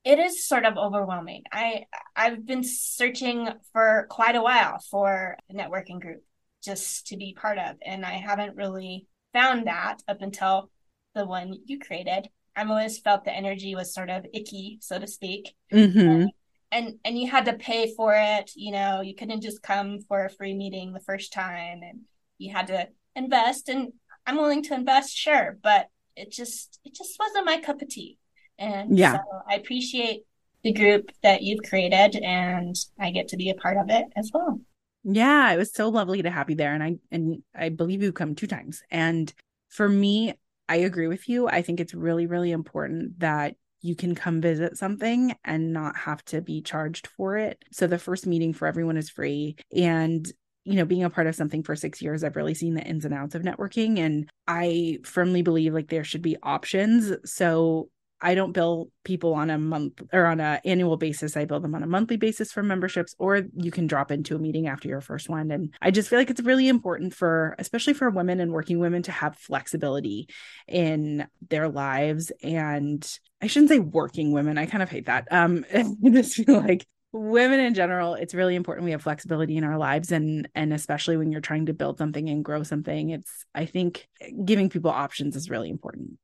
It 0.04 0.18
is 0.18 0.46
sort 0.46 0.64
of 0.64 0.76
overwhelming. 0.76 1.42
I 1.52 1.86
i've 2.14 2.46
been 2.46 2.62
searching 2.62 3.48
for 3.72 4.06
quite 4.10 4.36
a 4.36 4.42
while 4.42 4.78
for 4.90 5.36
a 5.50 5.54
networking 5.54 6.00
group 6.00 6.22
just 6.62 7.08
to 7.08 7.16
be 7.16 7.36
part 7.38 7.58
of 7.58 7.76
and 7.84 8.06
i 8.06 8.12
haven't 8.12 8.56
really 8.56 9.06
found 9.32 9.66
that 9.66 9.98
up 10.08 10.22
until 10.22 10.70
the 11.14 11.26
one 11.26 11.54
you 11.66 11.78
created. 11.78 12.28
I've 12.56 12.70
always 12.70 12.98
felt 12.98 13.24
the 13.24 13.34
energy 13.34 13.74
was 13.74 13.92
sort 13.92 14.10
of 14.10 14.24
icky 14.32 14.78
so 14.80 14.98
to 14.98 15.06
speak. 15.06 15.54
Mm-hmm. 15.72 16.26
And 16.72 16.94
and 17.04 17.18
you 17.18 17.30
had 17.30 17.44
to 17.46 17.52
pay 17.54 17.94
for 17.94 18.14
it 18.16 18.50
you 18.56 18.72
know 18.72 19.00
you 19.00 19.14
couldn't 19.14 19.42
just 19.42 19.62
come 19.62 20.00
for 20.08 20.24
a 20.24 20.30
free 20.30 20.54
meeting 20.54 20.92
the 20.92 21.00
first 21.00 21.32
time 21.32 21.80
and 21.82 22.00
you 22.38 22.52
had 22.52 22.66
to 22.66 22.88
invest 23.14 23.68
and 23.68 23.92
i'm 24.26 24.36
willing 24.36 24.62
to 24.64 24.74
invest 24.74 25.16
sure 25.16 25.56
but 25.62 25.86
it 26.16 26.32
just 26.32 26.80
it 26.84 26.92
just 26.92 27.16
wasn't 27.20 27.46
my 27.46 27.60
cup 27.60 27.80
of 27.80 27.88
tea 27.88 28.18
and 28.58 28.96
yeah 28.96 29.14
so 29.14 29.20
i 29.48 29.54
appreciate 29.54 30.22
the 30.62 30.72
group 30.72 31.10
that 31.22 31.42
you've 31.42 31.64
created 31.68 32.16
and 32.22 32.76
i 32.98 33.10
get 33.10 33.28
to 33.28 33.36
be 33.36 33.50
a 33.50 33.54
part 33.54 33.76
of 33.76 33.90
it 33.90 34.04
as 34.16 34.30
well 34.32 34.60
yeah 35.04 35.52
it 35.52 35.56
was 35.56 35.72
so 35.72 35.88
lovely 35.88 36.22
to 36.22 36.30
have 36.30 36.48
you 36.48 36.56
there 36.56 36.74
and 36.74 36.82
i 36.82 36.96
and 37.10 37.42
i 37.54 37.68
believe 37.68 38.02
you 38.02 38.12
come 38.12 38.34
two 38.34 38.46
times 38.46 38.82
and 38.90 39.34
for 39.68 39.88
me 39.88 40.34
i 40.68 40.76
agree 40.76 41.08
with 41.08 41.28
you 41.28 41.46
i 41.48 41.60
think 41.62 41.80
it's 41.80 41.94
really 41.94 42.26
really 42.26 42.52
important 42.52 43.18
that 43.20 43.56
you 43.84 43.94
can 43.94 44.14
come 44.14 44.40
visit 44.40 44.78
something 44.78 45.34
and 45.44 45.74
not 45.74 45.94
have 45.94 46.24
to 46.24 46.40
be 46.40 46.62
charged 46.62 47.06
for 47.06 47.36
it. 47.36 47.62
So 47.70 47.86
the 47.86 47.98
first 47.98 48.26
meeting 48.26 48.54
for 48.54 48.66
everyone 48.66 48.96
is 48.96 49.10
free. 49.10 49.56
And 49.76 50.26
you 50.64 50.76
know, 50.76 50.86
being 50.86 51.04
a 51.04 51.10
part 51.10 51.26
of 51.26 51.34
something 51.34 51.62
for 51.62 51.76
six 51.76 52.00
years, 52.00 52.24
I've 52.24 52.36
really 52.36 52.54
seen 52.54 52.72
the 52.72 52.82
ins 52.82 53.04
and 53.04 53.12
outs 53.12 53.34
of 53.34 53.42
networking. 53.42 53.98
And 53.98 54.30
I 54.48 55.00
firmly 55.04 55.42
believe 55.42 55.74
like 55.74 55.88
there 55.88 56.02
should 56.02 56.22
be 56.22 56.38
options. 56.42 57.12
So 57.30 57.90
I 58.24 58.34
don't 58.34 58.52
bill 58.52 58.88
people 59.04 59.34
on 59.34 59.50
a 59.50 59.58
month 59.58 60.02
or 60.10 60.24
on 60.24 60.40
an 60.40 60.60
annual 60.64 60.96
basis. 60.96 61.36
I 61.36 61.44
bill 61.44 61.60
them 61.60 61.74
on 61.74 61.82
a 61.82 61.86
monthly 61.86 62.16
basis 62.16 62.50
for 62.50 62.62
memberships, 62.62 63.14
or 63.18 63.42
you 63.54 63.70
can 63.70 63.86
drop 63.86 64.10
into 64.10 64.34
a 64.34 64.38
meeting 64.38 64.66
after 64.66 64.88
your 64.88 65.02
first 65.02 65.28
one. 65.28 65.50
And 65.50 65.74
I 65.82 65.90
just 65.90 66.08
feel 66.08 66.18
like 66.18 66.30
it's 66.30 66.40
really 66.40 66.68
important 66.68 67.14
for, 67.14 67.54
especially 67.58 67.92
for 67.92 68.08
women 68.08 68.40
and 68.40 68.50
working 68.50 68.78
women, 68.78 69.02
to 69.02 69.12
have 69.12 69.36
flexibility 69.36 70.26
in 70.66 71.26
their 71.50 71.68
lives. 71.68 72.32
And 72.42 73.06
I 73.42 73.46
shouldn't 73.46 73.68
say 73.68 73.78
working 73.78 74.32
women. 74.32 74.56
I 74.56 74.64
kind 74.64 74.82
of 74.82 74.88
hate 74.88 75.06
that. 75.06 75.28
Um, 75.30 75.66
I 75.74 75.84
just 76.10 76.34
feel 76.34 76.60
like 76.60 76.86
women 77.12 77.60
in 77.60 77.74
general 77.74 78.14
it's 78.14 78.34
really 78.34 78.56
important 78.56 78.84
we 78.84 78.90
have 78.90 79.00
flexibility 79.00 79.56
in 79.56 79.62
our 79.62 79.78
lives 79.78 80.10
and 80.10 80.48
and 80.56 80.72
especially 80.72 81.16
when 81.16 81.30
you're 81.30 81.40
trying 81.40 81.66
to 81.66 81.72
build 81.72 81.96
something 81.96 82.28
and 82.28 82.44
grow 82.44 82.64
something 82.64 83.10
it's 83.10 83.46
i 83.54 83.64
think 83.64 84.08
giving 84.44 84.68
people 84.68 84.90
options 84.90 85.36
is 85.36 85.48
really 85.48 85.70
important 85.70 86.18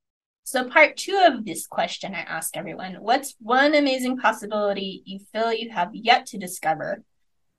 so, 0.51 0.69
part 0.69 0.97
two 0.97 1.17
of 1.29 1.45
this 1.45 1.69
question 1.69 2.13
I 2.13 2.23
ask 2.23 2.57
everyone 2.57 2.95
What's 2.95 3.37
one 3.39 3.73
amazing 3.73 4.19
possibility 4.19 5.01
you 5.07 5.21
feel 5.33 5.53
you 5.53 5.71
have 5.71 5.91
yet 5.93 6.27
to 6.27 6.39
discover 6.39 7.05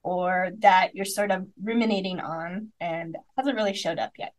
or 0.03 0.49
that 0.59 0.93
you're 0.93 1.05
sort 1.05 1.31
of 1.31 1.47
ruminating 1.63 2.19
on 2.19 2.73
and 2.81 3.15
hasn't 3.37 3.55
really 3.55 3.75
showed 3.75 3.97
up 3.97 4.11
yet? 4.19 4.33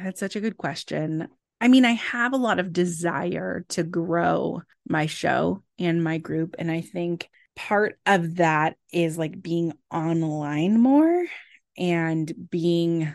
That's 0.00 0.20
such 0.20 0.36
a 0.36 0.40
good 0.40 0.56
question. 0.56 1.26
I 1.60 1.66
mean, 1.66 1.84
I 1.84 1.94
have 1.94 2.32
a 2.32 2.36
lot 2.36 2.60
of 2.60 2.72
desire 2.72 3.64
to 3.70 3.82
grow 3.82 4.62
my 4.88 5.06
show 5.06 5.64
and 5.76 6.04
my 6.04 6.18
group. 6.18 6.54
And 6.60 6.70
I 6.70 6.82
think 6.82 7.28
part 7.56 7.98
of 8.06 8.36
that 8.36 8.76
is 8.92 9.18
like 9.18 9.42
being 9.42 9.72
online 9.90 10.80
more 10.80 11.26
and 11.76 12.32
being 12.50 13.12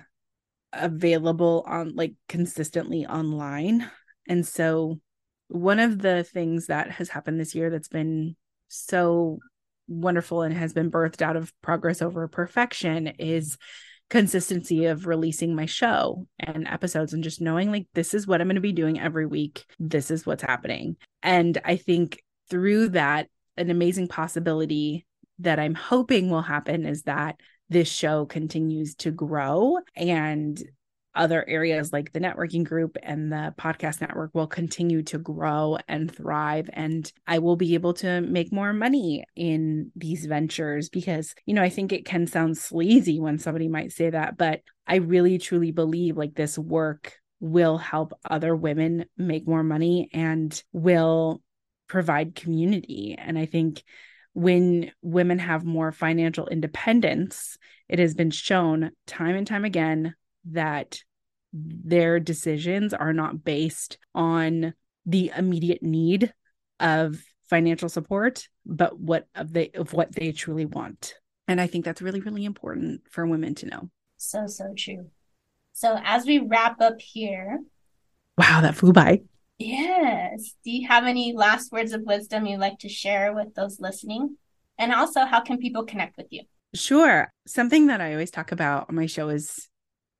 available 0.74 1.64
on 1.66 1.96
like 1.96 2.16
consistently 2.28 3.06
online 3.06 3.90
and 4.28 4.46
so, 4.46 5.00
one 5.48 5.80
of 5.80 6.00
the 6.00 6.24
things 6.24 6.68
that 6.68 6.92
has 6.92 7.10
happened 7.10 7.40
this 7.40 7.56
year 7.56 7.70
that's 7.70 7.90
been 7.90 8.36
so 8.68 9.40
wonderful 9.88 10.42
and 10.42 10.56
has 10.56 10.74
been 10.74 10.90
birthed 10.90 11.22
out 11.22 11.36
of 11.36 11.54
progress 11.62 12.02
over 12.02 12.28
perfection 12.28 13.08
is 13.20 13.58
consistency 14.10 14.86
of 14.86 15.08
releasing 15.08 15.56
my 15.56 15.66
show 15.66 16.28
and 16.40 16.68
episodes 16.68 17.14
and 17.14 17.24
just 17.24 17.42
knowing 17.42 17.72
like 17.72 17.88
this 17.94 18.14
is 18.14 18.28
what 18.28 18.42
I'm 18.42 18.48
going 18.48 18.56
to 18.56 18.62
be 18.62 18.74
doing 18.74 19.00
every 19.00 19.26
week. 19.26 19.66
This 19.80 20.12
is 20.12 20.26
what's 20.26 20.44
happening. 20.44 20.98
And 21.24 21.60
I 21.64 21.78
think 21.78 22.22
through 22.50 22.90
that, 22.90 23.28
an 23.58 23.70
amazing 23.70 24.08
possibility 24.08 25.06
that 25.40 25.60
I'm 25.60 25.76
hoping 25.76 26.30
will 26.30 26.42
happen 26.42 26.86
is 26.86 27.04
that 27.04 27.40
this 27.70 27.90
show 27.90 28.26
continues 28.26 28.96
to 28.96 29.12
grow 29.12 29.78
and 29.96 30.62
other 31.14 31.48
areas 31.48 31.92
like 31.92 32.12
the 32.12 32.20
networking 32.20 32.64
group 32.64 32.98
and 33.04 33.32
the 33.32 33.54
podcast 33.58 34.02
network 34.02 34.34
will 34.34 34.48
continue 34.48 35.04
to 35.04 35.18
grow 35.18 35.78
and 35.88 36.14
thrive 36.14 36.70
and 36.74 37.12
I 37.28 37.40
will 37.40 37.58
be 37.58 37.74
able 37.74 37.94
to 37.96 38.22
make 38.22 38.52
more 38.54 38.72
money 38.72 39.26
in 39.36 39.92
these 39.96 40.26
ventures 40.26 40.90
because 40.90 41.36
you 41.46 41.54
know 41.54 41.64
I 41.64 41.70
think 41.70 41.92
it 41.92 42.06
can 42.06 42.28
sound 42.28 42.58
sleazy 42.58 43.20
when 43.20 43.40
somebody 43.40 43.68
might 43.68 43.92
say 43.92 44.10
that 44.10 44.38
but 44.38 44.62
I 44.88 44.96
really 44.96 45.38
truly 45.38 45.72
believe 45.72 46.18
like 46.18 46.34
this 46.34 46.58
work 46.58 47.14
will 47.42 47.78
help 47.78 48.14
other 48.30 48.56
women 48.56 49.06
make 49.18 49.48
more 49.48 49.64
money 49.64 50.10
and 50.14 50.64
will 50.72 51.42
provide 51.88 52.36
community. 52.36 53.18
And 53.20 53.38
I 53.38 53.46
think 53.46 53.84
when 54.34 54.92
women 55.02 55.40
have 55.40 55.66
more 55.66 55.92
financial 55.92 56.48
independence, 56.48 57.58
it 57.90 58.00
has 58.00 58.14
been 58.14 58.32
shown 58.32 58.92
time 59.08 59.36
and 59.36 59.46
time 59.46 59.66
again 59.66 60.16
that 60.46 61.00
their 61.54 62.20
decisions 62.20 62.94
are 62.94 63.14
not 63.14 63.44
based 63.44 63.98
on 64.16 64.74
the 65.06 65.32
immediate 65.36 65.84
need 65.84 66.34
of 66.80 67.22
financial 67.50 67.90
support 67.90 68.48
but 68.66 68.98
what 69.00 69.28
of 69.36 69.52
they 69.52 69.70
of 69.76 69.92
what 69.94 70.14
they 70.14 70.32
truly 70.32 70.66
want 70.66 71.16
and 71.48 71.60
i 71.60 71.68
think 71.68 71.84
that's 71.84 72.02
really 72.02 72.22
really 72.22 72.46
important 72.46 73.02
for 73.12 73.28
women 73.28 73.54
to 73.54 73.66
know 73.66 73.90
so 74.18 74.48
so 74.48 74.74
true 74.78 75.10
So 75.74 75.98
as 76.04 76.26
we 76.26 76.40
wrap 76.40 76.80
up 76.82 77.00
here, 77.00 77.60
wow, 78.38 78.62
that 78.62 78.76
flew 78.76 78.94
by. 78.94 79.22
Yes. 79.58 80.56
Do 80.64 80.72
you 80.72 80.88
have 80.88 81.06
any 81.06 81.34
last 81.34 81.72
words 81.72 81.94
of 81.94 82.02
wisdom 82.04 82.46
you'd 82.46 82.60
like 82.60 82.80
to 82.80 82.90
share 82.90 83.34
with 83.34 83.54
those 83.56 83.80
listening? 83.80 84.38
And 84.78 84.94
also, 84.94 85.26
how 85.26 85.42
can 85.42 85.58
people 85.60 85.86
connect 85.86 86.18
with 86.18 86.28
you? 86.30 86.44
Sure. 86.74 87.32
Something 87.48 87.88
that 87.88 88.02
I 88.02 88.12
always 88.12 88.32
talk 88.32 88.52
about 88.52 88.90
on 88.90 88.96
my 88.96 89.06
show 89.06 89.30
is 89.30 89.70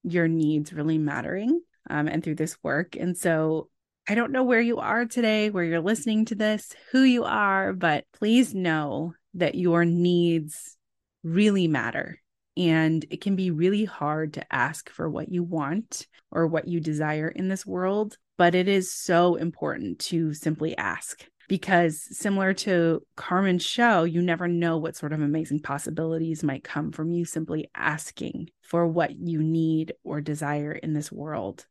your 0.04 0.28
needs 0.28 0.74
really 0.74 0.98
mattering 0.98 1.62
um, 1.90 2.08
and 2.08 2.24
through 2.24 2.36
this 2.36 2.58
work. 2.64 2.96
And 2.96 3.18
so 3.18 3.70
I 4.08 4.16
don't 4.16 4.32
know 4.32 4.44
where 4.44 4.62
you 4.62 4.80
are 4.80 5.06
today, 5.06 5.50
where 5.50 5.64
you're 5.64 5.82
listening 5.82 6.26
to 6.26 6.36
this, 6.36 6.74
who 6.92 7.04
you 7.04 7.24
are, 7.24 7.74
but 7.74 8.06
please 8.14 8.54
know 8.54 9.14
that 9.36 9.56
your 9.56 9.86
needs 9.86 10.78
really 11.24 11.68
matter. 11.68 12.20
And 12.58 13.06
it 13.10 13.22
can 13.22 13.36
be 13.36 13.52
really 13.52 13.86
hard 13.86 14.34
to 14.34 14.54
ask 14.54 14.90
for 14.90 15.10
what 15.10 15.30
you 15.30 15.44
want 15.44 16.08
or 16.32 16.48
what 16.48 16.68
you 16.68 16.80
desire 16.80 17.30
in 17.30 17.48
this 17.48 17.66
world. 17.66 18.18
But 18.38 18.56
it 18.56 18.68
is 18.68 18.92
so 18.92 19.36
important 19.36 20.00
to 20.00 20.34
simply 20.34 20.76
ask 20.78 21.24
because, 21.52 22.08
similar 22.18 22.54
to 22.54 23.06
Carmen's 23.18 23.66
show, 23.66 24.06
you 24.06 24.22
never 24.22 24.48
know 24.48 24.78
what 24.78 24.96
sort 24.96 25.12
of 25.12 25.20
amazing 25.20 25.60
possibilities 25.60 26.44
might 26.44 26.64
come 26.64 26.94
from 26.94 27.12
you 27.12 27.26
simply 27.26 27.70
asking 27.76 28.48
for 28.62 28.88
what 28.88 29.12
you 29.20 29.44
need 29.44 29.92
or 30.06 30.22
desire 30.22 30.72
in 30.72 30.94
this 30.94 31.12
world. 31.12 31.68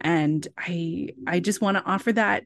And 0.00 0.44
I 0.58 1.10
I 1.28 1.38
just 1.38 1.60
want 1.60 1.76
to 1.76 1.84
offer 1.84 2.10
that 2.14 2.42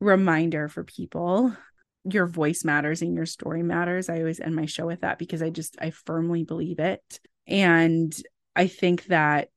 reminder 0.00 0.66
for 0.66 0.82
people 0.82 1.56
your 2.02 2.26
voice 2.26 2.64
matters 2.64 3.00
and 3.00 3.14
your 3.14 3.26
story 3.26 3.62
matters. 3.62 4.08
I 4.08 4.18
always 4.18 4.40
end 4.40 4.56
my 4.56 4.66
show 4.66 4.86
with 4.86 5.02
that 5.02 5.20
because 5.20 5.40
I 5.40 5.50
just 5.50 5.76
I 5.80 5.90
firmly 5.90 6.42
believe 6.42 6.80
it. 6.80 7.20
And 7.46 8.12
I 8.56 8.66
think 8.66 9.04
that 9.04 9.50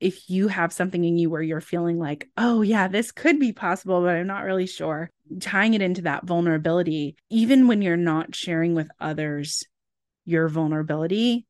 if 0.00 0.30
you 0.30 0.48
have 0.48 0.72
something 0.72 1.04
in 1.04 1.18
you 1.18 1.28
where 1.28 1.42
you're 1.42 1.60
feeling 1.60 1.98
like, 1.98 2.26
oh, 2.38 2.62
yeah, 2.62 2.88
this 2.88 3.12
could 3.12 3.38
be 3.38 3.52
possible, 3.52 4.00
but 4.00 4.16
I'm 4.16 4.26
not 4.26 4.44
really 4.44 4.66
sure, 4.66 5.10
tying 5.40 5.74
it 5.74 5.82
into 5.82 6.02
that 6.02 6.24
vulnerability, 6.24 7.16
even 7.30 7.66
when 7.66 7.82
you're 7.82 7.96
not 7.96 8.34
sharing 8.34 8.74
with 8.74 8.90
others 9.00 9.64
your 10.24 10.48
vulnerability, 10.48 11.46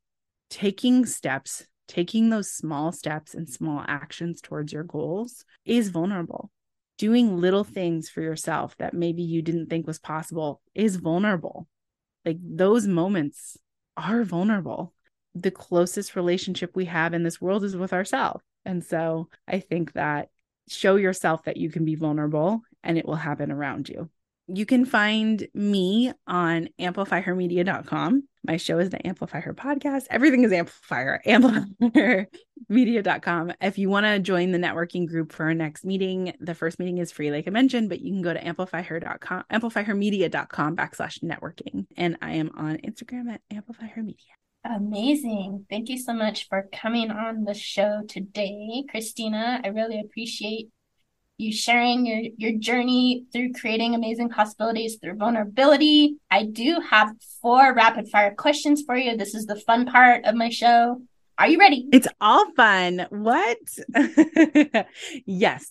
taking 0.51 1.07
steps, 1.07 1.67
taking 1.89 2.31
those 2.31 2.51
small 2.51 2.93
steps 2.93 3.35
and 3.35 3.49
small 3.49 3.85
actions 3.87 4.41
towards 4.41 4.73
your 4.73 4.85
goals 4.85 5.45
is 5.65 5.89
vulnerable. 5.89 6.51
Doing 6.99 7.41
little 7.41 7.65
things 7.65 8.09
for 8.09 8.23
yourself 8.23 8.77
that 8.79 8.95
maybe 8.95 9.23
you 9.23 9.43
didn't 9.43 9.69
think 9.69 9.87
was 9.87 9.99
possible 9.99 10.61
is 10.75 10.97
vulnerable. 10.97 11.69
Like 12.25 12.39
those 12.41 12.87
moments 12.87 13.59
are 13.97 14.25
vulnerable 14.25 14.95
the 15.37 15.51
closest 15.51 16.17
relationship 16.17 16.75
we 16.75 16.87
have 16.87 17.13
in 17.13 17.23
this 17.23 17.41
world 17.41 17.63
is 17.63 17.77
with 17.77 17.93
ourselves. 17.93 18.43
And 18.65 18.83
so 18.83 19.29
I 19.47 19.61
think 19.61 19.93
that 19.93 20.31
show 20.69 20.97
yourself 20.97 21.45
that 21.45 21.59
you 21.59 21.71
can 21.71 21.85
be 21.85 21.95
vulnerable 21.95 22.63
and 22.83 22.99
it 22.99 23.07
will 23.07 23.17
happen 23.17 23.51
around 23.51 23.89
you. 23.89 24.11
You 24.49 24.65
can 24.65 24.85
find 24.85 25.45
me 25.55 26.13
on 26.29 26.69
amplifyhermedia.com. 26.79 28.29
My 28.45 28.59
show 28.59 28.79
is 28.79 28.91
the 28.91 29.05
Amplify 29.05 29.41
Her 29.41 29.55
podcast. 29.55 30.05
Everything 30.09 30.45
is 30.45 30.53
Amplify 30.53 31.03
Her, 31.03 31.21
amplifyhermedia.com. 31.27 33.55
If 33.61 33.77
you 33.77 33.91
want 33.91 34.07
to 34.07 34.21
join 34.21 34.53
the 34.53 34.59
networking 34.59 35.09
group 35.09 35.33
for 35.33 35.47
our 35.47 35.55
next 35.55 35.85
meeting, 35.85 36.33
the 36.39 36.55
first 36.55 36.79
meeting 36.79 36.99
is 36.99 37.11
free, 37.11 37.33
like 37.33 37.49
I 37.49 37.51
mentioned, 37.51 37.89
but 37.89 38.01
you 38.01 38.13
can 38.13 38.23
go 38.23 38.33
to 38.33 38.41
amplifyher.com, 38.41 39.43
amplifyhermedia.com 39.51 40.77
backslash 40.77 41.25
networking. 41.25 41.87
And 41.97 42.17
I 42.23 42.35
am 42.35 42.53
on 42.57 42.77
Instagram 42.77 43.33
at 43.33 43.41
amplifyhermedia. 43.53 44.31
Amazing. 44.65 45.67
Thank 45.69 45.89
you 45.89 45.99
so 45.99 46.13
much 46.13 46.49
for 46.49 46.69
coming 46.73 47.11
on 47.11 47.43
the 47.45 47.55
show 47.55 48.03
today, 48.09 48.85
Christina. 48.89 49.61
I 49.65 49.69
really 49.69 50.01
appreciate 50.01 50.69
you 51.39 51.53
sharing 51.53 52.07
your, 52.07 52.23
your 52.37 52.59
journey 52.59 53.25
through 53.33 53.53
creating 53.53 53.95
amazing 53.95 54.29
possibilities 54.31 54.97
through 54.97 55.17
vulnerability. 55.17 56.17
I 56.31 56.45
do 56.45 56.79
have 56.91 57.15
four 57.43 57.75
rapid 57.75 58.09
fire 58.09 58.35
questions 58.35 58.83
for 58.87 58.97
you. 58.97 59.17
This 59.17 59.35
is 59.35 59.47
the 59.47 59.57
fun 59.57 59.87
part 59.87 60.25
of 60.25 60.35
my 60.35 60.49
show. 60.49 61.03
Are 61.39 61.49
you 61.49 61.59
ready? 61.59 61.87
It's 61.93 62.09
all 62.21 62.51
fun. 62.55 63.07
What? 63.11 63.59
yes. 65.27 65.69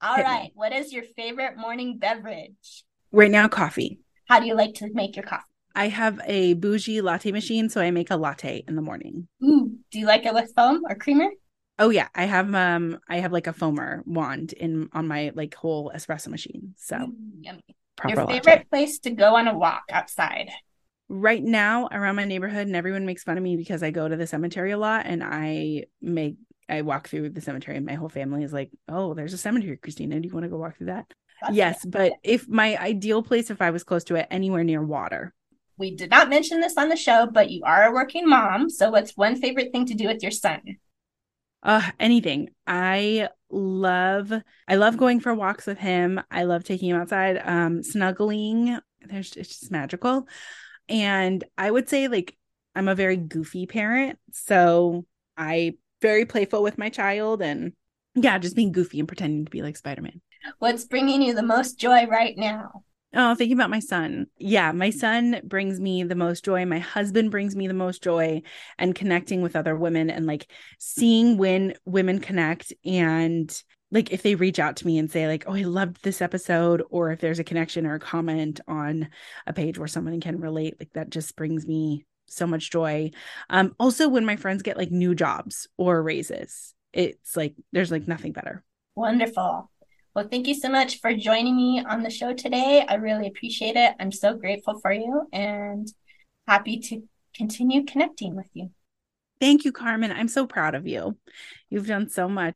All 0.00 0.16
Hit 0.16 0.22
right. 0.22 0.44
Me. 0.44 0.52
What 0.54 0.72
is 0.72 0.92
your 0.92 1.04
favorite 1.16 1.58
morning 1.58 1.98
beverage? 1.98 2.84
Right 3.12 3.30
now, 3.30 3.48
coffee. 3.48 4.00
How 4.28 4.40
do 4.40 4.46
you 4.46 4.54
like 4.54 4.74
to 4.76 4.88
make 4.92 5.16
your 5.16 5.24
coffee? 5.24 5.44
I 5.74 5.88
have 5.88 6.20
a 6.24 6.54
bougie 6.54 7.00
latte 7.00 7.32
machine, 7.32 7.68
so 7.68 7.80
I 7.80 7.90
make 7.90 8.10
a 8.10 8.16
latte 8.16 8.64
in 8.66 8.76
the 8.76 8.82
morning. 8.82 9.28
Ooh, 9.42 9.72
do 9.90 9.98
you 9.98 10.06
like 10.06 10.24
it 10.24 10.32
with 10.32 10.52
foam 10.56 10.82
or 10.88 10.94
creamer? 10.94 11.28
Oh 11.78 11.90
yeah, 11.90 12.08
I 12.14 12.24
have 12.24 12.54
um 12.54 12.98
I 13.08 13.18
have 13.18 13.32
like 13.32 13.46
a 13.46 13.52
foamer 13.52 14.06
wand 14.06 14.52
in 14.52 14.88
on 14.92 15.08
my 15.08 15.32
like 15.34 15.54
whole 15.54 15.90
espresso 15.94 16.28
machine. 16.28 16.74
So 16.76 16.96
mm. 16.96 17.60
Your 18.08 18.26
favorite 18.26 18.44
latte. 18.44 18.64
place 18.70 18.98
to 19.00 19.10
go 19.10 19.36
on 19.36 19.48
a 19.48 19.56
walk 19.56 19.84
outside? 19.90 20.50
Right 21.08 21.42
now 21.42 21.88
around 21.92 22.16
my 22.16 22.24
neighborhood 22.24 22.66
and 22.66 22.74
everyone 22.74 23.06
makes 23.06 23.22
fun 23.22 23.36
of 23.36 23.42
me 23.42 23.56
because 23.56 23.82
I 23.82 23.90
go 23.90 24.08
to 24.08 24.16
the 24.16 24.26
cemetery 24.26 24.72
a 24.72 24.78
lot 24.78 25.06
and 25.06 25.22
I 25.22 25.84
make 26.02 26.36
I 26.68 26.82
walk 26.82 27.08
through 27.08 27.30
the 27.30 27.40
cemetery 27.40 27.76
and 27.76 27.86
my 27.86 27.94
whole 27.94 28.08
family 28.08 28.42
is 28.42 28.52
like, 28.52 28.70
"Oh, 28.88 29.14
there's 29.14 29.34
a 29.34 29.38
cemetery, 29.38 29.76
Christina. 29.76 30.18
Do 30.18 30.26
you 30.26 30.34
want 30.34 30.44
to 30.44 30.50
go 30.50 30.58
walk 30.58 30.76
through 30.76 30.86
that?" 30.86 31.06
That's 31.42 31.54
yes, 31.54 31.84
but 31.84 32.14
if 32.22 32.48
my 32.48 32.76
ideal 32.78 33.22
place 33.22 33.50
if 33.50 33.60
I 33.60 33.70
was 33.70 33.84
close 33.84 34.04
to 34.04 34.16
it 34.16 34.26
anywhere 34.30 34.64
near 34.64 34.82
water 34.82 35.34
we 35.76 35.94
did 35.94 36.10
not 36.10 36.28
mention 36.28 36.60
this 36.60 36.76
on 36.76 36.88
the 36.88 36.96
show, 36.96 37.26
but 37.26 37.50
you 37.50 37.62
are 37.64 37.84
a 37.84 37.92
working 37.92 38.28
mom. 38.28 38.70
So, 38.70 38.90
what's 38.90 39.16
one 39.16 39.36
favorite 39.36 39.72
thing 39.72 39.86
to 39.86 39.94
do 39.94 40.06
with 40.06 40.22
your 40.22 40.30
son? 40.30 40.60
Uh, 41.64 41.90
anything. 41.98 42.50
I 42.66 43.28
love 43.50 44.32
I 44.68 44.76
love 44.76 44.96
going 44.96 45.20
for 45.20 45.34
walks 45.34 45.66
with 45.66 45.78
him. 45.78 46.20
I 46.30 46.44
love 46.44 46.64
taking 46.64 46.90
him 46.90 47.00
outside. 47.00 47.40
Um, 47.42 47.82
snuggling. 47.82 48.78
There's 49.00 49.34
it's 49.34 49.60
just 49.60 49.72
magical. 49.72 50.28
And 50.88 51.42
I 51.56 51.70
would 51.70 51.88
say 51.88 52.08
like 52.08 52.36
I'm 52.74 52.88
a 52.88 52.94
very 52.94 53.16
goofy 53.16 53.66
parent, 53.66 54.18
so 54.32 55.06
I 55.36 55.74
very 56.02 56.26
playful 56.26 56.62
with 56.62 56.76
my 56.76 56.90
child 56.90 57.40
and 57.40 57.72
yeah, 58.14 58.38
just 58.38 58.56
being 58.56 58.72
goofy 58.72 58.98
and 58.98 59.08
pretending 59.08 59.44
to 59.44 59.50
be 59.50 59.62
like 59.62 59.76
Spider-Man. 59.76 60.20
What's 60.58 60.84
bringing 60.84 61.22
you 61.22 61.34
the 61.34 61.42
most 61.42 61.78
joy 61.78 62.06
right 62.06 62.36
now? 62.36 62.84
Oh, 63.16 63.34
thinking 63.36 63.56
about 63.56 63.70
my 63.70 63.78
son. 63.78 64.26
Yeah, 64.38 64.72
my 64.72 64.90
son 64.90 65.40
brings 65.44 65.78
me 65.78 66.02
the 66.02 66.16
most 66.16 66.44
joy. 66.44 66.66
My 66.66 66.80
husband 66.80 67.30
brings 67.30 67.54
me 67.54 67.68
the 67.68 67.74
most 67.74 68.02
joy 68.02 68.42
and 68.76 68.94
connecting 68.94 69.40
with 69.40 69.54
other 69.54 69.76
women 69.76 70.10
and 70.10 70.26
like 70.26 70.50
seeing 70.78 71.36
when 71.36 71.74
women 71.84 72.18
connect 72.18 72.72
and 72.84 73.56
like 73.92 74.12
if 74.12 74.22
they 74.22 74.34
reach 74.34 74.58
out 74.58 74.76
to 74.76 74.86
me 74.86 74.98
and 74.98 75.08
say 75.08 75.28
like, 75.28 75.44
"Oh, 75.46 75.54
I 75.54 75.62
loved 75.62 76.02
this 76.02 76.20
episode," 76.20 76.82
or 76.90 77.12
if 77.12 77.20
there's 77.20 77.38
a 77.38 77.44
connection 77.44 77.86
or 77.86 77.94
a 77.94 78.00
comment 78.00 78.60
on 78.66 79.08
a 79.46 79.52
page 79.52 79.78
where 79.78 79.86
someone 79.86 80.20
can 80.20 80.40
relate, 80.40 80.74
like 80.80 80.92
that 80.94 81.10
just 81.10 81.36
brings 81.36 81.64
me 81.66 82.04
so 82.26 82.48
much 82.48 82.72
joy. 82.72 83.12
Um 83.48 83.76
also 83.78 84.08
when 84.08 84.24
my 84.24 84.34
friends 84.34 84.62
get 84.62 84.76
like 84.76 84.90
new 84.90 85.14
jobs 85.14 85.68
or 85.76 86.02
raises, 86.02 86.74
it's 86.92 87.36
like 87.36 87.54
there's 87.70 87.92
like 87.92 88.08
nothing 88.08 88.32
better. 88.32 88.64
Wonderful. 88.96 89.70
Well, 90.14 90.28
thank 90.30 90.46
you 90.46 90.54
so 90.54 90.68
much 90.68 91.00
for 91.00 91.12
joining 91.12 91.56
me 91.56 91.84
on 91.84 92.04
the 92.04 92.10
show 92.10 92.32
today. 92.32 92.86
I 92.88 92.94
really 92.94 93.26
appreciate 93.26 93.74
it. 93.74 93.96
I'm 93.98 94.12
so 94.12 94.34
grateful 94.34 94.78
for 94.78 94.92
you 94.92 95.26
and 95.32 95.88
happy 96.46 96.78
to 96.78 97.02
continue 97.34 97.84
connecting 97.84 98.36
with 98.36 98.48
you. 98.52 98.70
Thank 99.40 99.64
you, 99.64 99.72
Carmen. 99.72 100.12
I'm 100.12 100.28
so 100.28 100.46
proud 100.46 100.76
of 100.76 100.86
you. 100.86 101.18
You've 101.68 101.88
done 101.88 102.08
so 102.08 102.28
much. 102.28 102.54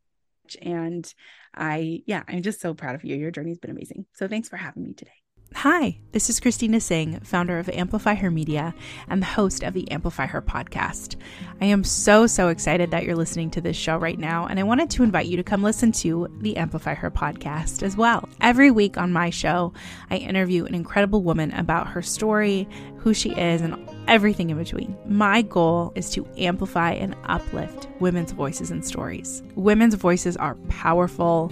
And 0.63 1.13
I, 1.53 2.03
yeah, 2.07 2.23
I'm 2.29 2.43
just 2.43 2.61
so 2.61 2.75
proud 2.75 2.95
of 2.95 3.05
you. 3.05 3.17
Your 3.17 3.33
journey's 3.33 3.59
been 3.59 3.73
amazing. 3.73 4.07
So 4.15 4.29
thanks 4.29 4.49
for 4.49 4.57
having 4.57 4.85
me 4.85 4.93
today. 4.93 5.18
Hi, 5.55 5.99
this 6.13 6.31
is 6.31 6.39
Christina 6.39 6.79
Singh, 6.79 7.19
founder 7.21 7.59
of 7.59 7.69
Amplify 7.71 8.15
Her 8.15 8.31
Media 8.31 8.75
and 9.09 9.21
the 9.21 9.27
host 9.27 9.65
of 9.65 9.75
the 9.75 9.91
Amplify 9.91 10.27
Her 10.27 10.41
podcast. 10.41 11.17
I 11.61 11.65
am 11.65 11.83
so, 11.83 12.29
so 12.29 12.49
excited 12.49 12.93
that 12.93 13.05
you're 13.05 13.17
listening 13.17 13.51
to 13.53 13.61
this 13.61 13.77
show 13.77 13.97
right 13.97 14.19
now, 14.19 14.47
and 14.47 14.61
I 14.61 14.63
wanted 14.63 14.89
to 14.91 15.03
invite 15.03 15.27
you 15.27 15.37
to 15.37 15.43
come 15.43 15.63
listen 15.63 15.91
to 15.93 16.29
the 16.43 16.57
Amplify 16.59 16.95
Her 16.95 17.11
podcast 17.11 17.83
as 17.83 17.97
well. 17.97 18.29
Every 18.41 18.71
week 18.71 18.99
on 18.99 19.13
my 19.13 19.31
show, 19.31 19.73
I 20.11 20.19
interview 20.19 20.65
an 20.65 20.77
incredible 20.77 21.25
woman 21.25 21.53
about 21.55 21.89
her 21.89 22.03
story, 22.03 22.69
who 22.99 23.13
she 23.13 23.31
is, 23.31 23.61
and 23.61 23.77
everything 24.07 24.51
in 24.51 24.59
between. 24.59 24.97
My 25.07 25.43
goal 25.43 25.93
is 25.97 26.11
to 26.11 26.29
amplify 26.37 26.93
and 26.93 27.17
uplift 27.25 27.89
women's 27.99 28.33
voices 28.33 28.71
and 28.71 28.85
stories. 28.85 29.43
Women's 29.57 29.95
voices 29.95 30.37
are 30.37 30.55
powerful, 30.69 31.51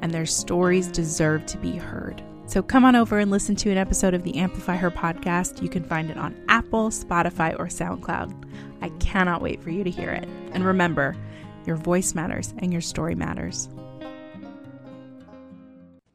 and 0.00 0.12
their 0.12 0.26
stories 0.26 0.86
deserve 0.88 1.44
to 1.46 1.58
be 1.58 1.74
heard. 1.74 2.22
So 2.48 2.62
come 2.62 2.86
on 2.86 2.96
over 2.96 3.18
and 3.18 3.30
listen 3.30 3.56
to 3.56 3.70
an 3.70 3.76
episode 3.76 4.14
of 4.14 4.22
the 4.22 4.38
Amplify 4.38 4.76
Her 4.76 4.90
podcast. 4.90 5.62
You 5.62 5.68
can 5.68 5.84
find 5.84 6.10
it 6.10 6.16
on 6.16 6.34
Apple, 6.48 6.88
Spotify, 6.88 7.54
or 7.58 7.66
SoundCloud. 7.66 8.32
I 8.80 8.88
cannot 9.00 9.42
wait 9.42 9.62
for 9.62 9.68
you 9.68 9.84
to 9.84 9.90
hear 9.90 10.10
it. 10.10 10.26
And 10.52 10.64
remember, 10.64 11.14
your 11.66 11.76
voice 11.76 12.14
matters 12.14 12.54
and 12.56 12.72
your 12.72 12.80
story 12.80 13.14
matters. 13.14 13.68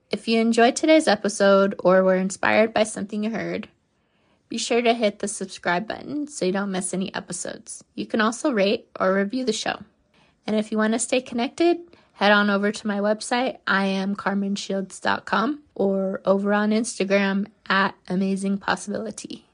If 0.09 0.27
you 0.27 0.39
enjoyed 0.39 0.75
today's 0.75 1.07
episode 1.07 1.75
or 1.77 2.03
were 2.03 2.15
inspired 2.15 2.73
by 2.73 2.83
something 2.83 3.23
you 3.23 3.29
heard, 3.29 3.67
be 4.49 4.57
sure 4.57 4.81
to 4.81 4.95
hit 4.95 5.19
the 5.19 5.27
subscribe 5.27 5.87
button 5.87 6.27
so 6.27 6.45
you 6.45 6.51
don't 6.51 6.71
miss 6.71 6.93
any 6.95 7.13
episodes. 7.13 7.83
You 7.93 8.07
can 8.07 8.21
also 8.21 8.51
rate 8.51 8.87
or 8.99 9.13
review 9.13 9.45
the 9.45 9.53
show. 9.53 9.79
And 10.47 10.55
if 10.55 10.71
you 10.71 10.79
want 10.79 10.93
to 10.93 10.99
stay 10.99 11.21
connected, 11.21 11.77
head 12.13 12.31
on 12.31 12.49
over 12.49 12.71
to 12.71 12.87
my 12.87 12.99
website, 12.99 13.57
I 13.67 13.85
am 13.85 14.15
carmenshields.com, 14.15 15.62
or 15.75 16.21
over 16.25 16.53
on 16.53 16.71
Instagram 16.71 17.47
at 17.67 17.95
Amazing 18.07 18.57
Possibility. 18.57 19.45